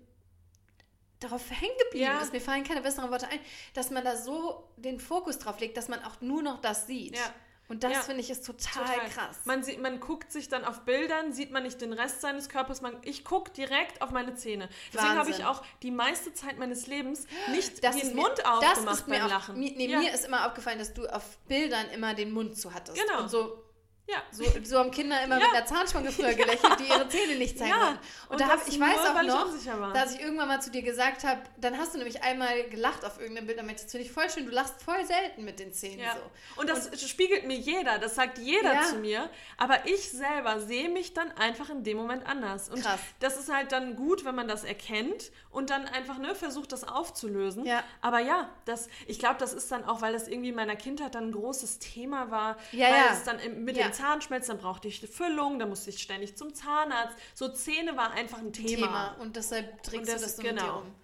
darauf 1.20 1.50
hängen 1.50 1.76
geblieben 1.86 2.12
ist. 2.22 2.32
Mir 2.32 2.42
fallen 2.42 2.64
keine 2.64 2.82
besseren 2.82 3.12
Worte 3.12 3.28
ein, 3.28 3.40
dass 3.74 3.92
man 3.92 4.04
da 4.04 4.16
so 4.16 4.70
den 4.78 5.00
Fokus 5.00 5.38
drauf 5.38 5.60
legt, 5.60 5.78
dass 5.78 5.88
man 5.88 6.04
auch 6.04 6.22
nur 6.22 6.42
noch 6.42 6.62
das 6.62 6.88
sieht. 6.88 7.16
Ja. 7.16 7.34
Und 7.70 7.84
das 7.84 7.94
ja, 7.94 8.02
finde 8.02 8.22
ich 8.22 8.32
ist 8.32 8.46
total, 8.46 8.84
total, 8.84 9.10
krass. 9.10 9.38
Man, 9.46 9.64
sieht, 9.64 9.80
man 9.80 10.00
guckt 10.00 10.32
sich 10.32 10.50
dann 10.50 10.66
auf 10.66 10.82
Bildern, 10.82 11.34
sieht 11.34 11.52
man 11.52 11.62
nicht 11.62 11.80
den 11.80 11.94
Rest 11.94 12.20
seines 12.20 12.50
Körpers. 12.50 12.82
Man, 12.82 12.98
ich 13.04 13.24
gucke 13.24 13.52
direkt 13.52 14.02
auf 14.02 14.10
meine 14.10 14.34
Zähne. 14.34 14.70
Deswegen 14.92 15.16
habe 15.16 15.30
ich 15.30 15.46
auch 15.46 15.64
die 15.84 15.92
meiste 15.92 16.34
Zeit 16.34 16.58
meines 16.58 16.88
Lebens 16.88 17.28
nicht 17.52 17.84
das 17.84 17.96
den 17.96 18.16
Mund 18.16 18.38
mir, 18.38 18.52
aufgemacht 18.52 19.06
beim 19.08 19.22
auch, 19.22 19.30
Lachen. 19.30 19.60
Mir, 19.60 19.72
nee, 19.74 19.86
ja. 19.86 20.00
mir 20.00 20.12
ist 20.12 20.26
immer 20.26 20.48
aufgefallen, 20.48 20.80
dass 20.80 20.96
du 20.96 21.06
auf 21.06 21.38
Bildern 21.48 21.88
immer 21.92 22.16
den 22.16 22.32
Mund 22.32 22.58
zu 22.58 22.74
hattest. 22.74 23.00
Genau. 23.00 23.22
Und 23.22 23.30
so 23.30 23.64
ja. 24.12 24.24
So, 24.32 24.44
so 24.64 24.80
haben 24.80 24.92
Kinder 24.92 25.22
immer 25.24 25.40
ja. 25.40 25.48
mit 25.48 25.56
einer 25.56 25.66
Zahnspange 25.66 26.12
früher 26.12 26.34
gelächelt, 26.36 26.80
die 26.80 26.86
ihre 26.86 27.08
Zähne 27.08 27.36
nicht 27.36 27.58
zeigen 27.58 27.72
ja. 27.72 27.80
wollten. 27.80 28.00
Und, 28.30 28.32
und 28.32 28.42
da 28.42 28.48
hab, 28.50 28.68
ich 28.68 28.80
weiß 28.80 29.00
auch 29.00 29.24
noch, 29.24 29.94
dass 29.94 30.16
ich 30.16 30.22
irgendwann 30.22 30.48
mal 30.48 30.62
zu 30.62 30.72
dir 30.72 30.82
gesagt 30.82 31.24
habe, 31.24 31.42
dann 31.58 31.78
hast 31.78 31.94
du 31.94 31.98
nämlich 31.98 32.24
einmal 32.24 32.64
gelacht 32.70 33.06
auf 33.06 33.20
irgendeinem 33.20 33.48
Bild, 33.48 33.60
damit 33.60 33.76
das 33.76 33.92
finde 33.92 34.06
ich 34.06 34.12
voll 34.12 34.30
schön, 34.30 34.46
du 34.46 34.52
lachst 34.52 34.82
voll 34.82 35.06
selten 35.06 35.46
mit 35.46 35.60
den 35.60 35.74
Zähnen 35.74 36.00
ja. 36.00 36.14
so. 36.14 36.62
Und 36.62 36.70
das 36.70 36.88
und, 36.88 37.00
spiegelt 37.00 37.46
mir 37.46 37.58
jeder, 37.58 38.00
das 38.00 38.16
sagt 38.16 38.38
jeder 38.40 38.74
ja. 38.74 38.84
zu 38.84 38.96
mir, 38.96 39.30
aber 39.58 39.86
ich 39.86 40.10
selber 40.10 40.60
sehe 40.60 40.90
mich 40.90 41.14
dann 41.14 41.32
einfach 41.34 41.70
in 41.70 41.84
dem 41.84 41.98
Moment 41.98 42.26
anders. 42.26 42.70
Und 42.70 42.82
Krass. 42.82 43.00
das 43.20 43.38
ist 43.38 43.52
halt 43.54 43.72
dann 43.72 43.96
gut, 43.96 44.26
wenn 44.26 44.36
man 44.36 44.48
das 44.48 44.64
erkennt 44.64 45.32
und 45.52 45.70
dann 45.70 45.86
einfach 45.86 46.18
ne, 46.18 46.36
versucht, 46.36 46.72
das 46.72 46.84
aufzulösen. 46.84 47.66
Ja. 47.66 47.84
Aber 48.02 48.20
ja, 48.20 48.50
das, 48.66 48.88
ich 49.08 49.20
glaube, 49.20 49.36
das 49.40 49.54
ist 49.54 49.72
dann 49.72 49.84
auch, 49.86 50.02
weil 50.02 50.14
das 50.14 50.28
irgendwie 50.28 50.50
in 50.50 50.56
meiner 50.56 50.76
Kindheit 50.76 51.16
dann 51.16 51.30
ein 51.30 51.32
großes 51.32 51.80
Thema 51.80 52.32
war, 52.32 52.58
ja, 52.72 52.88
weil 52.88 53.14
es 53.14 53.24
dann 53.24 53.38
mit 53.64 53.78
den 53.78 53.94
Zahnschmelzen, 54.00 54.56
dann 54.56 54.62
brauchte 54.62 54.88
ich 54.88 55.00
Füllung, 55.10 55.60
dann 55.60 55.70
musste 55.70 55.90
ich 55.90 56.02
ständig 56.02 56.38
zum 56.38 56.54
Zahnarzt. 56.54 57.18
So 57.34 57.50
Zähne 57.50 57.98
war 57.98 58.12
einfach 58.12 58.40
ein 58.40 58.54
Thema. 58.54 58.70
Thema. 58.70 59.16
Und 59.20 59.36
deshalb 59.36 59.84
trägst 59.84 60.12
das, 60.12 60.22
du 60.22 60.26
das 60.28 60.36
so 60.38 60.42
genau. 60.44 60.54
mit 60.54 60.64
dir 60.64 60.76
um. 60.78 60.96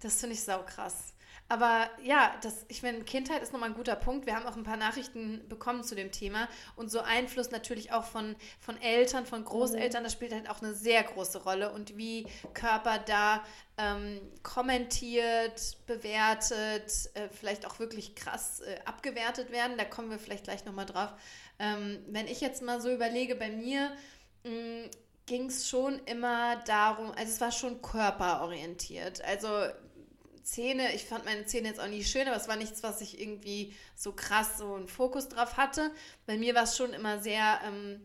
Das 0.00 0.20
finde 0.20 0.34
ich 0.34 0.42
sau 0.42 0.62
krass. 0.62 1.14
Aber 1.50 1.88
ja, 2.02 2.34
das, 2.42 2.66
ich 2.68 2.82
finde, 2.82 3.04
Kindheit 3.04 3.42
ist 3.42 3.54
nochmal 3.54 3.70
ein 3.70 3.74
guter 3.74 3.96
Punkt. 3.96 4.26
Wir 4.26 4.36
haben 4.36 4.44
auch 4.46 4.56
ein 4.56 4.64
paar 4.64 4.76
Nachrichten 4.76 5.48
bekommen 5.48 5.82
zu 5.82 5.94
dem 5.94 6.12
Thema. 6.12 6.46
Und 6.76 6.90
so 6.90 7.00
Einfluss 7.00 7.50
natürlich 7.50 7.90
auch 7.90 8.04
von, 8.04 8.36
von 8.60 8.80
Eltern, 8.82 9.24
von 9.24 9.44
Großeltern, 9.44 10.04
das 10.04 10.12
spielt 10.12 10.34
halt 10.34 10.50
auch 10.50 10.60
eine 10.60 10.74
sehr 10.74 11.02
große 11.02 11.42
Rolle. 11.44 11.72
Und 11.72 11.96
wie 11.96 12.26
Körper 12.52 12.98
da 12.98 13.42
ähm, 13.78 14.20
kommentiert, 14.42 15.78
bewertet, 15.86 16.92
äh, 17.14 17.28
vielleicht 17.30 17.64
auch 17.66 17.78
wirklich 17.78 18.14
krass 18.14 18.60
äh, 18.60 18.80
abgewertet 18.84 19.50
werden. 19.50 19.78
Da 19.78 19.84
kommen 19.84 20.10
wir 20.10 20.18
vielleicht 20.18 20.44
gleich 20.44 20.66
nochmal 20.66 20.86
drauf. 20.86 21.14
Ähm, 21.58 21.98
wenn 22.08 22.28
ich 22.28 22.40
jetzt 22.40 22.62
mal 22.62 22.80
so 22.80 22.90
überlege, 22.90 23.34
bei 23.34 23.50
mir 23.50 23.90
mm, 24.44 24.90
ging 25.26 25.46
es 25.46 25.68
schon 25.68 25.98
immer 26.06 26.56
darum, 26.66 27.10
also 27.12 27.32
es 27.32 27.40
war 27.40 27.52
schon 27.52 27.82
körperorientiert. 27.82 29.22
Also 29.24 29.48
Zähne, 30.42 30.94
ich 30.94 31.04
fand 31.04 31.26
meine 31.26 31.44
Zähne 31.44 31.68
jetzt 31.68 31.80
auch 31.80 31.88
nicht 31.88 32.10
schön, 32.10 32.26
aber 32.26 32.36
es 32.36 32.48
war 32.48 32.56
nichts, 32.56 32.82
was 32.82 33.02
ich 33.02 33.20
irgendwie 33.20 33.74
so 33.94 34.12
krass 34.12 34.56
so 34.56 34.74
einen 34.74 34.88
Fokus 34.88 35.28
drauf 35.28 35.58
hatte. 35.58 35.90
Bei 36.26 36.38
mir 36.38 36.54
war 36.54 36.62
es 36.62 36.76
schon 36.76 36.94
immer 36.94 37.18
sehr 37.18 37.60
ähm, 37.66 38.00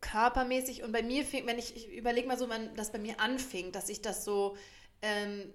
körpermäßig 0.00 0.84
und 0.84 0.92
bei 0.92 1.02
mir 1.02 1.24
fing, 1.24 1.46
wenn 1.46 1.58
ich, 1.58 1.74
ich 1.74 1.92
überlege 1.92 2.28
mal 2.28 2.38
so, 2.38 2.48
wann 2.48 2.74
das 2.76 2.92
bei 2.92 2.98
mir 2.98 3.18
anfing, 3.18 3.72
dass 3.72 3.88
ich 3.88 4.00
das 4.00 4.24
so 4.24 4.56
ähm, 5.02 5.52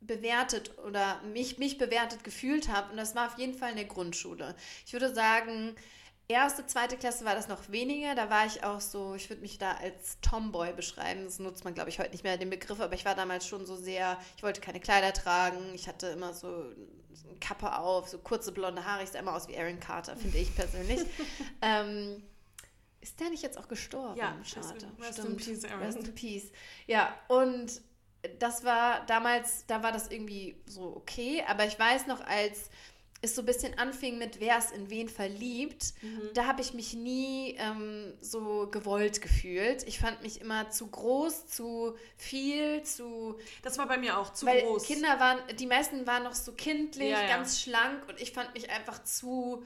bewertet 0.00 0.76
oder 0.78 1.22
mich, 1.22 1.58
mich 1.58 1.78
bewertet 1.78 2.24
gefühlt 2.24 2.68
habe 2.68 2.90
und 2.90 2.96
das 2.96 3.14
war 3.14 3.28
auf 3.28 3.38
jeden 3.38 3.54
Fall 3.54 3.70
in 3.70 3.76
der 3.76 3.86
Grundschule. 3.86 4.56
Ich 4.84 4.92
würde 4.92 5.14
sagen, 5.14 5.76
erste, 6.28 6.66
zweite 6.66 6.96
Klasse 6.96 7.24
war 7.24 7.34
das 7.34 7.48
noch 7.48 7.70
weniger. 7.70 8.14
Da 8.14 8.30
war 8.30 8.46
ich 8.46 8.64
auch 8.64 8.80
so, 8.80 9.14
ich 9.14 9.28
würde 9.30 9.42
mich 9.42 9.58
da 9.58 9.72
als 9.72 10.18
Tomboy 10.20 10.72
beschreiben. 10.72 11.24
Das 11.24 11.38
nutzt 11.38 11.64
man, 11.64 11.74
glaube 11.74 11.90
ich, 11.90 11.98
heute 11.98 12.10
nicht 12.10 12.24
mehr 12.24 12.36
den 12.36 12.50
Begriff, 12.50 12.80
aber 12.80 12.94
ich 12.94 13.04
war 13.04 13.14
damals 13.14 13.46
schon 13.46 13.66
so 13.66 13.76
sehr, 13.76 14.18
ich 14.36 14.42
wollte 14.42 14.60
keine 14.60 14.80
Kleider 14.80 15.12
tragen. 15.12 15.74
Ich 15.74 15.88
hatte 15.88 16.08
immer 16.08 16.34
so 16.34 16.48
eine 16.48 17.38
Kappe 17.40 17.76
auf, 17.76 18.08
so 18.08 18.18
kurze 18.18 18.52
blonde 18.52 18.84
Haare. 18.84 19.04
Ich 19.04 19.10
sah 19.10 19.18
immer 19.18 19.34
aus 19.34 19.48
wie 19.48 19.56
Aaron 19.56 19.80
Carter, 19.80 20.16
finde 20.16 20.38
ich 20.38 20.54
persönlich. 20.54 21.00
ähm, 21.62 22.22
ist 23.00 23.20
der 23.20 23.30
nicht 23.30 23.42
jetzt 23.42 23.58
auch 23.58 23.68
gestorben? 23.68 24.18
Ja, 24.18 24.36
schade. 24.44 24.92
Rest 25.00 25.18
in 25.20 25.36
peace, 25.36 25.64
Aaron. 25.64 25.80
Rest 25.80 25.98
in 26.08 26.14
peace. 26.14 26.50
Ja, 26.86 27.14
und 27.28 27.80
das 28.38 28.64
war 28.64 29.04
damals, 29.06 29.66
da 29.66 29.82
war 29.82 29.92
das 29.92 30.10
irgendwie 30.10 30.56
so 30.66 30.96
okay, 30.96 31.44
aber 31.46 31.66
ich 31.66 31.78
weiß 31.78 32.06
noch, 32.06 32.20
als 32.20 32.70
es 33.22 33.34
so 33.34 33.42
ein 33.42 33.46
bisschen 33.46 33.78
anfing 33.78 34.18
mit, 34.18 34.40
wer 34.40 34.58
ist 34.58 34.72
in 34.72 34.90
wen 34.90 35.08
verliebt, 35.08 35.94
mhm. 36.02 36.30
da 36.34 36.46
habe 36.46 36.60
ich 36.60 36.74
mich 36.74 36.94
nie 36.94 37.56
ähm, 37.58 38.12
so 38.20 38.68
gewollt 38.70 39.20
gefühlt. 39.20 39.82
Ich 39.88 39.98
fand 39.98 40.22
mich 40.22 40.40
immer 40.40 40.70
zu 40.70 40.86
groß, 40.86 41.46
zu 41.46 41.94
viel, 42.16 42.82
zu. 42.82 43.38
Das 43.62 43.78
war 43.78 43.88
bei 43.88 43.96
mir 43.96 44.18
auch 44.18 44.32
zu 44.32 44.46
weil 44.46 44.62
groß. 44.62 44.84
Kinder 44.84 45.18
waren, 45.18 45.38
die 45.56 45.66
meisten 45.66 46.06
waren 46.06 46.24
noch 46.24 46.34
so 46.34 46.52
kindlich, 46.52 47.10
ja, 47.10 47.22
ja. 47.22 47.28
ganz 47.28 47.60
schlank 47.60 48.08
und 48.08 48.20
ich 48.20 48.32
fand 48.32 48.52
mich 48.54 48.70
einfach 48.70 49.02
zu 49.02 49.64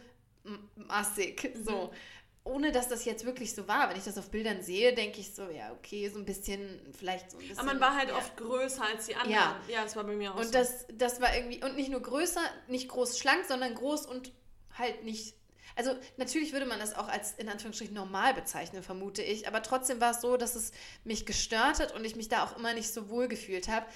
massig. 0.76 1.54
Mhm. 1.54 1.90
Ohne 2.42 2.72
dass 2.72 2.88
das 2.88 3.04
jetzt 3.04 3.26
wirklich 3.26 3.54
so 3.54 3.68
war. 3.68 3.90
Wenn 3.90 3.96
ich 3.96 4.04
das 4.04 4.16
auf 4.16 4.30
Bildern 4.30 4.62
sehe, 4.62 4.94
denke 4.94 5.20
ich 5.20 5.34
so, 5.34 5.42
ja, 5.50 5.72
okay, 5.72 6.08
so 6.08 6.18
ein 6.18 6.24
bisschen, 6.24 6.80
vielleicht 6.98 7.30
so 7.30 7.36
ein 7.36 7.40
bisschen. 7.40 7.58
Aber 7.58 7.68
man 7.68 7.80
war 7.80 7.94
halt 7.96 8.08
ja. 8.08 8.16
oft 8.16 8.36
größer 8.36 8.82
als 8.82 9.06
die 9.06 9.14
anderen. 9.14 9.32
Ja, 9.32 9.60
ja 9.68 9.82
das 9.84 9.94
war 9.94 10.04
bei 10.04 10.14
mir 10.14 10.32
auch 10.32 10.36
und 10.36 10.44
so. 10.44 10.48
Und 10.48 10.54
das, 10.54 10.86
das 10.92 11.20
war 11.20 11.34
irgendwie, 11.34 11.62
und 11.62 11.76
nicht 11.76 11.90
nur 11.90 12.00
größer, 12.00 12.40
nicht 12.68 12.88
groß 12.88 13.18
schlank, 13.18 13.44
sondern 13.46 13.74
groß 13.74 14.06
und 14.06 14.32
halt 14.76 15.04
nicht. 15.04 15.34
Also 15.76 15.96
natürlich 16.16 16.52
würde 16.52 16.66
man 16.66 16.78
das 16.80 16.94
auch 16.94 17.08
als 17.08 17.32
in 17.34 17.48
Anführungsstrichen 17.48 17.94
normal 17.94 18.34
bezeichnen, 18.34 18.82
vermute 18.82 19.22
ich. 19.22 19.46
Aber 19.46 19.62
trotzdem 19.62 20.00
war 20.00 20.12
es 20.12 20.20
so, 20.20 20.36
dass 20.36 20.54
es 20.54 20.72
mich 21.04 21.26
gestört 21.26 21.78
hat 21.78 21.94
und 21.94 22.04
ich 22.04 22.16
mich 22.16 22.28
da 22.28 22.44
auch 22.44 22.56
immer 22.56 22.74
nicht 22.74 22.92
so 22.92 23.08
wohl 23.08 23.28
gefühlt 23.28 23.68
habe. 23.68 23.86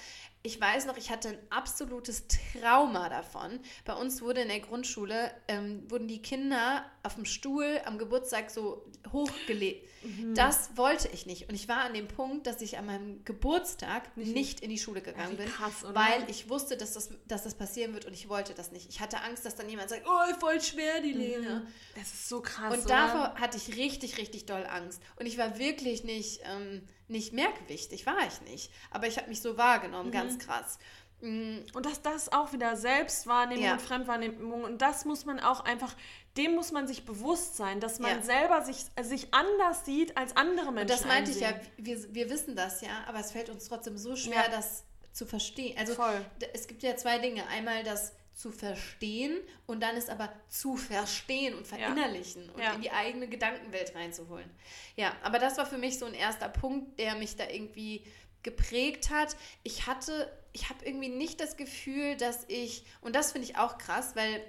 Ich 0.45 0.61
weiß 0.61 0.85
noch, 0.85 0.95
ich 0.95 1.09
hatte 1.09 1.29
ein 1.29 1.37
absolutes 1.49 2.25
Trauma 2.27 3.09
davon. 3.09 3.59
Bei 3.83 3.93
uns 3.93 4.21
wurde 4.21 4.41
in 4.41 4.47
der 4.47 4.59
Grundschule, 4.59 5.31
ähm, 5.47 5.89
wurden 5.89 6.07
die 6.07 6.21
Kinder 6.21 6.85
auf 7.03 7.15
dem 7.15 7.25
Stuhl 7.25 7.81
am 7.85 7.97
Geburtstag 7.97 8.51
so 8.51 8.85
hochgelegt. 9.11 9.87
Mhm. 10.03 10.35
Das 10.35 10.77
wollte 10.77 11.09
ich 11.11 11.25
nicht. 11.25 11.49
Und 11.49 11.55
ich 11.55 11.67
war 11.67 11.79
an 11.79 11.93
dem 11.93 12.07
Punkt, 12.07 12.45
dass 12.45 12.61
ich 12.61 12.77
an 12.77 12.85
meinem 12.85 13.25
Geburtstag 13.25 14.15
nicht, 14.15 14.33
nicht 14.33 14.59
in 14.61 14.69
die 14.69 14.77
Schule 14.77 15.01
gegangen 15.01 15.35
bin, 15.35 15.47
krass, 15.47 15.83
weil 15.83 16.29
ich 16.29 16.47
wusste, 16.49 16.77
dass 16.77 16.93
das, 16.93 17.09
dass 17.27 17.43
das 17.43 17.55
passieren 17.55 17.93
wird 17.93 18.05
und 18.05 18.13
ich 18.13 18.29
wollte 18.29 18.53
das 18.53 18.71
nicht. 18.71 18.87
Ich 18.89 18.99
hatte 18.99 19.21
Angst, 19.21 19.45
dass 19.45 19.55
dann 19.55 19.67
jemand 19.67 19.89
sagt, 19.89 20.03
oh, 20.07 20.39
voll 20.39 20.61
schwer, 20.61 21.01
die 21.01 21.13
mhm. 21.13 21.19
Lena. 21.19 21.67
Das 21.95 22.13
ist 22.13 22.29
so 22.29 22.41
krass. 22.41 22.77
Und 22.77 22.89
davor 22.89 23.33
hatte 23.35 23.57
ich 23.57 23.75
richtig, 23.77 24.17
richtig 24.19 24.45
doll 24.45 24.65
Angst. 24.65 25.01
Und 25.15 25.25
ich 25.25 25.37
war 25.37 25.57
wirklich 25.57 26.03
nicht, 26.03 26.41
ähm, 26.45 26.83
nicht 27.07 27.33
mehrgewichtig, 27.33 28.05
war 28.05 28.19
ich 28.27 28.41
nicht. 28.49 28.71
Aber 28.91 29.07
ich 29.07 29.17
habe 29.17 29.29
mich 29.29 29.41
so 29.41 29.57
wahrgenommen, 29.57 30.09
mhm. 30.09 30.13
ganz 30.13 30.39
krass. 30.39 30.79
Mhm. 31.21 31.63
Und 31.73 31.85
das, 31.85 32.01
das 32.01 32.31
auch 32.31 32.53
wieder 32.53 32.75
Selbstwahrnehmung 32.75 33.63
ja. 33.63 33.73
und 33.73 33.81
Fremdwahrnehmung. 33.81 34.63
Und 34.63 34.81
das 34.81 35.05
muss 35.05 35.25
man 35.25 35.39
auch 35.39 35.61
einfach, 35.61 35.95
dem 36.37 36.55
muss 36.55 36.71
man 36.71 36.87
sich 36.87 37.05
bewusst 37.05 37.55
sein, 37.55 37.79
dass 37.79 37.99
man 37.99 38.17
ja. 38.17 38.21
selber 38.21 38.61
sich, 38.61 38.85
sich 39.01 39.33
anders 39.33 39.85
sieht 39.85 40.17
als 40.17 40.35
andere 40.35 40.71
Menschen. 40.71 40.81
Und 40.81 40.89
das 40.89 41.05
meinte 41.05 41.31
einsehen. 41.31 41.55
ich 41.77 41.85
ja, 41.85 41.95
wir, 41.95 42.13
wir 42.13 42.29
wissen 42.29 42.55
das 42.55 42.81
ja, 42.81 43.03
aber 43.07 43.19
es 43.19 43.31
fällt 43.31 43.49
uns 43.49 43.67
trotzdem 43.67 43.97
so 43.97 44.15
schwer, 44.15 44.43
ja. 44.43 44.49
das 44.49 44.83
zu 45.13 45.25
verstehen. 45.25 45.77
Also 45.77 45.95
Voll. 45.95 46.25
es 46.53 46.67
gibt 46.67 46.83
ja 46.83 46.95
zwei 46.97 47.19
Dinge. 47.19 47.47
Einmal 47.47 47.83
das 47.83 48.11
zu 48.35 48.51
verstehen 48.51 49.39
und 49.65 49.81
dann 49.81 49.95
ist 49.95 50.09
aber 50.09 50.31
zu 50.49 50.75
verstehen 50.75 51.55
und 51.55 51.65
verinnerlichen 51.65 52.45
ja. 52.45 52.53
und 52.53 52.61
ja. 52.61 52.73
in 52.73 52.81
die 52.81 52.91
eigene 52.91 53.27
Gedankenwelt 53.29 53.95
reinzuholen. 53.95 54.49
Ja, 54.97 55.15
aber 55.23 55.39
das 55.39 55.57
war 55.57 55.65
für 55.65 55.77
mich 55.77 55.97
so 55.97 56.05
ein 56.05 56.13
erster 56.13 56.49
Punkt, 56.49 56.99
der 56.99 57.15
mich 57.15 57.37
da 57.37 57.47
irgendwie 57.47 58.05
geprägt 58.43 59.09
hat. 59.09 59.37
Ich 59.63 59.87
hatte, 59.87 60.31
ich 60.51 60.69
habe 60.69 60.85
irgendwie 60.85 61.09
nicht 61.09 61.39
das 61.39 61.55
Gefühl, 61.55 62.17
dass 62.17 62.43
ich, 62.49 62.83
und 63.01 63.15
das 63.15 63.31
finde 63.31 63.47
ich 63.47 63.57
auch 63.57 63.77
krass, 63.77 64.15
weil 64.15 64.41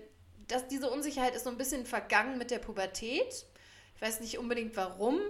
das, 0.49 0.67
diese 0.67 0.91
Unsicherheit 0.91 1.35
ist 1.35 1.45
so 1.45 1.51
ein 1.51 1.59
bisschen 1.59 1.87
vergangen 1.87 2.39
mit 2.39 2.51
der 2.51 2.59
Pubertät. 2.59 3.47
Ich 3.95 4.03
weiß 4.03 4.21
nicht 4.21 4.39
unbedingt 4.39 4.77
warum. 4.77 5.21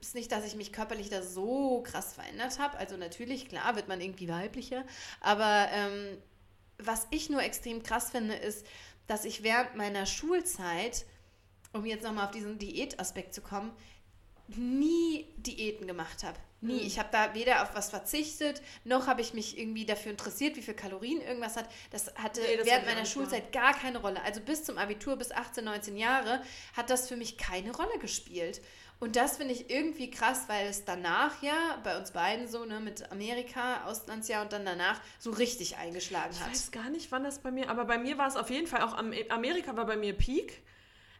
Es 0.00 0.08
ist 0.08 0.14
nicht, 0.14 0.30
dass 0.30 0.46
ich 0.46 0.54
mich 0.54 0.72
körperlich 0.72 1.08
da 1.08 1.22
so 1.22 1.82
krass 1.82 2.14
verändert 2.14 2.58
habe. 2.58 2.78
Also 2.78 2.96
natürlich, 2.96 3.48
klar, 3.48 3.76
wird 3.76 3.88
man 3.88 4.00
irgendwie 4.00 4.28
weiblicher. 4.28 4.84
Aber 5.20 5.68
ähm, 5.72 6.18
was 6.84 7.06
ich 7.10 7.30
nur 7.30 7.42
extrem 7.42 7.82
krass 7.82 8.10
finde, 8.10 8.34
ist, 8.34 8.66
dass 9.06 9.24
ich 9.24 9.42
während 9.42 9.76
meiner 9.76 10.06
Schulzeit, 10.06 11.04
um 11.72 11.84
jetzt 11.84 12.04
nochmal 12.04 12.26
auf 12.26 12.30
diesen 12.30 12.58
Diätaspekt 12.58 13.34
zu 13.34 13.40
kommen, 13.40 13.72
nie 14.48 15.26
Diäten 15.36 15.86
gemacht 15.86 16.22
habe. 16.22 16.38
Nie. 16.60 16.74
Mhm. 16.74 16.86
Ich 16.86 16.98
habe 16.98 17.08
da 17.10 17.34
weder 17.34 17.62
auf 17.62 17.74
was 17.74 17.90
verzichtet, 17.90 18.60
noch 18.84 19.06
habe 19.06 19.20
ich 19.20 19.32
mich 19.32 19.58
irgendwie 19.58 19.86
dafür 19.86 20.12
interessiert, 20.12 20.56
wie 20.56 20.62
viel 20.62 20.74
Kalorien 20.74 21.20
irgendwas 21.20 21.56
hat. 21.56 21.68
Das 21.90 22.14
hatte 22.16 22.40
nee, 22.40 22.56
das 22.56 22.66
während 22.66 22.86
meiner 22.86 23.06
Schulzeit 23.06 23.52
gar 23.52 23.72
keine 23.72 23.98
Rolle. 23.98 24.22
Also 24.22 24.40
bis 24.40 24.64
zum 24.64 24.76
Abitur, 24.76 25.16
bis 25.16 25.32
18, 25.32 25.64
19 25.64 25.96
Jahre, 25.96 26.42
hat 26.76 26.90
das 26.90 27.08
für 27.08 27.16
mich 27.16 27.38
keine 27.38 27.74
Rolle 27.74 27.98
gespielt. 27.98 28.60
Und 29.00 29.16
das 29.16 29.38
finde 29.38 29.54
ich 29.54 29.70
irgendwie 29.70 30.10
krass, 30.10 30.44
weil 30.48 30.66
es 30.66 30.84
danach 30.84 31.42
ja 31.42 31.78
bei 31.82 31.98
uns 31.98 32.10
beiden 32.10 32.46
so, 32.46 32.66
ne, 32.66 32.80
mit 32.80 33.10
Amerika, 33.10 33.84
Auslandsjahr 33.86 34.42
und 34.42 34.52
dann 34.52 34.66
danach 34.66 35.00
so 35.18 35.30
richtig 35.30 35.78
eingeschlagen 35.78 36.38
hat. 36.38 36.48
Ich 36.48 36.52
weiß 36.52 36.70
gar 36.70 36.90
nicht, 36.90 37.10
wann 37.10 37.24
das 37.24 37.38
bei 37.38 37.50
mir, 37.50 37.70
aber 37.70 37.86
bei 37.86 37.96
mir 37.96 38.18
war 38.18 38.28
es 38.28 38.36
auf 38.36 38.50
jeden 38.50 38.66
Fall 38.66 38.82
auch, 38.82 38.98
Amerika 39.30 39.74
war 39.74 39.86
bei 39.86 39.96
mir 39.96 40.12
Peak. 40.12 40.62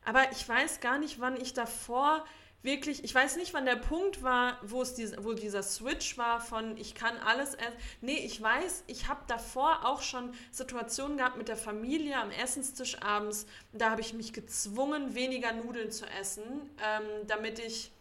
Aber 0.05 0.31
ich 0.31 0.47
weiß 0.47 0.81
gar 0.81 0.99
nicht, 0.99 1.21
wann 1.21 1.41
ich 1.41 1.55
davor 1.55 2.25
wirklich, 2.63 3.05
ich 3.05 3.15
weiß 3.15 3.37
nicht, 3.37 3.55
wann 3.55 3.65
der 3.65 3.77
Punkt 3.77 4.23
war, 4.23 4.59
wo 4.63 4.83
es 4.83 4.95
diese, 4.95 5.25
wo 5.25 5.33
dieser 5.33 5.63
Switch 5.63 6.19
war 6.19 6.41
von 6.41 6.77
ich 6.77 6.95
kann 6.95 7.17
alles 7.19 7.55
essen. 7.55 7.77
Nee, 8.01 8.19
ich 8.19 8.41
weiß, 8.41 8.85
ich 8.87 9.09
habe 9.09 9.21
davor 9.27 9.87
auch 9.87 10.03
schon 10.03 10.33
Situationen 10.51 11.17
gehabt 11.17 11.37
mit 11.37 11.49
der 11.49 11.57
Familie 11.57 12.17
am 12.19 12.31
Essenstisch 12.31 13.01
abends. 13.03 13.47
Da 13.73 13.91
habe 13.91 14.01
ich 14.01 14.13
mich 14.13 14.33
gezwungen, 14.33 15.15
weniger 15.15 15.53
Nudeln 15.53 15.91
zu 15.91 16.07
essen, 16.07 16.43
ähm, 16.83 17.27
damit 17.27 17.59
ich 17.59 17.93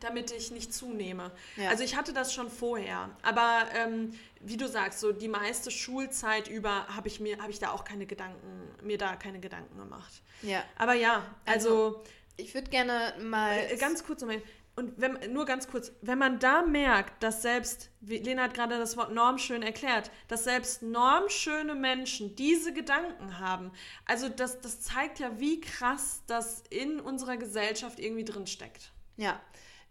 damit 0.00 0.30
ich 0.30 0.50
nicht 0.50 0.72
zunehme. 0.72 1.32
Ja. 1.56 1.70
Also 1.70 1.82
ich 1.82 1.96
hatte 1.96 2.12
das 2.12 2.32
schon 2.32 2.50
vorher, 2.50 3.10
aber 3.22 3.66
ähm, 3.74 4.14
wie 4.40 4.56
du 4.56 4.68
sagst, 4.68 5.00
so 5.00 5.10
die 5.10 5.26
meiste 5.26 5.70
Schulzeit 5.72 6.46
über 6.46 6.86
habe 6.94 7.08
ich 7.08 7.18
mir 7.18 7.38
habe 7.38 7.50
ich 7.50 7.58
da 7.58 7.72
auch 7.72 7.84
keine 7.84 8.06
Gedanken 8.06 8.68
mir 8.82 8.98
da 8.98 9.16
keine 9.16 9.40
Gedanken 9.40 9.76
gemacht. 9.76 10.22
Ja. 10.42 10.62
Aber 10.76 10.94
ja, 10.94 11.24
also, 11.44 11.68
also 11.68 12.04
ich 12.38 12.54
würde 12.54 12.70
gerne 12.70 13.14
mal. 13.20 13.58
Äh, 13.70 13.76
ganz 13.76 14.04
kurz 14.04 14.22
nochmal. 14.22 14.42
Und 14.76 15.00
wenn, 15.00 15.32
nur 15.32 15.44
ganz 15.44 15.66
kurz, 15.66 15.90
wenn 16.02 16.18
man 16.18 16.38
da 16.38 16.62
merkt, 16.62 17.20
dass 17.20 17.42
selbst, 17.42 17.90
wie 18.00 18.18
Lena 18.18 18.44
hat 18.44 18.54
gerade 18.54 18.78
das 18.78 18.96
Wort 18.96 19.12
normschön 19.12 19.60
erklärt, 19.60 20.12
dass 20.28 20.44
selbst 20.44 20.82
normschöne 20.82 21.74
Menschen 21.74 22.36
diese 22.36 22.72
Gedanken 22.72 23.40
haben, 23.40 23.72
also 24.04 24.28
das, 24.28 24.60
das 24.60 24.80
zeigt 24.80 25.18
ja, 25.18 25.40
wie 25.40 25.60
krass 25.60 26.22
das 26.28 26.62
in 26.70 27.00
unserer 27.00 27.36
Gesellschaft 27.36 27.98
irgendwie 27.98 28.24
drin 28.24 28.46
steckt. 28.46 28.92
Ja, 29.16 29.40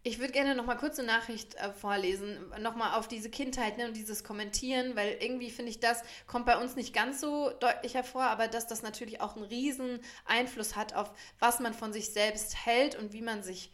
ich 0.03 0.19
würde 0.19 0.31
gerne 0.31 0.55
noch 0.55 0.65
mal 0.65 0.75
kurz 0.75 0.99
eine 0.99 1.07
Nachricht 1.07 1.55
äh, 1.55 1.73
vorlesen, 1.73 2.51
noch 2.61 2.75
mal 2.75 2.97
auf 2.97 3.07
diese 3.07 3.29
Kindheit 3.29 3.77
ne, 3.77 3.87
und 3.87 3.95
dieses 3.95 4.23
Kommentieren, 4.23 4.95
weil 4.95 5.17
irgendwie 5.19 5.51
finde 5.51 5.71
ich, 5.71 5.79
das 5.79 6.01
kommt 6.27 6.45
bei 6.45 6.57
uns 6.57 6.75
nicht 6.75 6.93
ganz 6.93 7.19
so 7.19 7.51
deutlich 7.59 7.93
hervor, 7.93 8.23
aber 8.23 8.47
dass 8.47 8.67
das 8.67 8.83
natürlich 8.83 9.21
auch 9.21 9.35
einen 9.35 9.45
riesen 9.45 9.99
Einfluss 10.25 10.75
hat 10.75 10.93
auf, 10.93 11.11
was 11.39 11.59
man 11.59 11.73
von 11.73 11.91
sich 11.91 12.13
selbst 12.13 12.65
hält 12.65 12.95
und 12.95 13.13
wie 13.13 13.21
man 13.21 13.43
sich 13.43 13.71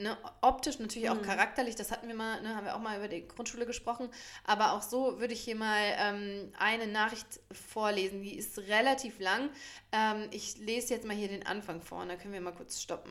Ne, 0.00 0.16
optisch 0.42 0.78
natürlich 0.78 1.10
auch 1.10 1.16
mhm. 1.16 1.22
charakterlich, 1.22 1.74
das 1.74 1.90
hatten 1.90 2.06
wir 2.06 2.14
mal, 2.14 2.40
ne, 2.40 2.54
haben 2.54 2.64
wir 2.64 2.76
auch 2.76 2.80
mal 2.80 2.98
über 2.98 3.08
die 3.08 3.26
Grundschule 3.26 3.66
gesprochen, 3.66 4.08
aber 4.44 4.74
auch 4.74 4.82
so 4.82 5.18
würde 5.18 5.34
ich 5.34 5.40
hier 5.40 5.56
mal 5.56 5.82
ähm, 5.98 6.52
eine 6.56 6.86
Nachricht 6.86 7.40
vorlesen, 7.50 8.22
die 8.22 8.38
ist 8.38 8.56
relativ 8.68 9.18
lang. 9.18 9.50
Ähm, 9.90 10.28
ich 10.30 10.56
lese 10.58 10.94
jetzt 10.94 11.04
mal 11.04 11.16
hier 11.16 11.26
den 11.26 11.44
Anfang 11.44 11.80
vor, 11.80 12.02
und 12.02 12.10
da 12.10 12.14
können 12.14 12.32
wir 12.32 12.40
mal 12.40 12.54
kurz 12.54 12.80
stoppen. 12.80 13.10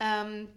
Ähm, 0.00 0.48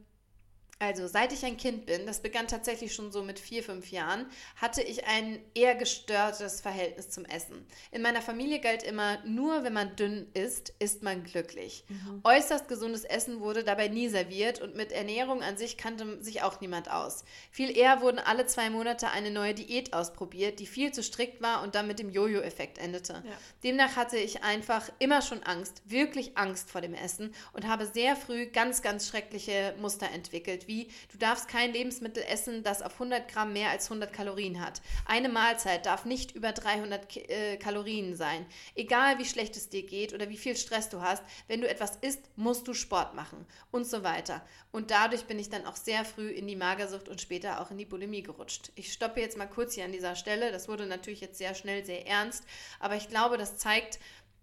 also, 0.78 1.08
seit 1.08 1.32
ich 1.32 1.46
ein 1.46 1.56
Kind 1.56 1.86
bin, 1.86 2.06
das 2.06 2.22
begann 2.22 2.50
tatsächlich 2.50 2.94
schon 2.94 3.10
so 3.10 3.24
mit 3.24 3.40
vier, 3.40 3.64
fünf 3.64 3.92
Jahren, 3.92 4.26
hatte 4.58 4.82
ich 4.82 5.06
ein 5.06 5.40
eher 5.54 5.74
gestörtes 5.74 6.60
Verhältnis 6.60 7.10
zum 7.10 7.24
Essen. 7.24 7.66
In 7.92 8.02
meiner 8.02 8.22
Familie 8.22 8.60
galt 8.60 8.84
immer, 8.84 9.24
nur 9.26 9.64
wenn 9.64 9.72
man 9.72 9.96
dünn 9.96 10.28
isst, 10.34 10.74
ist 10.80 11.02
man 11.02 11.24
glücklich. 11.24 11.86
Mhm. 11.88 12.20
Äußerst 12.26 12.68
gesundes 12.68 13.06
Essen 13.06 13.40
wurde 13.40 13.64
dabei 13.64 13.88
nie 13.88 14.10
serviert 14.10 14.60
und 14.60 14.76
mit 14.76 14.92
Ernährung 14.92 15.42
an 15.44 15.56
sich 15.56 15.78
kannte 15.78 16.22
sich 16.22 16.44
auch 16.44 16.60
niemand 16.60 16.92
aus. 16.92 17.24
Viel 17.52 17.76
eher 17.76 18.02
wurden 18.02 18.20
alle 18.20 18.46
zwei 18.46 18.70
Monate 18.70 19.12
eine 19.12 19.32
neue 19.32 19.54
Diät 19.54 19.94
ausprobiert, 19.94 20.60
die 20.60 20.68
viel 20.68 20.92
zu 20.92 21.04
strikt 21.04 21.42
war 21.42 21.64
und 21.64 21.76
dann 21.76 21.88
mit 21.88 22.00
dem 22.00 22.10
Jojo-Effekt 22.10 22.80
endete. 22.80 23.14
Ja. 23.14 23.38
Demnach 23.64 23.96
hatte 23.96 24.18
ich 24.18 24.44
einfach 24.44 24.90
immer 25.00 25.22
schon 25.22 25.42
Angst, 25.44 25.84
wirklich 25.86 26.38
Angst 26.38 26.70
vor 26.70 26.82
dem 26.82 26.94
Essen 26.94 27.34
und 27.54 27.66
habe 27.66 27.86
sehr 27.86 28.18
früh 28.18 28.48
ganz, 28.48 28.82
ganz 28.82 29.08
schreckliche 29.08 29.74
Muster 29.80 30.12
entwickelt 30.12 30.65
wie 30.68 30.90
du 31.12 31.18
darfst 31.18 31.48
kein 31.48 31.74
Lebensmittel 31.74 32.24
essen, 32.24 32.64
das 32.64 32.82
auf 32.82 32.94
100 32.94 33.28
Gramm 33.28 33.54
mehr 33.54 33.70
als 33.70 33.86
100 33.86 34.12
Kalorien 34.12 34.64
hat. 34.64 34.82
Eine 35.06 35.30
Mahlzeit 35.30 35.86
darf 35.86 36.06
nicht 36.06 36.32
über 36.36 36.52
300 36.52 37.10
K 37.10 37.20
äh, 37.22 37.58
Kalorien 37.58 38.16
sein. 38.16 38.46
Egal 38.76 39.18
wie 39.20 39.26
schlecht 39.26 39.56
es 39.56 39.70
dir 39.70 39.84
geht 39.84 40.14
oder 40.14 40.30
wie 40.30 40.38
viel 40.38 40.56
Stress 40.56 40.90
du 40.90 41.02
hast, 41.02 41.24
wenn 41.48 41.62
du 41.62 41.70
etwas 41.70 41.98
isst, 41.98 42.22
musst 42.36 42.68
du 42.68 42.74
Sport 42.74 43.16
machen 43.16 43.46
und 43.72 43.86
so 43.86 44.04
weiter. 44.04 44.46
Und 44.72 44.92
dadurch 44.92 45.26
bin 45.26 45.40
ich 45.40 45.50
dann 45.50 45.66
auch 45.66 45.76
sehr 45.76 46.04
früh 46.06 46.30
in 46.30 46.48
die 46.48 46.56
Magersucht 46.56 47.08
und 47.08 47.22
später 47.22 47.62
auch 47.62 47.72
in 47.72 47.78
die 47.78 47.86
Bulimie 47.86 48.24
gerutscht. 48.24 48.72
Ich 48.76 48.92
stoppe 48.92 49.22
jetzt 49.22 49.38
mal 49.38 49.46
kurz 49.48 49.76
hier 49.76 49.86
an 49.86 49.92
dieser 49.92 50.16
Stelle. 50.16 50.52
Das 50.52 50.68
wurde 50.68 50.86
natürlich 50.86 51.22
jetzt 51.22 51.38
sehr 51.38 51.56
schnell 51.56 51.86
sehr 51.86 52.08
ernst, 52.08 52.44
aber 52.80 52.96
ich 52.96 53.10
glaube, 53.10 53.38
das 53.38 53.58
zeigt, 53.58 54.00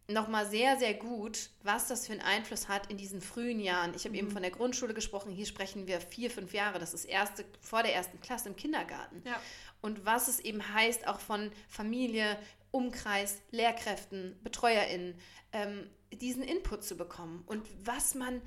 nochmal 0.08 0.46
sehr, 0.46 0.76
sehr 0.78 0.94
gut, 0.94 1.50
was 1.62 1.88
das 1.88 2.06
für 2.06 2.12
einen 2.12 2.22
Einfluss 2.22 2.68
hat 2.68 2.90
in 2.90 2.96
diesen 2.96 3.20
frühen 3.20 3.60
Jahren. 3.60 3.94
Ich 3.94 4.04
habe 4.04 4.10
mhm. 4.10 4.18
eben 4.18 4.30
von 4.30 4.42
der 4.42 4.50
Grundschule 4.50 4.94
gesprochen, 4.94 5.32
hier 5.32 5.46
sprechen 5.46 5.86
wir 5.86 6.00
vier, 6.00 6.30
fünf 6.30 6.52
Jahre, 6.52 6.78
das 6.78 6.94
ist 6.94 7.04
erste, 7.04 7.44
vor 7.60 7.82
der 7.82 7.94
ersten 7.94 8.20
Klasse 8.20 8.48
im 8.48 8.56
Kindergarten. 8.56 9.22
Ja. 9.24 9.40
Und 9.80 10.04
was 10.04 10.28
es 10.28 10.40
eben 10.40 10.74
heißt, 10.74 11.06
auch 11.08 11.20
von 11.20 11.50
Familie, 11.68 12.38
Umkreis, 12.70 13.38
Lehrkräften, 13.50 14.38
BetreuerInnen, 14.42 15.18
ähm, 15.52 15.90
diesen 16.12 16.42
Input 16.42 16.84
zu 16.84 16.96
bekommen 16.96 17.42
und 17.46 17.66
was 17.84 18.14
man 18.14 18.42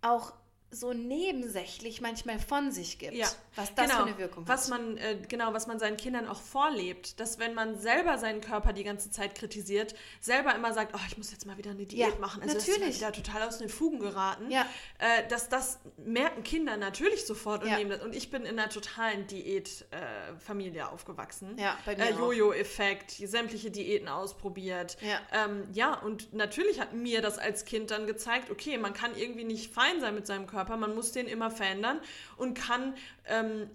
auch 0.00 0.32
so 0.74 0.92
nebensächlich 0.92 2.00
manchmal 2.00 2.38
von 2.38 2.72
sich 2.72 2.98
gibt. 2.98 3.14
Ja, 3.14 3.28
was 3.56 3.74
das 3.74 3.86
genau, 3.86 4.02
für 4.02 4.08
eine 4.08 4.18
Wirkung 4.18 4.48
was 4.48 4.70
hat. 4.70 4.80
Man, 4.80 4.96
äh, 4.96 5.16
genau, 5.28 5.52
was 5.52 5.66
man 5.66 5.78
seinen 5.78 5.96
Kindern 5.96 6.26
auch 6.26 6.40
vorlebt. 6.40 7.20
Dass 7.20 7.38
wenn 7.38 7.54
man 7.54 7.78
selber 7.78 8.18
seinen 8.18 8.40
Körper 8.40 8.72
die 8.72 8.84
ganze 8.84 9.10
Zeit 9.10 9.34
kritisiert, 9.34 9.94
selber 10.20 10.54
immer 10.54 10.72
sagt, 10.72 10.94
oh, 10.94 11.00
ich 11.08 11.16
muss 11.16 11.30
jetzt 11.30 11.46
mal 11.46 11.56
wieder 11.56 11.70
eine 11.70 11.86
Diät 11.86 11.98
ja, 11.98 12.18
machen. 12.20 12.42
Also 12.42 12.56
natürlich. 12.56 12.80
Das 12.80 12.88
ist 12.88 13.00
wieder 13.00 13.12
total 13.12 13.42
aus 13.48 13.58
den 13.58 13.68
Fugen 13.68 14.00
geraten. 14.00 14.50
Ja. 14.50 14.66
Äh, 14.98 15.26
dass 15.28 15.48
das 15.48 15.78
merken 15.96 16.42
Kinder 16.42 16.76
natürlich 16.76 17.24
sofort 17.24 17.62
und 17.62 17.70
ja. 17.70 17.78
nehmen 17.78 17.90
das. 17.90 18.02
Und 18.02 18.14
ich 18.14 18.30
bin 18.30 18.42
in 18.42 18.58
einer 18.58 18.68
totalen 18.68 19.26
Diätfamilie 19.26 20.80
äh, 20.80 20.84
aufgewachsen. 20.84 21.56
Ja, 21.58 21.78
bei 21.84 21.96
mir 21.96 22.04
äh, 22.04 22.12
Jojo-Effekt, 22.12 23.12
sämtliche 23.12 23.70
Diäten 23.70 24.08
ausprobiert. 24.08 24.96
Ja. 25.00 25.20
Ähm, 25.32 25.68
ja, 25.72 25.94
und 25.94 26.32
natürlich 26.32 26.80
hat 26.80 26.94
mir 26.94 27.22
das 27.22 27.38
als 27.38 27.64
Kind 27.64 27.90
dann 27.90 28.06
gezeigt, 28.06 28.50
okay, 28.50 28.78
man 28.78 28.92
kann 28.92 29.16
irgendwie 29.16 29.44
nicht 29.44 29.72
fein 29.72 30.00
sein 30.00 30.14
mit 30.14 30.26
seinem 30.26 30.46
Körper 30.46 30.63
Körper. 30.64 30.76
Man 30.78 30.94
muss 30.94 31.12
den 31.12 31.26
immer 31.26 31.50
verändern 31.50 32.00
und 32.36 32.54
kann 32.54 32.94
ähm, 33.26 33.68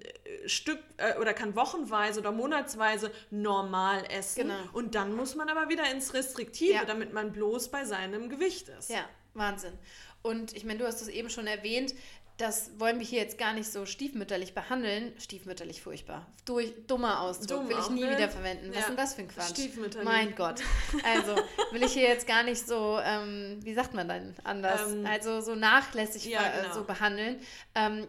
Stück 0.46 0.80
äh, 0.98 1.18
oder 1.20 1.34
kann 1.34 1.56
wochenweise 1.56 2.20
oder 2.20 2.32
monatsweise 2.32 3.12
normal 3.32 4.04
essen. 4.10 4.44
Genau. 4.44 4.60
Und 4.74 4.96
dann 4.96 5.14
muss 5.16 5.36
man 5.36 5.50
aber 5.50 5.70
wieder 5.70 5.90
ins 5.92 6.14
Restriktive, 6.14 6.74
Ja. 6.74 6.86
damit 6.86 7.14
man 7.14 7.32
bloß 7.32 7.70
bei 7.70 7.86
seinem 7.86 8.30
Gewicht 8.30 8.70
ist. 8.70 8.90
Ja, 8.90 9.08
Wahnsinn. 9.34 9.74
Und 10.22 10.54
ich 10.56 10.66
meine, 10.66 10.80
du 10.80 10.86
hast 10.86 11.02
es 11.02 11.08
eben 11.08 11.30
schon 11.30 11.48
erwähnt, 11.48 11.94
das 12.40 12.72
wollen 12.78 13.00
wir 13.00 13.06
hier 13.06 13.20
jetzt 13.20 13.38
gar 13.38 13.54
nicht 13.54 13.70
so 13.70 13.86
stiefmütterlich 13.86 14.54
behandeln. 14.54 15.12
Stiefmütterlich 15.20 15.82
furchtbar. 15.82 16.26
Durch, 16.46 16.74
dummer 16.88 17.20
Ausdruck. 17.20 17.50
Dumm 17.50 17.70
will 17.70 17.78
ich 17.78 17.90
nie 17.90 18.06
ne? 18.06 18.16
wieder 18.16 18.30
verwenden. 18.30 18.70
Was 18.70 18.76
Ja. 18.76 18.80
ist 18.82 18.88
denn 18.90 18.96
das 18.98 19.14
für 19.14 19.22
ein 19.24 19.28
Quatsch? 19.28 19.50
Stiefmütterlich. 19.50 20.08
Mein 20.08 20.36
Gott. 20.36 20.62
Also 21.04 21.36
will 21.72 21.84
ich 21.84 21.92
hier 21.92 22.04
jetzt 22.04 22.28
gar 22.28 22.44
nicht 22.44 22.66
so, 22.66 22.98
ähm, 23.04 23.60
wie 23.62 23.74
sagt 23.74 23.94
man 23.94 24.08
dann 24.08 24.36
anders? 24.46 24.90
Ähm, 24.90 25.06
also 25.06 25.42
so 25.42 25.54
nachlässig 25.54 26.26
ja, 26.26 26.42
genau. 26.62 26.74
so 26.74 26.84
behandeln. 26.86 27.42
Ähm, 27.76 28.08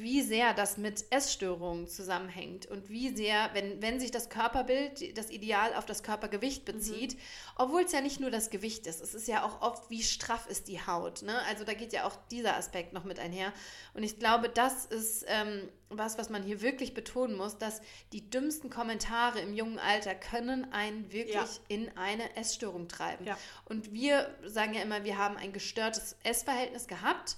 wie 0.00 0.22
sehr 0.22 0.54
das 0.54 0.76
mit 0.78 1.04
Essstörungen 1.10 1.86
zusammenhängt 1.88 2.66
und 2.66 2.88
wie 2.88 3.14
sehr, 3.14 3.50
wenn, 3.52 3.82
wenn 3.82 4.00
sich 4.00 4.10
das 4.10 4.28
Körperbild, 4.28 5.16
das 5.18 5.30
Ideal 5.30 5.74
auf 5.74 5.84
das 5.86 6.02
Körpergewicht 6.02 6.66
Mhm. 6.66 6.72
bezieht, 6.72 7.18
obwohl 7.56 7.82
es 7.82 7.92
ja 7.92 8.00
nicht 8.00 8.20
nur 8.20 8.30
das 8.30 8.50
Gewicht 8.50 8.86
ist, 8.86 9.00
es 9.00 9.14
ist 9.14 9.28
ja 9.28 9.44
auch 9.44 9.60
oft, 9.60 9.90
wie 9.90 10.02
straff 10.02 10.46
ist 10.48 10.68
die 10.68 10.80
Haut. 10.86 11.22
Ne? 11.22 11.38
Also 11.48 11.64
da 11.64 11.74
geht 11.74 11.92
ja 11.92 12.04
auch 12.06 12.16
dieser 12.30 12.56
Aspekt 12.56 12.92
noch 12.92 13.04
mit 13.04 13.18
einher. 13.18 13.52
Und 13.94 14.02
ich 14.02 14.18
glaube, 14.18 14.48
das 14.48 14.86
ist 14.86 15.24
ähm, 15.28 15.68
was, 15.90 16.16
was 16.16 16.30
man 16.30 16.42
hier 16.42 16.62
wirklich 16.62 16.94
betonen 16.94 17.36
muss, 17.36 17.58
dass 17.58 17.82
die 18.12 18.30
dümmsten 18.30 18.70
Kommentare 18.70 19.40
im 19.40 19.52
jungen 19.54 19.78
Alter 19.78 20.14
können 20.14 20.72
einen 20.72 21.12
wirklich 21.12 21.34
Ja. 21.34 21.46
in 21.68 21.90
eine 21.98 22.34
Essstörung 22.36 22.88
treiben. 22.88 23.26
Ja. 23.26 23.36
Und 23.66 23.92
wir 23.92 24.34
sagen 24.46 24.72
ja 24.74 24.80
immer, 24.82 25.04
wir 25.04 25.18
haben 25.18 25.36
ein 25.36 25.52
gestörtes 25.52 26.16
Essverhältnis 26.22 26.86
gehabt. 26.86 27.36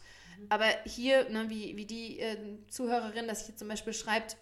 Aber 0.48 0.66
hier, 0.84 1.28
ne, 1.30 1.48
wie, 1.48 1.76
wie 1.76 1.86
die 1.86 2.20
äh, 2.20 2.36
Zuhörerin 2.68 3.28
das 3.28 3.46
hier 3.46 3.56
zum 3.56 3.68
Beispiel 3.68 3.92
schreibt, 3.92 4.36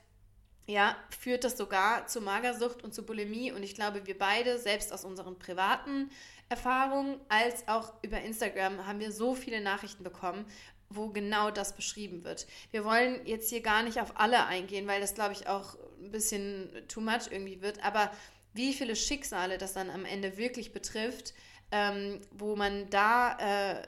ja, 0.67 0.97
führt 1.19 1.45
das 1.45 1.57
sogar 1.57 2.07
zu 2.07 2.21
Magersucht 2.21 2.83
und 2.85 2.95
zu 2.95 3.05
Bulimie. 3.05 3.53
Und 3.53 3.63
ich 3.63 3.75
glaube, 3.75 4.07
wir 4.07 4.17
beide, 4.17 4.59
selbst 4.59 4.93
aus 4.93 5.05
unseren 5.05 5.39
privaten 5.39 6.11
Erfahrungen, 6.49 7.19
als 7.29 7.67
auch 7.69 7.93
über 8.03 8.21
Instagram, 8.21 8.87
haben 8.87 9.01
wir 9.01 9.13
so 9.13 9.35
viele 9.35 9.61
Nachrichten 9.61 10.05
bekommen, 10.05 10.47
wo 10.89 11.09
genau 11.09 11.51
das 11.51 11.75
beschrieben 11.75 12.25
wird. 12.25 12.47
Wir 12.71 12.85
wollen 12.85 13.27
jetzt 13.27 13.49
hier 13.49 13.63
gar 13.63 13.83
nicht 13.83 14.01
auf 14.01 14.19
alle 14.21 14.47
eingehen, 14.47 14.87
weil 14.87 15.01
das, 15.01 15.15
glaube 15.15 15.33
ich, 15.33 15.49
auch 15.49 15.77
ein 16.01 16.11
bisschen 16.11 16.71
too 16.89 17.01
much 17.01 17.31
irgendwie 17.31 17.63
wird. 17.63 17.83
Aber 17.85 18.11
wie 18.55 18.73
viele 18.73 18.97
Schicksale 18.97 19.59
das 19.59 19.73
dann 19.73 19.91
am 19.91 20.05
Ende 20.05 20.37
wirklich 20.37 20.73
betrifft, 20.73 21.33
ähm, 21.71 22.21
wo 22.31 22.55
man 22.55 22.89
da, 22.91 23.39
äh, 23.39 23.83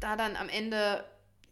da 0.00 0.16
dann 0.16 0.36
am 0.36 0.48
Ende 0.48 1.04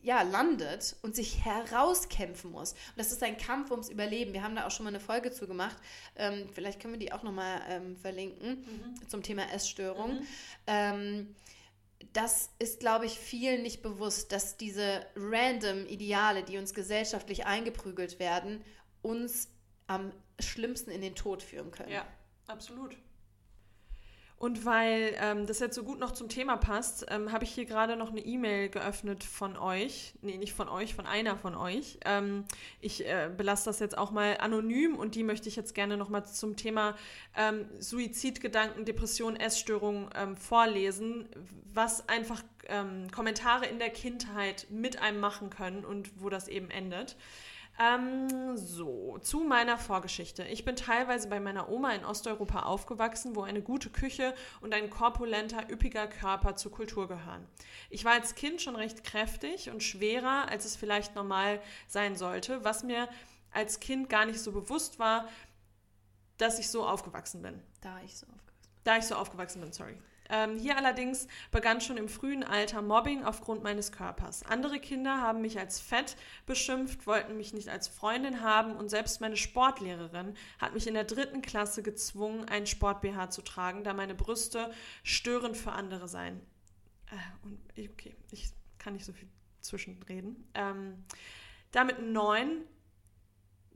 ja, 0.02 0.22
landet 0.22 0.96
und 1.02 1.14
sich 1.14 1.44
herauskämpfen 1.44 2.50
muss. 2.50 2.72
Und 2.72 2.98
das 2.98 3.12
ist 3.12 3.22
ein 3.22 3.36
Kampf 3.36 3.70
ums 3.70 3.88
Überleben. 3.88 4.32
Wir 4.32 4.42
haben 4.42 4.56
da 4.56 4.66
auch 4.66 4.70
schon 4.70 4.84
mal 4.84 4.90
eine 4.90 5.00
Folge 5.00 5.30
zu 5.30 5.46
gemacht. 5.46 5.76
Ähm, 6.16 6.48
vielleicht 6.52 6.80
können 6.80 6.94
wir 6.94 6.98
die 6.98 7.12
auch 7.12 7.22
nochmal 7.22 7.60
ähm, 7.68 7.96
verlinken 7.96 8.64
zum 9.08 9.22
Thema 9.22 9.50
Essstörung. 9.52 10.22
Ähm, 10.66 11.34
das 12.12 12.50
ist, 12.58 12.80
glaube 12.80 13.06
ich, 13.06 13.18
vielen 13.18 13.62
nicht 13.62 13.82
bewusst, 13.82 14.32
dass 14.32 14.56
diese 14.56 15.06
random 15.16 15.86
Ideale, 15.86 16.42
die 16.42 16.56
uns 16.56 16.74
gesellschaftlich 16.74 17.46
eingeprügelt 17.46 18.18
werden, 18.18 18.64
uns 19.02 19.48
am 19.86 20.12
schlimmsten 20.38 20.90
in 20.90 21.02
den 21.02 21.14
Tod 21.14 21.42
führen 21.42 21.70
können. 21.70 21.92
Ja, 21.92 22.06
absolut. 22.46 22.96
Und 24.40 24.64
weil 24.64 25.14
ähm, 25.20 25.46
das 25.46 25.58
jetzt 25.58 25.74
so 25.74 25.84
gut 25.84 26.00
noch 26.00 26.12
zum 26.12 26.30
Thema 26.30 26.56
passt, 26.56 27.04
ähm, 27.10 27.30
habe 27.30 27.44
ich 27.44 27.50
hier 27.50 27.66
gerade 27.66 27.94
noch 27.94 28.08
eine 28.08 28.24
E-Mail 28.24 28.70
geöffnet 28.70 29.22
von 29.22 29.58
euch. 29.58 30.14
Nee, 30.22 30.38
nicht 30.38 30.54
von 30.54 30.66
euch, 30.70 30.94
von 30.94 31.06
einer 31.06 31.36
von 31.36 31.54
euch. 31.54 31.98
Ähm, 32.06 32.46
ich 32.80 33.06
äh, 33.06 33.28
belasse 33.36 33.66
das 33.66 33.80
jetzt 33.80 33.98
auch 33.98 34.12
mal 34.12 34.38
anonym 34.38 34.96
und 34.96 35.14
die 35.14 35.24
möchte 35.24 35.50
ich 35.50 35.56
jetzt 35.56 35.74
gerne 35.74 35.98
nochmal 35.98 36.24
zum 36.24 36.56
Thema 36.56 36.96
ähm, 37.36 37.66
Suizidgedanken, 37.80 38.86
Depression, 38.86 39.36
Essstörung 39.36 40.08
ähm, 40.14 40.38
vorlesen, 40.38 41.28
was 41.74 42.08
einfach 42.08 42.42
ähm, 42.68 43.10
Kommentare 43.10 43.66
in 43.66 43.78
der 43.78 43.90
Kindheit 43.90 44.68
mit 44.70 45.02
einem 45.02 45.20
machen 45.20 45.50
können 45.50 45.84
und 45.84 46.18
wo 46.18 46.30
das 46.30 46.48
eben 46.48 46.70
endet. 46.70 47.18
Ähm, 47.80 48.58
so, 48.58 49.16
zu 49.22 49.40
meiner 49.40 49.78
Vorgeschichte. 49.78 50.44
Ich 50.44 50.66
bin 50.66 50.76
teilweise 50.76 51.30
bei 51.30 51.40
meiner 51.40 51.70
Oma 51.70 51.92
in 51.92 52.04
Osteuropa 52.04 52.60
aufgewachsen, 52.64 53.34
wo 53.34 53.40
eine 53.40 53.62
gute 53.62 53.88
Küche 53.88 54.34
und 54.60 54.74
ein 54.74 54.90
korpulenter, 54.90 55.70
üppiger 55.70 56.06
Körper 56.06 56.56
zur 56.56 56.72
Kultur 56.72 57.08
gehören. 57.08 57.46
Ich 57.88 58.04
war 58.04 58.12
als 58.12 58.34
Kind 58.34 58.60
schon 58.60 58.76
recht 58.76 59.02
kräftig 59.02 59.70
und 59.70 59.82
schwerer, 59.82 60.48
als 60.50 60.66
es 60.66 60.76
vielleicht 60.76 61.14
normal 61.14 61.62
sein 61.88 62.16
sollte, 62.16 62.62
was 62.64 62.84
mir 62.84 63.08
als 63.50 63.80
Kind 63.80 64.10
gar 64.10 64.26
nicht 64.26 64.40
so 64.40 64.52
bewusst 64.52 64.98
war, 64.98 65.26
dass 66.36 66.58
ich 66.58 66.68
so 66.68 66.84
aufgewachsen 66.86 67.40
bin. 67.40 67.62
Da 67.80 67.98
ich 68.04 68.14
so 68.14 68.26
aufgewachsen 68.26 68.80
Da 68.84 68.98
ich 68.98 69.04
so 69.04 69.14
aufgewachsen 69.14 69.62
bin, 69.62 69.72
sorry. 69.72 69.96
Ähm, 70.30 70.56
hier 70.56 70.76
allerdings 70.76 71.26
begann 71.50 71.80
schon 71.80 71.96
im 71.96 72.08
frühen 72.08 72.44
Alter 72.44 72.82
Mobbing 72.82 73.24
aufgrund 73.24 73.62
meines 73.62 73.90
Körpers. 73.90 74.44
Andere 74.44 74.78
Kinder 74.78 75.20
haben 75.20 75.40
mich 75.40 75.58
als 75.58 75.80
fett 75.80 76.16
beschimpft, 76.46 77.06
wollten 77.06 77.36
mich 77.36 77.52
nicht 77.52 77.68
als 77.68 77.88
Freundin 77.88 78.40
haben 78.40 78.76
und 78.76 78.88
selbst 78.88 79.20
meine 79.20 79.36
Sportlehrerin 79.36 80.34
hat 80.58 80.72
mich 80.72 80.86
in 80.86 80.94
der 80.94 81.04
dritten 81.04 81.42
Klasse 81.42 81.82
gezwungen, 81.82 82.48
einen 82.48 82.66
Sport-BH 82.66 83.30
zu 83.30 83.42
tragen, 83.42 83.82
da 83.82 83.92
meine 83.92 84.14
Brüste 84.14 84.72
störend 85.02 85.56
für 85.56 85.72
andere 85.72 86.08
seien. 86.08 86.40
Äh, 87.10 87.44
und 87.44 87.58
okay, 87.92 88.14
ich 88.30 88.50
kann 88.78 88.92
nicht 88.92 89.04
so 89.04 89.12
viel 89.12 89.28
zwischenreden. 89.60 90.48
Ähm, 90.54 91.04
damit 91.72 92.00
neun 92.00 92.64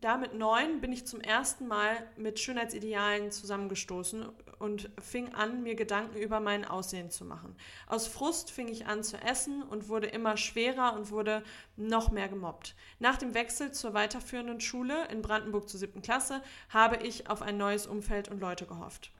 da 0.04 0.18
mit 0.18 0.34
neun 0.34 0.82
bin 0.82 0.92
ich 0.92 1.06
zum 1.06 1.22
ersten 1.22 1.66
Mal 1.66 1.96
mit 2.18 2.38
Schönheitsidealen 2.38 3.30
zusammengestoßen 3.30 4.26
und 4.58 4.90
fing 5.00 5.34
an, 5.34 5.62
mir 5.62 5.74
Gedanken 5.74 6.18
über 6.18 6.40
mein 6.40 6.64
Aussehen 6.64 7.10
zu 7.10 7.24
machen. 7.24 7.56
Aus 7.86 8.06
Frust 8.06 8.50
fing 8.50 8.68
ich 8.68 8.86
an 8.86 9.02
zu 9.02 9.16
essen 9.16 9.62
und 9.62 9.88
wurde 9.88 10.06
immer 10.06 10.36
schwerer 10.36 10.94
und 10.94 11.10
wurde 11.10 11.42
noch 11.76 12.10
mehr 12.10 12.28
gemobbt. 12.28 12.74
Nach 12.98 13.16
dem 13.16 13.34
Wechsel 13.34 13.72
zur 13.72 13.94
weiterführenden 13.94 14.60
Schule 14.60 15.08
in 15.08 15.22
Brandenburg 15.22 15.68
zur 15.68 15.80
siebten 15.80 16.02
Klasse 16.02 16.42
habe 16.68 16.96
ich 16.96 17.28
auf 17.28 17.42
ein 17.42 17.56
neues 17.56 17.86
Umfeld 17.86 18.28
und 18.28 18.40
Leute 18.40 18.66
gehofft. 18.66 19.10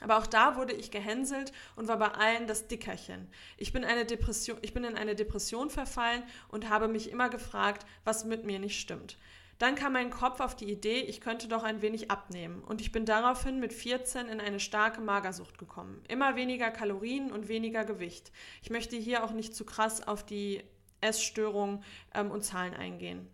Aber 0.00 0.18
auch 0.18 0.26
da 0.26 0.56
wurde 0.56 0.74
ich 0.74 0.90
gehänselt 0.90 1.52
und 1.76 1.88
war 1.88 1.98
bei 1.98 2.08
allen 2.08 2.46
das 2.46 2.66
Dickerchen. 2.66 3.28
Ich 3.56 3.72
bin, 3.72 3.84
eine 3.84 4.04
Depression, 4.04 4.58
ich 4.60 4.74
bin 4.74 4.84
in 4.84 4.96
eine 4.96 5.14
Depression 5.14 5.70
verfallen 5.70 6.22
und 6.48 6.68
habe 6.68 6.88
mich 6.88 7.10
immer 7.10 7.30
gefragt, 7.30 7.86
was 8.04 8.24
mit 8.24 8.44
mir 8.44 8.58
nicht 8.58 8.80
stimmt. 8.80 9.16
Dann 9.58 9.74
kam 9.74 9.92
mein 9.92 10.10
Kopf 10.10 10.40
auf 10.40 10.56
die 10.56 10.70
Idee, 10.70 11.00
ich 11.00 11.20
könnte 11.20 11.48
doch 11.48 11.62
ein 11.62 11.82
wenig 11.82 12.10
abnehmen. 12.10 12.62
Und 12.62 12.80
ich 12.80 12.92
bin 12.92 13.04
daraufhin 13.04 13.60
mit 13.60 13.72
14 13.72 14.28
in 14.28 14.40
eine 14.40 14.60
starke 14.60 15.00
Magersucht 15.00 15.58
gekommen. 15.58 16.02
Immer 16.08 16.36
weniger 16.36 16.70
Kalorien 16.70 17.30
und 17.30 17.48
weniger 17.48 17.84
Gewicht. 17.84 18.32
Ich 18.62 18.70
möchte 18.70 18.96
hier 18.96 19.24
auch 19.24 19.32
nicht 19.32 19.54
zu 19.54 19.64
krass 19.64 20.06
auf 20.06 20.24
die 20.24 20.62
Essstörung 21.00 21.82
ähm, 22.14 22.30
und 22.30 22.42
Zahlen 22.42 22.74
eingehen. 22.74 23.28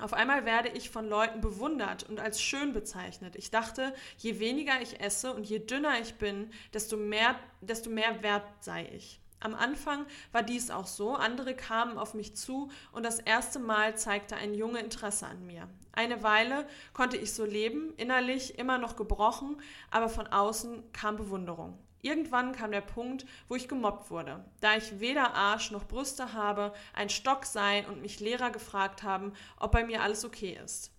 Auf 0.00 0.14
einmal 0.14 0.46
werde 0.46 0.70
ich 0.70 0.88
von 0.88 1.06
Leuten 1.06 1.42
bewundert 1.42 2.08
und 2.08 2.20
als 2.20 2.40
schön 2.40 2.72
bezeichnet. 2.72 3.36
Ich 3.36 3.50
dachte, 3.50 3.92
je 4.16 4.40
weniger 4.40 4.80
ich 4.80 5.00
esse 5.00 5.34
und 5.34 5.44
je 5.44 5.58
dünner 5.58 6.00
ich 6.00 6.14
bin, 6.14 6.50
desto 6.72 6.96
mehr, 6.96 7.38
desto 7.60 7.90
mehr 7.90 8.22
wert 8.22 8.44
sei 8.60 8.88
ich. 8.94 9.20
Am 9.40 9.54
Anfang 9.54 10.04
war 10.32 10.42
dies 10.42 10.70
auch 10.70 10.86
so. 10.86 11.14
Andere 11.14 11.54
kamen 11.54 11.98
auf 11.98 12.12
mich 12.12 12.36
zu 12.36 12.70
und 12.92 13.04
das 13.04 13.18
erste 13.18 13.58
Mal 13.58 13.96
zeigte 13.96 14.36
ein 14.36 14.54
Junge 14.54 14.80
Interesse 14.80 15.26
an 15.26 15.46
mir. 15.46 15.66
Eine 15.92 16.22
Weile 16.22 16.66
konnte 16.92 17.16
ich 17.16 17.32
so 17.32 17.44
leben, 17.44 17.94
innerlich 17.96 18.58
immer 18.58 18.78
noch 18.78 18.96
gebrochen, 18.96 19.56
aber 19.90 20.08
von 20.08 20.26
außen 20.26 20.92
kam 20.92 21.16
Bewunderung. 21.16 21.78
Irgendwann 22.02 22.52
kam 22.52 22.70
der 22.70 22.80
Punkt, 22.80 23.26
wo 23.48 23.56
ich 23.56 23.68
gemobbt 23.68 24.10
wurde, 24.10 24.44
da 24.60 24.76
ich 24.76 25.00
weder 25.00 25.34
Arsch 25.34 25.70
noch 25.70 25.86
Brüste 25.86 26.32
habe, 26.32 26.72
ein 26.94 27.10
Stock 27.10 27.44
sei 27.44 27.86
und 27.88 28.00
mich 28.00 28.20
Lehrer 28.20 28.50
gefragt 28.50 29.02
haben, 29.02 29.32
ob 29.58 29.72
bei 29.72 29.84
mir 29.84 30.02
alles 30.02 30.24
okay 30.24 30.58
ist. 30.62 30.92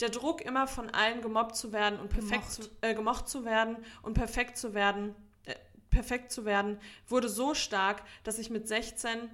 Der 0.00 0.08
Druck, 0.08 0.40
immer 0.40 0.66
von 0.66 0.90
allen 0.90 1.22
gemobbt 1.22 1.56
zu 1.56 1.72
werden 1.72 1.98
und 1.98 2.08
perfekt 2.08 2.56
Gemocht. 2.56 2.62
zu, 2.62 2.70
äh, 2.80 2.94
gemocht 2.94 3.28
zu 3.28 3.44
werden 3.44 3.76
und 4.02 4.14
perfekt 4.14 4.56
zu 4.56 4.74
werden, 4.74 5.14
perfekt 5.90 6.32
zu 6.32 6.44
werden, 6.44 6.78
wurde 7.06 7.28
so 7.28 7.54
stark, 7.54 8.02
dass 8.24 8.38
ich 8.38 8.50
mit 8.50 8.68
16 8.68 9.30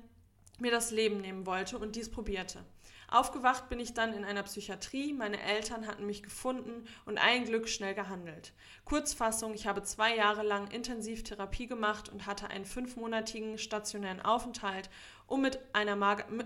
mir 0.58 0.70
das 0.70 0.90
Leben 0.90 1.20
nehmen 1.20 1.46
wollte 1.46 1.78
und 1.78 1.96
dies 1.96 2.10
probierte. 2.10 2.64
Aufgewacht 3.08 3.68
bin 3.68 3.78
ich 3.78 3.94
dann 3.94 4.12
in 4.12 4.24
einer 4.24 4.42
Psychiatrie, 4.42 5.12
meine 5.12 5.40
Eltern 5.40 5.86
hatten 5.86 6.06
mich 6.06 6.22
gefunden 6.22 6.86
und 7.04 7.18
ein 7.18 7.44
Glück 7.44 7.68
schnell 7.68 7.94
gehandelt. 7.94 8.52
Kurzfassung, 8.84 9.54
ich 9.54 9.66
habe 9.66 9.82
zwei 9.82 10.16
Jahre 10.16 10.42
lang 10.42 10.68
intensiv 10.70 11.22
Therapie 11.22 11.66
gemacht 11.66 12.08
und 12.08 12.26
hatte 12.26 12.48
einen 12.48 12.64
fünfmonatigen 12.64 13.58
stationären 13.58 14.20
Aufenthalt, 14.20 14.90
um 15.26 15.40
mit, 15.40 15.58
einer 15.72 15.94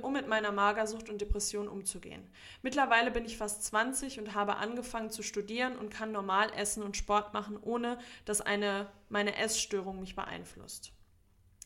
um 0.03 0.13
mit 0.13 0.29
meiner 0.29 0.53
Magersucht 0.53 1.09
und 1.09 1.21
Depression 1.21 1.69
umzugehen. 1.69 2.27
Mittlerweile 2.63 3.11
bin 3.11 3.25
ich 3.25 3.37
fast 3.37 3.65
20 3.65 4.19
und 4.21 4.35
habe 4.35 4.57
angefangen 4.57 5.11
zu 5.11 5.23
studieren 5.23 5.77
und 5.77 5.91
kann 5.91 6.13
normal 6.13 6.51
essen 6.57 6.83
und 6.83 6.97
Sport 6.97 7.35
machen, 7.35 7.59
ohne 7.61 7.99
dass 8.25 8.41
eine, 8.41 8.87
meine 9.09 9.37
Essstörung 9.37 10.01
mich 10.01 10.15
beeinflusst. 10.15 10.93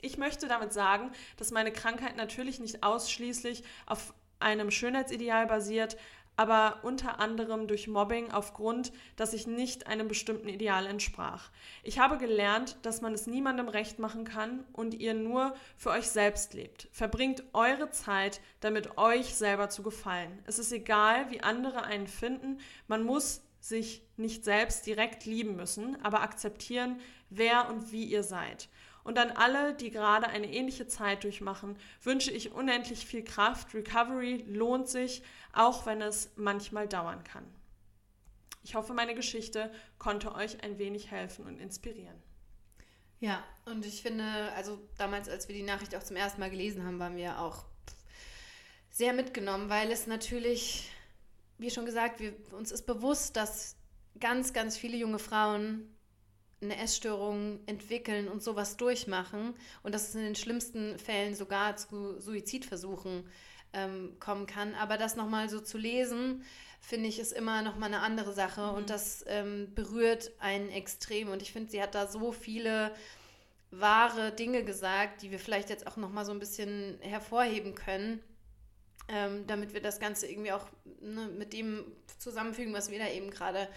Ich 0.01 0.19
möchte 0.19 0.49
damit 0.49 0.73
sagen, 0.73 1.13
dass 1.37 1.53
meine 1.53 1.73
Krankheit 1.73 2.17
natürlich 2.17 2.59
nicht 2.59 2.83
ausschließlich 2.83 3.63
auf 3.87 4.15
einem 4.41 4.71
Schönheitsideal 4.71 5.47
basiert, 5.47 5.97
aber 6.37 6.81
unter 6.83 7.21
anderem 7.21 7.67
durch 7.67 7.89
Mobbing 7.89 8.31
aufgrund, 8.31 8.93
dass 9.17 9.35
ich 9.35 9.47
nicht 9.47 9.87
einem 9.87 10.09
bestimmten 10.09 10.49
Ideal 10.49 10.87
entsprach. 10.87 11.51
Ich 11.83 11.99
habe 11.99 12.19
gelernt, 12.19 12.77
dass 12.83 13.01
man 13.01 13.13
es 13.13 13.27
niemandem 13.27 13.69
recht 13.69 13.99
machen 13.99 14.25
kann 14.25 14.65
und 14.73 14.95
ihr 14.95 15.15
nur 15.15 15.55
für 15.77 15.91
euch 15.91 16.09
selbst 16.09 16.55
lebt. 16.55 16.89
Verbringt 16.93 17.45
eure 17.53 17.91
Zeit 17.91 18.41
damit, 18.61 18.97
euch 18.99 19.35
selber 19.35 19.69
zu 19.69 19.83
gefallen. 19.83 20.39
Es 20.47 20.59
ist 20.59 20.73
egal, 20.73 21.31
wie 21.31 21.43
andere 21.43 21.85
einen 21.85 22.07
finden, 22.07 22.59
man 22.89 23.05
muss 23.05 23.43
sich 23.61 24.03
nicht 24.17 24.45
selbst 24.45 24.87
direkt 24.87 25.25
lieben 25.25 25.55
müssen, 25.55 26.03
aber 26.03 26.23
akzeptieren, 26.23 27.01
wer 27.31 27.69
und 27.69 27.93
wie 27.93 28.05
ihr 28.05 28.25
seid. 28.25 28.69
Und 29.05 29.19
an 29.19 29.33
alle, 29.33 29.75
die 29.75 29.91
gerade 29.91 30.29
eine 30.29 30.53
ähnliche 30.53 30.87
Zeit 30.87 31.25
durchmachen, 31.25 31.77
wünsche 32.03 32.31
ich 32.31 32.53
unendlich 32.53 33.05
viel 33.05 33.25
Kraft. 33.25 33.75
Recovery 33.75 34.45
lohnt 34.47 34.89
sich, 34.89 35.23
auch 35.53 35.87
wenn 35.87 36.01
es 36.01 36.31
manchmal 36.37 36.87
dauern 36.87 37.25
kann. 37.25 37.45
Ich 38.63 38.75
hoffe, 38.75 38.95
meine 38.95 39.15
Geschichte 39.15 39.73
konnte 39.99 40.35
euch 40.35 40.63
ein 40.63 40.79
wenig 40.79 41.11
helfen 41.11 41.47
und 41.47 41.59
inspirieren. 41.59 42.23
Ja, 43.19 43.43
und 43.67 43.87
ich 43.87 44.03
finde, 44.03 44.25
also 44.57 44.81
damals, 44.99 45.29
als 45.29 45.49
wir 45.49 45.55
die 45.55 45.63
Nachricht 45.63 45.95
auch 45.95 46.03
zum 46.03 46.17
ersten 46.17 46.41
Mal 46.41 46.51
gelesen 46.51 46.85
haben, 46.85 46.99
waren 46.99 47.17
wir 47.17 47.41
auch 47.41 47.65
sehr 48.91 49.13
mitgenommen, 49.13 49.69
weil 49.69 49.91
es 49.91 50.07
natürlich, 50.07 50.91
wie 51.59 51.71
schon 51.71 51.87
gesagt, 51.87 52.21
wir, 52.21 52.35
uns 52.53 52.71
ist 52.71 52.85
bewusst, 52.85 53.37
dass 53.37 53.77
ganz, 54.21 54.53
ganz 54.53 54.77
viele 54.77 54.97
junge 54.97 55.19
Frauen 55.19 55.89
eine 56.63 56.79
Essstörung 56.79 57.61
entwickeln 57.67 58.29
und 58.29 58.43
sowas 58.43 58.77
durchmachen 58.77 59.55
und 59.83 59.95
dass 59.95 60.09
es 60.09 60.15
in 60.15 60.23
den 60.23 60.37
schlimmsten 60.37 60.99
Fällen 60.99 61.35
sogar 61.35 61.77
zu 61.77 62.21
Suizidversuchen 62.21 63.25
ähm, 63.73 64.17
kommen 64.21 64.47
kann. 64.47 64.75
Aber 64.75 64.97
das 64.97 65.17
nochmal 65.17 65.49
so 65.49 65.61
zu 65.61 65.79
lesen, 65.79 66.45
finde 66.81 67.09
ich, 67.09 67.19
ist 67.19 67.33
immer 67.33 67.63
nochmal 67.63 67.89
eine 67.89 68.01
andere 68.01 68.33
Sache 68.33 68.63
mhm. 68.63 68.75
und 68.75 68.91
das 68.91 69.25
ähm, 69.29 69.73
berührt 69.75 70.33
einen 70.39 70.69
extrem. 70.71 71.29
Und 71.29 71.43
ich 71.43 71.53
finde, 71.53 71.71
sie 71.71 71.83
hat 71.83 71.95
da 71.95 72.07
so 72.07 72.33
viele 72.33 72.95
wahre 73.71 74.33
Dinge 74.33 74.65
gesagt, 74.65 75.23
die 75.23 75.31
wir 75.31 75.39
vielleicht 75.39 75.71
jetzt 75.71 75.87
auch 75.87 75.97
nochmal 75.97 76.25
so 76.25 76.33
ein 76.33 76.39
bisschen 76.39 76.99
hervorheben 77.01 77.75
können. 77.75 78.21
Ähm, 79.09 79.47
damit 79.49 79.75
wir 79.75 79.83
das 79.83 79.99
Ganze 79.99 80.29
irgendwie 80.29 80.53
auch 80.53 80.67
ne, 81.01 81.29
mit 81.37 81.53
dem 81.53 81.85
zusammenfügen, 82.19 82.73
was 82.73 82.89
wir 82.89 83.01
da 83.01 83.09
eben 83.09 83.31
gerade 83.31 83.69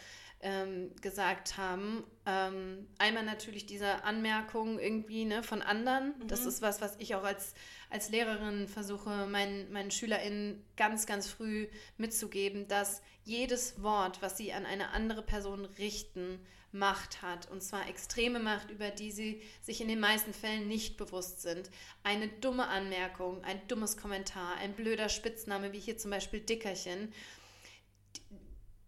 ähm, 0.41 0.95
gesagt 1.01 1.57
haben. 1.57 2.03
Ähm, 2.25 2.87
einmal 2.97 3.23
natürlich 3.23 3.65
diese 3.65 4.03
Anmerkung 4.03 4.79
irgendwie 4.79 5.25
ne, 5.25 5.43
von 5.43 5.61
anderen. 5.61 6.13
Mhm. 6.19 6.27
Das 6.27 6.45
ist 6.45 6.61
was, 6.61 6.81
was 6.81 6.95
ich 6.99 7.15
auch 7.15 7.23
als, 7.23 7.53
als 7.89 8.09
Lehrerin 8.09 8.67
versuche, 8.67 9.27
meinen, 9.27 9.71
meinen 9.71 9.91
SchülerInnen 9.91 10.63
ganz, 10.77 11.05
ganz 11.05 11.27
früh 11.27 11.67
mitzugeben, 11.97 12.67
dass 12.67 13.01
jedes 13.23 13.81
Wort, 13.81 14.21
was 14.21 14.37
sie 14.37 14.53
an 14.53 14.65
eine 14.65 14.89
andere 14.89 15.23
Person 15.23 15.65
richten, 15.65 16.39
Macht 16.75 17.21
hat. 17.21 17.49
Und 17.49 17.63
zwar 17.63 17.87
extreme 17.87 18.39
Macht, 18.39 18.69
über 18.69 18.89
die 18.89 19.11
sie 19.11 19.41
sich 19.61 19.79
in 19.79 19.87
den 19.87 20.01
meisten 20.01 20.33
Fällen 20.33 20.67
nicht 20.67 20.97
bewusst 20.97 21.41
sind. 21.41 21.71
Eine 22.03 22.27
dumme 22.27 22.67
Anmerkung, 22.67 23.43
ein 23.45 23.65
dummes 23.69 23.95
Kommentar, 23.95 24.57
ein 24.57 24.73
blöder 24.73 25.07
Spitzname, 25.07 25.71
wie 25.71 25.79
hier 25.79 25.97
zum 25.97 26.11
Beispiel 26.11 26.41
Dickerchen. 26.41 27.13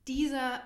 Dieser 0.05 0.61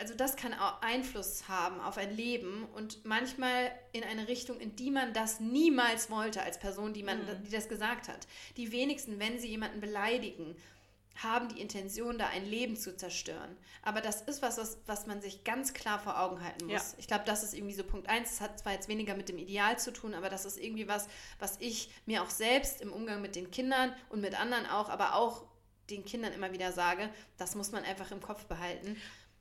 also 0.00 0.14
das 0.14 0.36
kann 0.36 0.54
auch 0.54 0.80
Einfluss 0.80 1.48
haben 1.48 1.80
auf 1.80 1.98
ein 1.98 2.16
Leben 2.16 2.66
und 2.74 3.04
manchmal 3.04 3.70
in 3.92 4.02
eine 4.02 4.28
Richtung, 4.28 4.58
in 4.58 4.74
die 4.74 4.90
man 4.90 5.12
das 5.12 5.40
niemals 5.40 6.10
wollte 6.10 6.42
als 6.42 6.58
Person, 6.58 6.92
die 6.92 7.02
man, 7.02 7.18
mhm. 7.18 7.44
die 7.44 7.50
das 7.50 7.68
gesagt 7.68 8.08
hat. 8.08 8.26
Die 8.56 8.72
wenigsten, 8.72 9.18
wenn 9.18 9.38
sie 9.38 9.48
jemanden 9.48 9.80
beleidigen, 9.80 10.56
haben 11.16 11.48
die 11.48 11.60
Intention, 11.60 12.16
da 12.16 12.28
ein 12.28 12.46
Leben 12.46 12.76
zu 12.76 12.96
zerstören. 12.96 13.56
Aber 13.82 14.00
das 14.00 14.22
ist 14.22 14.40
was, 14.40 14.56
was, 14.56 14.78
was 14.86 15.06
man 15.06 15.20
sich 15.20 15.44
ganz 15.44 15.74
klar 15.74 15.98
vor 15.98 16.18
Augen 16.18 16.42
halten 16.42 16.66
muss. 16.66 16.92
Ja. 16.92 16.98
Ich 16.98 17.06
glaube, 17.06 17.24
das 17.26 17.42
ist 17.42 17.52
irgendwie 17.52 17.74
so 17.74 17.84
Punkt 17.84 18.08
eins. 18.08 18.30
Das 18.30 18.40
hat 18.40 18.58
zwar 18.58 18.72
jetzt 18.72 18.88
weniger 18.88 19.14
mit 19.14 19.28
dem 19.28 19.36
Ideal 19.36 19.78
zu 19.78 19.92
tun, 19.92 20.14
aber 20.14 20.30
das 20.30 20.46
ist 20.46 20.58
irgendwie 20.58 20.88
was, 20.88 21.08
was 21.38 21.58
ich 21.60 21.90
mir 22.06 22.22
auch 22.22 22.30
selbst 22.30 22.80
im 22.80 22.92
Umgang 22.92 23.20
mit 23.20 23.36
den 23.36 23.50
Kindern 23.50 23.92
und 24.08 24.22
mit 24.22 24.38
anderen 24.38 24.66
auch, 24.66 24.88
aber 24.88 25.14
auch 25.14 25.44
den 25.90 26.04
Kindern 26.04 26.32
immer 26.32 26.52
wieder 26.52 26.72
sage, 26.72 27.10
das 27.36 27.54
muss 27.54 27.72
man 27.72 27.84
einfach 27.84 28.10
im 28.12 28.20
Kopf 28.20 28.46
behalten. 28.46 28.96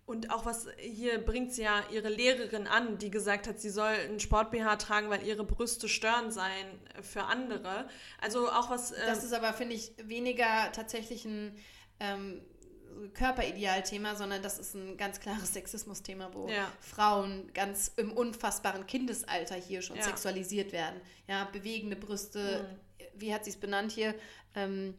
Und 0.10 0.32
auch 0.32 0.43
was, 0.43 0.66
hier 0.80 1.24
bringt 1.24 1.53
sie 1.53 1.62
ja 1.62 1.84
ihre 1.91 2.10
Lehrerin 2.10 2.66
an, 2.66 2.97
die 2.97 3.12
gesagt 3.12 3.47
hat, 3.47 3.60
sie 3.60 3.70
soll 3.70 3.91
einen 3.91 4.20
Sport-BH 4.20 4.78
tragen, 4.78 5.12
weil 5.12 5.22
ihre 5.22 5.43
Brüste 5.43 5.88
stören 5.88 6.32
seien 6.32 6.66
für 7.03 7.26
andere. 7.26 7.88
Also 8.20 8.49
auch 8.49 8.72
was... 8.72 8.91
Äh 8.91 9.05
das 9.05 9.24
ist 9.24 9.34
aber, 9.34 9.53
finde 9.53 9.76
ich, 9.76 9.91
weniger 10.01 10.72
tatsächlich 10.72 11.26
ein 11.26 11.55
ähm, 11.99 12.41
Körperidealthema, 13.14 14.16
sondern 14.16 14.41
das 14.41 14.57
ist 14.57 14.74
ein 14.74 14.97
ganz 14.97 15.20
klares 15.20 15.53
Sexismus-Thema, 15.53 16.34
wo 16.34 16.49
ja. 16.49 16.72
Frauen 16.82 17.53
ganz 17.53 17.91
im 17.95 18.12
unfassbaren 18.12 18.88
Kindesalter 18.88 19.57
hier 19.57 19.84
schon 19.84 19.97
ja. 19.97 20.01
sexualisiert 20.01 20.72
werden. 20.72 20.99
Ja, 21.28 21.47
bewegende 21.53 21.95
Brüste, 21.95 22.66
mhm. 22.97 23.05
wie 23.22 23.32
hat 23.32 23.45
sie 23.45 23.51
es 23.51 23.57
benannt 23.57 23.91
hier? 23.91 24.16
Ähm, 24.55 24.95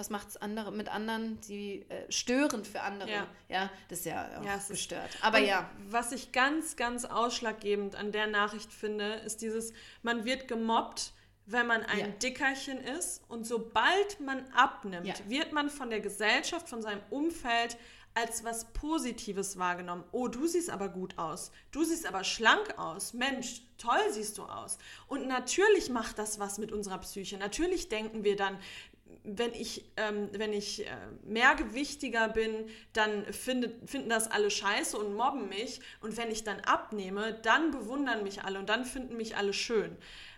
was 0.00 0.08
macht 0.08 0.28
es 0.28 0.38
andere 0.38 0.72
mit 0.72 0.88
anderen, 0.88 1.38
die 1.42 1.84
äh, 1.90 2.10
störend 2.10 2.66
für 2.66 2.80
andere. 2.80 3.10
Ja. 3.10 3.26
ja, 3.50 3.70
das 3.88 3.98
ist 3.98 4.04
ja 4.06 4.40
auch 4.40 4.44
ja, 4.44 4.56
gestört. 4.56 5.10
Aber 5.20 5.38
ja. 5.38 5.68
Was 5.90 6.12
ich 6.12 6.32
ganz, 6.32 6.76
ganz 6.76 7.04
ausschlaggebend 7.04 7.96
an 7.96 8.10
der 8.10 8.26
Nachricht 8.26 8.72
finde, 8.72 9.16
ist 9.26 9.42
dieses, 9.42 9.74
man 10.02 10.24
wird 10.24 10.48
gemobbt, 10.48 11.12
wenn 11.44 11.66
man 11.66 11.82
ein 11.82 11.98
ja. 11.98 12.06
Dickerchen 12.06 12.78
ist 12.78 13.22
und 13.28 13.46
sobald 13.46 14.20
man 14.20 14.42
abnimmt, 14.54 15.06
ja. 15.06 15.14
wird 15.28 15.52
man 15.52 15.68
von 15.68 15.90
der 15.90 16.00
Gesellschaft, 16.00 16.66
von 16.66 16.80
seinem 16.80 17.02
Umfeld 17.10 17.76
als 18.14 18.42
was 18.44 18.72
Positives 18.72 19.58
wahrgenommen. 19.58 20.04
Oh, 20.10 20.28
du 20.28 20.46
siehst 20.46 20.70
aber 20.70 20.88
gut 20.88 21.16
aus. 21.18 21.52
Du 21.70 21.84
siehst 21.84 22.06
aber 22.06 22.24
schlank 22.24 22.78
aus. 22.78 23.12
Mensch, 23.12 23.62
toll 23.78 24.00
siehst 24.10 24.38
du 24.38 24.42
aus. 24.44 24.78
Und 25.06 25.28
natürlich 25.28 25.90
macht 25.90 26.18
das 26.18 26.40
was 26.40 26.58
mit 26.58 26.72
unserer 26.72 26.98
Psyche. 26.98 27.38
Natürlich 27.38 27.88
denken 27.88 28.24
wir 28.24 28.36
dann, 28.36 28.58
wenn 29.24 29.52
ich, 29.52 29.90
ähm, 29.96 30.28
wenn 30.32 30.52
ich 30.52 30.86
äh, 30.86 30.90
mehrgewichtiger 31.24 32.28
bin, 32.28 32.66
dann 32.92 33.24
findet, 33.32 33.88
finden 33.88 34.08
das 34.08 34.30
alle 34.30 34.50
scheiße 34.50 34.96
und 34.96 35.14
mobben 35.14 35.48
mich. 35.48 35.80
Und 36.00 36.16
wenn 36.16 36.30
ich 36.30 36.44
dann 36.44 36.60
abnehme, 36.60 37.34
dann 37.42 37.70
bewundern 37.70 38.22
mich 38.22 38.42
alle 38.44 38.58
und 38.58 38.68
dann 38.68 38.84
finden 38.84 39.16
mich 39.16 39.36
alle 39.36 39.52
schön. 39.52 39.96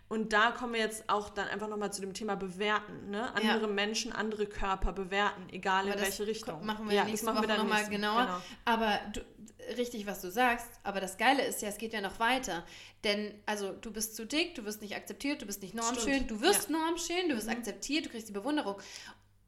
Und 0.09 0.35
da 0.35 0.51
kommen 0.51 0.75
wir 0.75 0.81
jetzt 0.81 1.09
auch 1.09 1.31
dann 1.31 1.49
einfach 1.49 1.69
nochmal 1.69 1.91
zu 1.91 2.03
dem 2.03 2.13
Thema 2.13 2.35
Bewerten. 2.35 3.09
Ne? 3.09 3.35
Andere 3.35 3.63
ja. 3.63 3.67
Menschen, 3.67 4.13
andere 4.13 4.45
Körper 4.45 4.93
bewerten, 4.93 5.49
egal 5.51 5.87
aber 5.87 5.95
in 5.95 6.03
welche 6.03 6.27
Richtung. 6.27 6.67
Machen 6.67 6.87
wir 6.87 6.95
ja, 6.95 7.05
nächste 7.05 7.27
das 7.27 7.35
machen 7.35 7.49
Woche 7.49 7.57
nochmal 7.57 7.89
genauer. 7.89 8.21
Genau. 8.21 8.43
Aber 8.67 9.01
du, 9.15 9.21
richtig, 9.77 10.07
was 10.07 10.21
du 10.21 10.31
sagst. 10.31 10.67
Aber 10.83 11.01
das 11.01 11.17
Geile 11.17 11.45
ist 11.45 11.63
ja, 11.63 11.69
es 11.69 11.79
geht 11.79 11.93
ja 11.93 12.01
noch 12.01 12.19
weiter. 12.19 12.65
Denn, 13.05 13.35
also, 13.47 13.73
du 13.73 13.93
bist 13.93 14.17
zu 14.17 14.27
dick, 14.27 14.55
du 14.55 14.65
wirst 14.65 14.83
nicht 14.83 14.97
akzeptiert, 14.97 15.43
du 15.43 15.47
bist 15.47 15.63
nicht 15.63 15.75
normschön, 15.75 16.15
Stimmt. 16.15 16.31
du 16.31 16.41
wirst 16.41 16.71
ja. 16.71 16.79
normschön, 16.79 17.29
du 17.29 17.37
wirst 17.37 17.47
mhm. 17.47 17.55
akzeptiert, 17.55 18.07
du 18.07 18.11
kriegst 18.11 18.29
die 18.29 18.33
Bewunderung. 18.33 18.77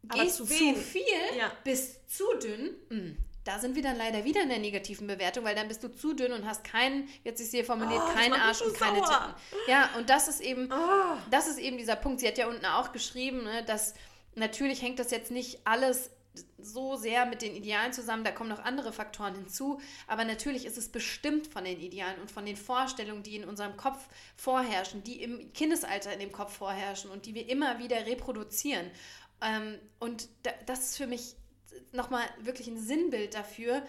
Aber 0.09 0.23
Gehst 0.23 0.37
zu, 0.37 0.45
zu 0.45 0.75
viel, 0.75 1.05
ja. 1.39 1.51
bist 1.65 2.11
zu 2.15 2.25
dünn, 2.43 2.75
mh, 2.91 2.97
hm, 2.97 3.17
da 3.45 3.59
sind 3.59 3.75
wir 3.75 3.83
dann 3.83 3.97
leider 3.97 4.25
wieder 4.25 4.43
in 4.43 4.49
der 4.49 4.59
negativen 4.59 5.07
Bewertung, 5.07 5.45
weil 5.45 5.55
dann 5.55 5.69
bist 5.69 5.85
du 5.85 5.89
zu 5.89 6.15
dünn 6.15 6.33
und 6.33 6.47
hast 6.47 6.65
keinen, 6.65 7.09
jetzt 7.25 7.41
ist 7.41 7.51
hier 7.51 7.65
formuliert, 7.65 8.03
oh, 8.03 8.15
keinen 8.15 8.33
Arsch 8.33 8.63
und 8.63 8.75
keine 8.75 9.01
Titten. 9.01 9.35
Ja, 9.69 9.91
und 9.99 10.09
das 10.09 10.29
ist 10.29 10.41
eben, 10.41 10.71
oh. 10.73 11.17
das 11.31 11.47
ist 11.47 11.59
eben 11.59 11.77
dieser 11.77 11.97
Punkt. 11.97 12.21
Sie 12.21 12.27
hat 12.27 12.39
ja 12.39 12.49
unten 12.49 12.65
auch 12.65 12.93
geschrieben, 12.93 13.45
ne, 13.45 13.63
dass 13.65 13.95
natürlich 14.35 14.81
hängt 14.81 14.99
das 14.99 15.11
jetzt 15.11 15.31
nicht 15.31 15.67
alles 15.67 16.11
so 16.59 16.97
sehr 16.97 17.27
mit 17.27 17.43
den 17.43 17.55
Idealen 17.55 17.93
zusammen, 17.93 18.25
da 18.25 18.33
kommen 18.33 18.51
noch 18.51 18.65
andere 18.65 18.93
Faktoren 18.93 19.35
hinzu, 19.35 19.81
aber 20.07 20.25
natürlich 20.25 20.65
ist 20.65 20.79
es 20.79 20.89
bestimmt 20.89 21.47
von 21.47 21.65
den 21.65 21.81
Idealen 21.81 22.21
und 22.21 22.31
von 22.31 22.47
den 22.47 22.57
Vorstellungen, 22.57 23.23
die 23.23 23.37
in 23.37 23.45
unserem 23.45 23.77
Kopf 23.77 24.09
vorherrschen, 24.37 25.03
die 25.05 25.23
im 25.23 25.53
Kindesalter 25.53 26.13
in 26.13 26.21
dem 26.21 26.33
Kopf 26.33 26.57
vorherrschen 26.57 27.11
und 27.11 27.27
die 27.27 27.35
wir 27.35 27.49
immer 27.49 27.79
wieder 27.79 28.07
reproduzieren. 28.07 28.91
Ähm, 29.41 29.79
und 29.99 30.29
das 30.67 30.91
ist 30.91 30.97
für 30.97 31.07
mich 31.07 31.37
nochmal 31.93 32.25
wirklich 32.41 32.69
ein 32.69 32.79
Sinnbild 32.79 33.35
dafür. 33.35 33.83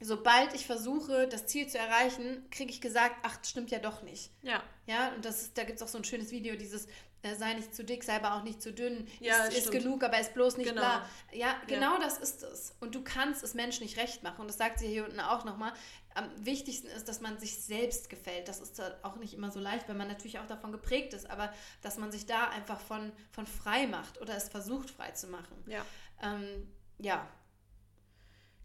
Sobald 0.00 0.54
ich 0.54 0.66
versuche, 0.66 1.26
das 1.26 1.46
Ziel 1.46 1.68
zu 1.68 1.78
erreichen, 1.78 2.44
kriege 2.50 2.70
ich 2.70 2.82
gesagt, 2.82 3.16
ach, 3.22 3.36
das 3.38 3.48
stimmt 3.48 3.70
ja 3.70 3.78
doch 3.78 4.02
nicht. 4.02 4.30
Ja. 4.42 4.62
Ja, 4.86 5.14
und 5.14 5.24
das 5.24 5.42
ist, 5.42 5.58
da 5.58 5.64
gibt 5.64 5.78
es 5.78 5.82
auch 5.82 5.88
so 5.88 5.96
ein 5.96 6.04
schönes 6.04 6.30
Video, 6.30 6.54
dieses 6.54 6.86
sei 7.34 7.54
nicht 7.54 7.74
zu 7.74 7.84
dick, 7.84 8.04
sei 8.04 8.16
aber 8.16 8.34
auch 8.34 8.42
nicht 8.42 8.62
zu 8.62 8.72
dünn, 8.72 9.06
ja, 9.20 9.44
ist, 9.44 9.58
ist 9.58 9.72
genug, 9.72 10.04
aber 10.04 10.20
ist 10.20 10.34
bloß 10.34 10.56
nicht 10.58 10.68
genau. 10.68 10.82
bla. 10.82 11.08
Ja, 11.32 11.56
genau 11.66 11.94
ja. 11.94 12.00
das 12.00 12.18
ist 12.18 12.42
es. 12.42 12.74
Und 12.80 12.94
du 12.94 13.02
kannst 13.02 13.42
es 13.42 13.54
Menschen 13.54 13.82
nicht 13.82 13.96
recht 13.96 14.22
machen. 14.22 14.42
Und 14.42 14.48
das 14.48 14.58
sagt 14.58 14.78
sie 14.78 14.86
hier 14.86 15.04
unten 15.04 15.20
auch 15.20 15.44
nochmal. 15.44 15.72
Am 16.14 16.30
wichtigsten 16.38 16.86
ist, 16.86 17.08
dass 17.08 17.20
man 17.20 17.38
sich 17.38 17.56
selbst 17.62 18.08
gefällt. 18.08 18.48
Das 18.48 18.60
ist 18.60 18.80
auch 19.02 19.16
nicht 19.16 19.34
immer 19.34 19.50
so 19.50 19.60
leicht, 19.60 19.88
weil 19.88 19.96
man 19.96 20.08
natürlich 20.08 20.38
auch 20.38 20.46
davon 20.46 20.72
geprägt 20.72 21.14
ist, 21.14 21.28
aber 21.28 21.52
dass 21.82 21.98
man 21.98 22.12
sich 22.12 22.26
da 22.26 22.48
einfach 22.48 22.80
von, 22.80 23.12
von 23.32 23.46
frei 23.46 23.86
macht 23.86 24.20
oder 24.20 24.36
es 24.36 24.48
versucht 24.48 24.90
frei 24.90 25.10
zu 25.10 25.26
machen. 25.26 25.56
Ja. 25.66 25.84
Ähm, 26.22 26.68
ja. 26.98 27.28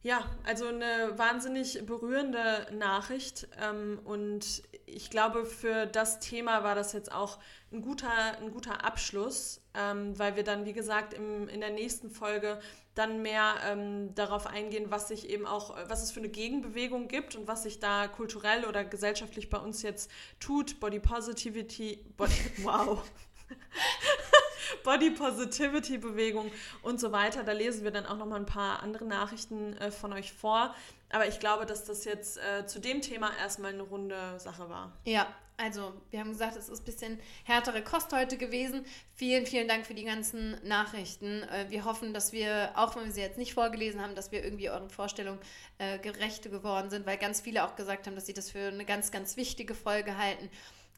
Ja, 0.03 0.25
also 0.43 0.65
eine 0.65 1.17
wahnsinnig 1.17 1.85
berührende 1.85 2.67
Nachricht. 2.73 3.47
Ähm, 3.61 3.99
und 4.03 4.63
ich 4.87 5.11
glaube, 5.11 5.45
für 5.45 5.85
das 5.85 6.19
Thema 6.19 6.63
war 6.63 6.73
das 6.73 6.93
jetzt 6.93 7.11
auch 7.11 7.37
ein 7.71 7.81
guter, 7.81 8.37
ein 8.39 8.51
guter 8.51 8.83
Abschluss, 8.85 9.61
ähm, 9.73 10.17
weil 10.19 10.35
wir 10.35 10.43
dann, 10.43 10.65
wie 10.65 10.73
gesagt, 10.73 11.13
im, 11.13 11.47
in 11.47 11.61
der 11.61 11.69
nächsten 11.69 12.09
Folge 12.09 12.59
dann 12.95 13.21
mehr 13.21 13.55
ähm, 13.65 14.13
darauf 14.15 14.45
eingehen, 14.47 14.91
was 14.91 15.07
sich 15.07 15.29
eben 15.29 15.45
auch, 15.45 15.77
was 15.87 16.03
es 16.03 16.11
für 16.11 16.19
eine 16.19 16.29
Gegenbewegung 16.29 17.07
gibt 17.07 17.35
und 17.35 17.47
was 17.47 17.63
sich 17.63 17.79
da 17.79 18.07
kulturell 18.07 18.65
oder 18.65 18.83
gesellschaftlich 18.83 19.49
bei 19.49 19.57
uns 19.57 19.81
jetzt 19.81 20.11
tut. 20.39 20.79
Body 20.81 20.99
Positivity, 20.99 22.03
Body, 22.17 22.33
wow. 22.63 23.01
Body 24.83 25.11
Positivity 25.11 25.97
Bewegung 25.97 26.51
und 26.81 26.99
so 26.99 27.11
weiter. 27.11 27.43
Da 27.43 27.53
lesen 27.53 27.83
wir 27.83 27.91
dann 27.91 28.05
auch 28.05 28.17
noch 28.17 28.25
mal 28.25 28.37
ein 28.37 28.45
paar 28.45 28.83
andere 28.83 29.05
Nachrichten 29.05 29.73
äh, 29.77 29.91
von 29.91 30.11
euch 30.11 30.33
vor. 30.33 30.75
Aber 31.11 31.27
ich 31.27 31.39
glaube, 31.39 31.65
dass 31.65 31.83
das 31.85 32.05
jetzt 32.05 32.37
äh, 32.37 32.65
zu 32.65 32.79
dem 32.79 33.01
Thema 33.01 33.31
erstmal 33.37 33.73
eine 33.73 33.83
runde 33.83 34.39
Sache 34.39 34.69
war. 34.69 34.97
Ja, 35.05 35.27
also 35.61 35.93
wir 36.09 36.19
haben 36.19 36.31
gesagt, 36.31 36.55
es 36.55 36.69
ist 36.69 36.79
ein 36.79 36.85
bisschen 36.85 37.19
härtere 37.43 37.83
Kost 37.83 38.11
heute 38.13 38.37
gewesen. 38.37 38.83
Vielen, 39.13 39.45
vielen 39.45 39.67
Dank 39.67 39.85
für 39.85 39.93
die 39.93 40.05
ganzen 40.05 40.57
Nachrichten. 40.67 41.43
Äh, 41.43 41.67
wir 41.69 41.85
hoffen, 41.85 42.13
dass 42.13 42.31
wir, 42.31 42.71
auch 42.75 42.95
wenn 42.95 43.05
wir 43.05 43.11
sie 43.11 43.21
jetzt 43.21 43.37
nicht 43.37 43.53
vorgelesen 43.53 44.01
haben, 44.01 44.15
dass 44.15 44.31
wir 44.31 44.43
irgendwie 44.43 44.69
euren 44.71 44.89
Vorstellungen 44.89 45.39
äh, 45.77 45.99
gerecht 45.99 46.43
geworden 46.49 46.89
sind, 46.89 47.05
weil 47.05 47.17
ganz 47.17 47.41
viele 47.41 47.63
auch 47.63 47.75
gesagt 47.75 48.07
haben, 48.07 48.15
dass 48.15 48.25
sie 48.25 48.33
das 48.33 48.49
für 48.49 48.69
eine 48.69 48.85
ganz, 48.85 49.11
ganz 49.11 49.37
wichtige 49.37 49.75
Folge 49.75 50.17
halten. 50.17 50.49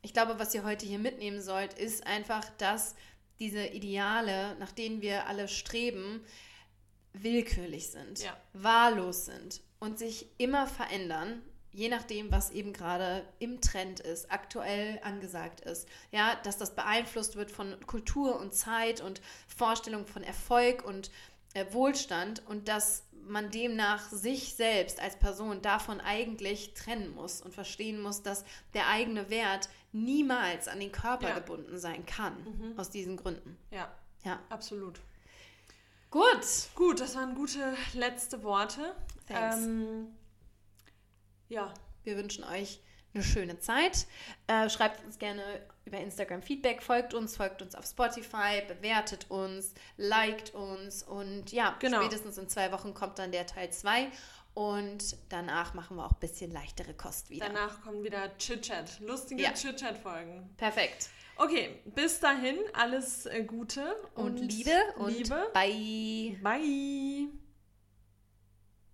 Ich 0.01 0.13
glaube, 0.13 0.39
was 0.39 0.53
ihr 0.53 0.63
heute 0.63 0.85
hier 0.85 0.99
mitnehmen 0.99 1.41
sollt, 1.41 1.73
ist 1.73 2.07
einfach, 2.07 2.45
dass 2.57 2.95
diese 3.39 3.65
Ideale, 3.65 4.55
nach 4.59 4.71
denen 4.71 5.01
wir 5.01 5.27
alle 5.27 5.47
streben, 5.49 6.23
willkürlich 7.13 7.89
sind, 7.89 8.23
ja. 8.23 8.37
wahllos 8.53 9.25
sind 9.25 9.61
und 9.83 9.99
sich 9.99 10.27
immer 10.37 10.65
verändern, 10.65 11.41
je 11.73 11.89
nachdem, 11.89 12.31
was 12.31 12.51
eben 12.51 12.71
gerade 12.71 13.25
im 13.39 13.59
Trend 13.59 13.99
ist, 13.99 14.31
aktuell 14.31 14.97
angesagt 15.03 15.59
ist. 15.59 15.89
Ja, 16.09 16.39
dass 16.43 16.57
das 16.57 16.73
beeinflusst 16.73 17.35
wird 17.35 17.51
von 17.51 17.75
Kultur 17.85 18.39
und 18.39 18.53
Zeit 18.53 19.01
und 19.01 19.21
Vorstellung 19.45 20.07
von 20.07 20.23
Erfolg 20.23 20.85
und 20.85 21.11
äh, 21.53 21.65
Wohlstand 21.71 22.47
und 22.47 22.69
dass 22.69 23.03
man 23.27 23.51
demnach 23.51 24.09
sich 24.09 24.53
selbst 24.53 25.01
als 25.01 25.17
Person 25.17 25.61
davon 25.61 25.99
eigentlich 25.99 26.73
trennen 26.75 27.13
muss 27.13 27.41
und 27.41 27.53
verstehen 27.53 28.01
muss, 28.01 28.21
dass 28.21 28.45
der 28.73 28.87
eigene 28.87 29.29
Wert 29.29 29.67
niemals 29.91 30.69
an 30.69 30.79
den 30.79 30.93
Körper 30.93 31.27
ja. 31.27 31.39
gebunden 31.39 31.77
sein 31.77 32.05
kann, 32.05 32.35
mhm. 32.41 32.79
aus 32.79 32.89
diesen 32.89 33.17
Gründen. 33.17 33.57
Ja, 33.69 33.93
ja, 34.23 34.39
absolut. 34.49 35.01
Gut. 36.13 36.45
Gut, 36.75 36.99
das 36.99 37.15
waren 37.15 37.33
gute 37.33 37.75
letzte 37.95 38.43
Worte. 38.43 38.95
Thanks. 39.27 39.55
Ähm, 39.55 40.15
ja. 41.49 41.73
Wir 42.03 42.17
wünschen 42.17 42.43
euch 42.43 42.81
eine 43.15 43.23
schöne 43.23 43.57
Zeit. 43.57 44.05
Äh, 44.45 44.69
schreibt 44.69 45.03
uns 45.03 45.17
gerne 45.17 45.41
über 45.85 45.97
Instagram 45.97 46.43
Feedback, 46.43 46.83
folgt 46.83 47.15
uns, 47.15 47.35
folgt 47.35 47.63
uns 47.63 47.73
auf 47.73 47.85
Spotify, 47.85 48.61
bewertet 48.67 49.25
uns, 49.29 49.73
liked 49.97 50.53
uns 50.53 51.01
und 51.01 51.51
ja, 51.51 51.75
genau. 51.79 51.99
spätestens 52.01 52.37
in 52.37 52.47
zwei 52.47 52.71
Wochen 52.71 52.93
kommt 52.93 53.17
dann 53.17 53.31
der 53.31 53.47
Teil 53.47 53.71
2 53.71 54.11
und 54.53 55.17
danach 55.29 55.73
machen 55.73 55.97
wir 55.97 56.05
auch 56.05 56.13
ein 56.13 56.19
bisschen 56.19 56.51
leichtere 56.51 56.93
Kost 56.93 57.31
wieder. 57.31 57.47
Danach 57.47 57.81
kommen 57.81 58.03
wieder 58.03 58.37
Chit-Chat, 58.37 58.99
lustige 58.99 59.41
ja. 59.41 59.53
Chit-Chat-Folgen. 59.53 60.53
Perfekt. 60.57 61.09
Okay, 61.35 61.81
bis 61.85 62.19
dahin 62.19 62.57
alles 62.73 63.25
äh, 63.25 63.43
Gute 63.43 63.95
und, 64.15 64.39
und 64.39 64.51
Liebe 64.51 64.71
und 64.97 65.17
Liebe. 65.17 65.47
Bye. 65.53 66.37
Bye. 66.41 67.42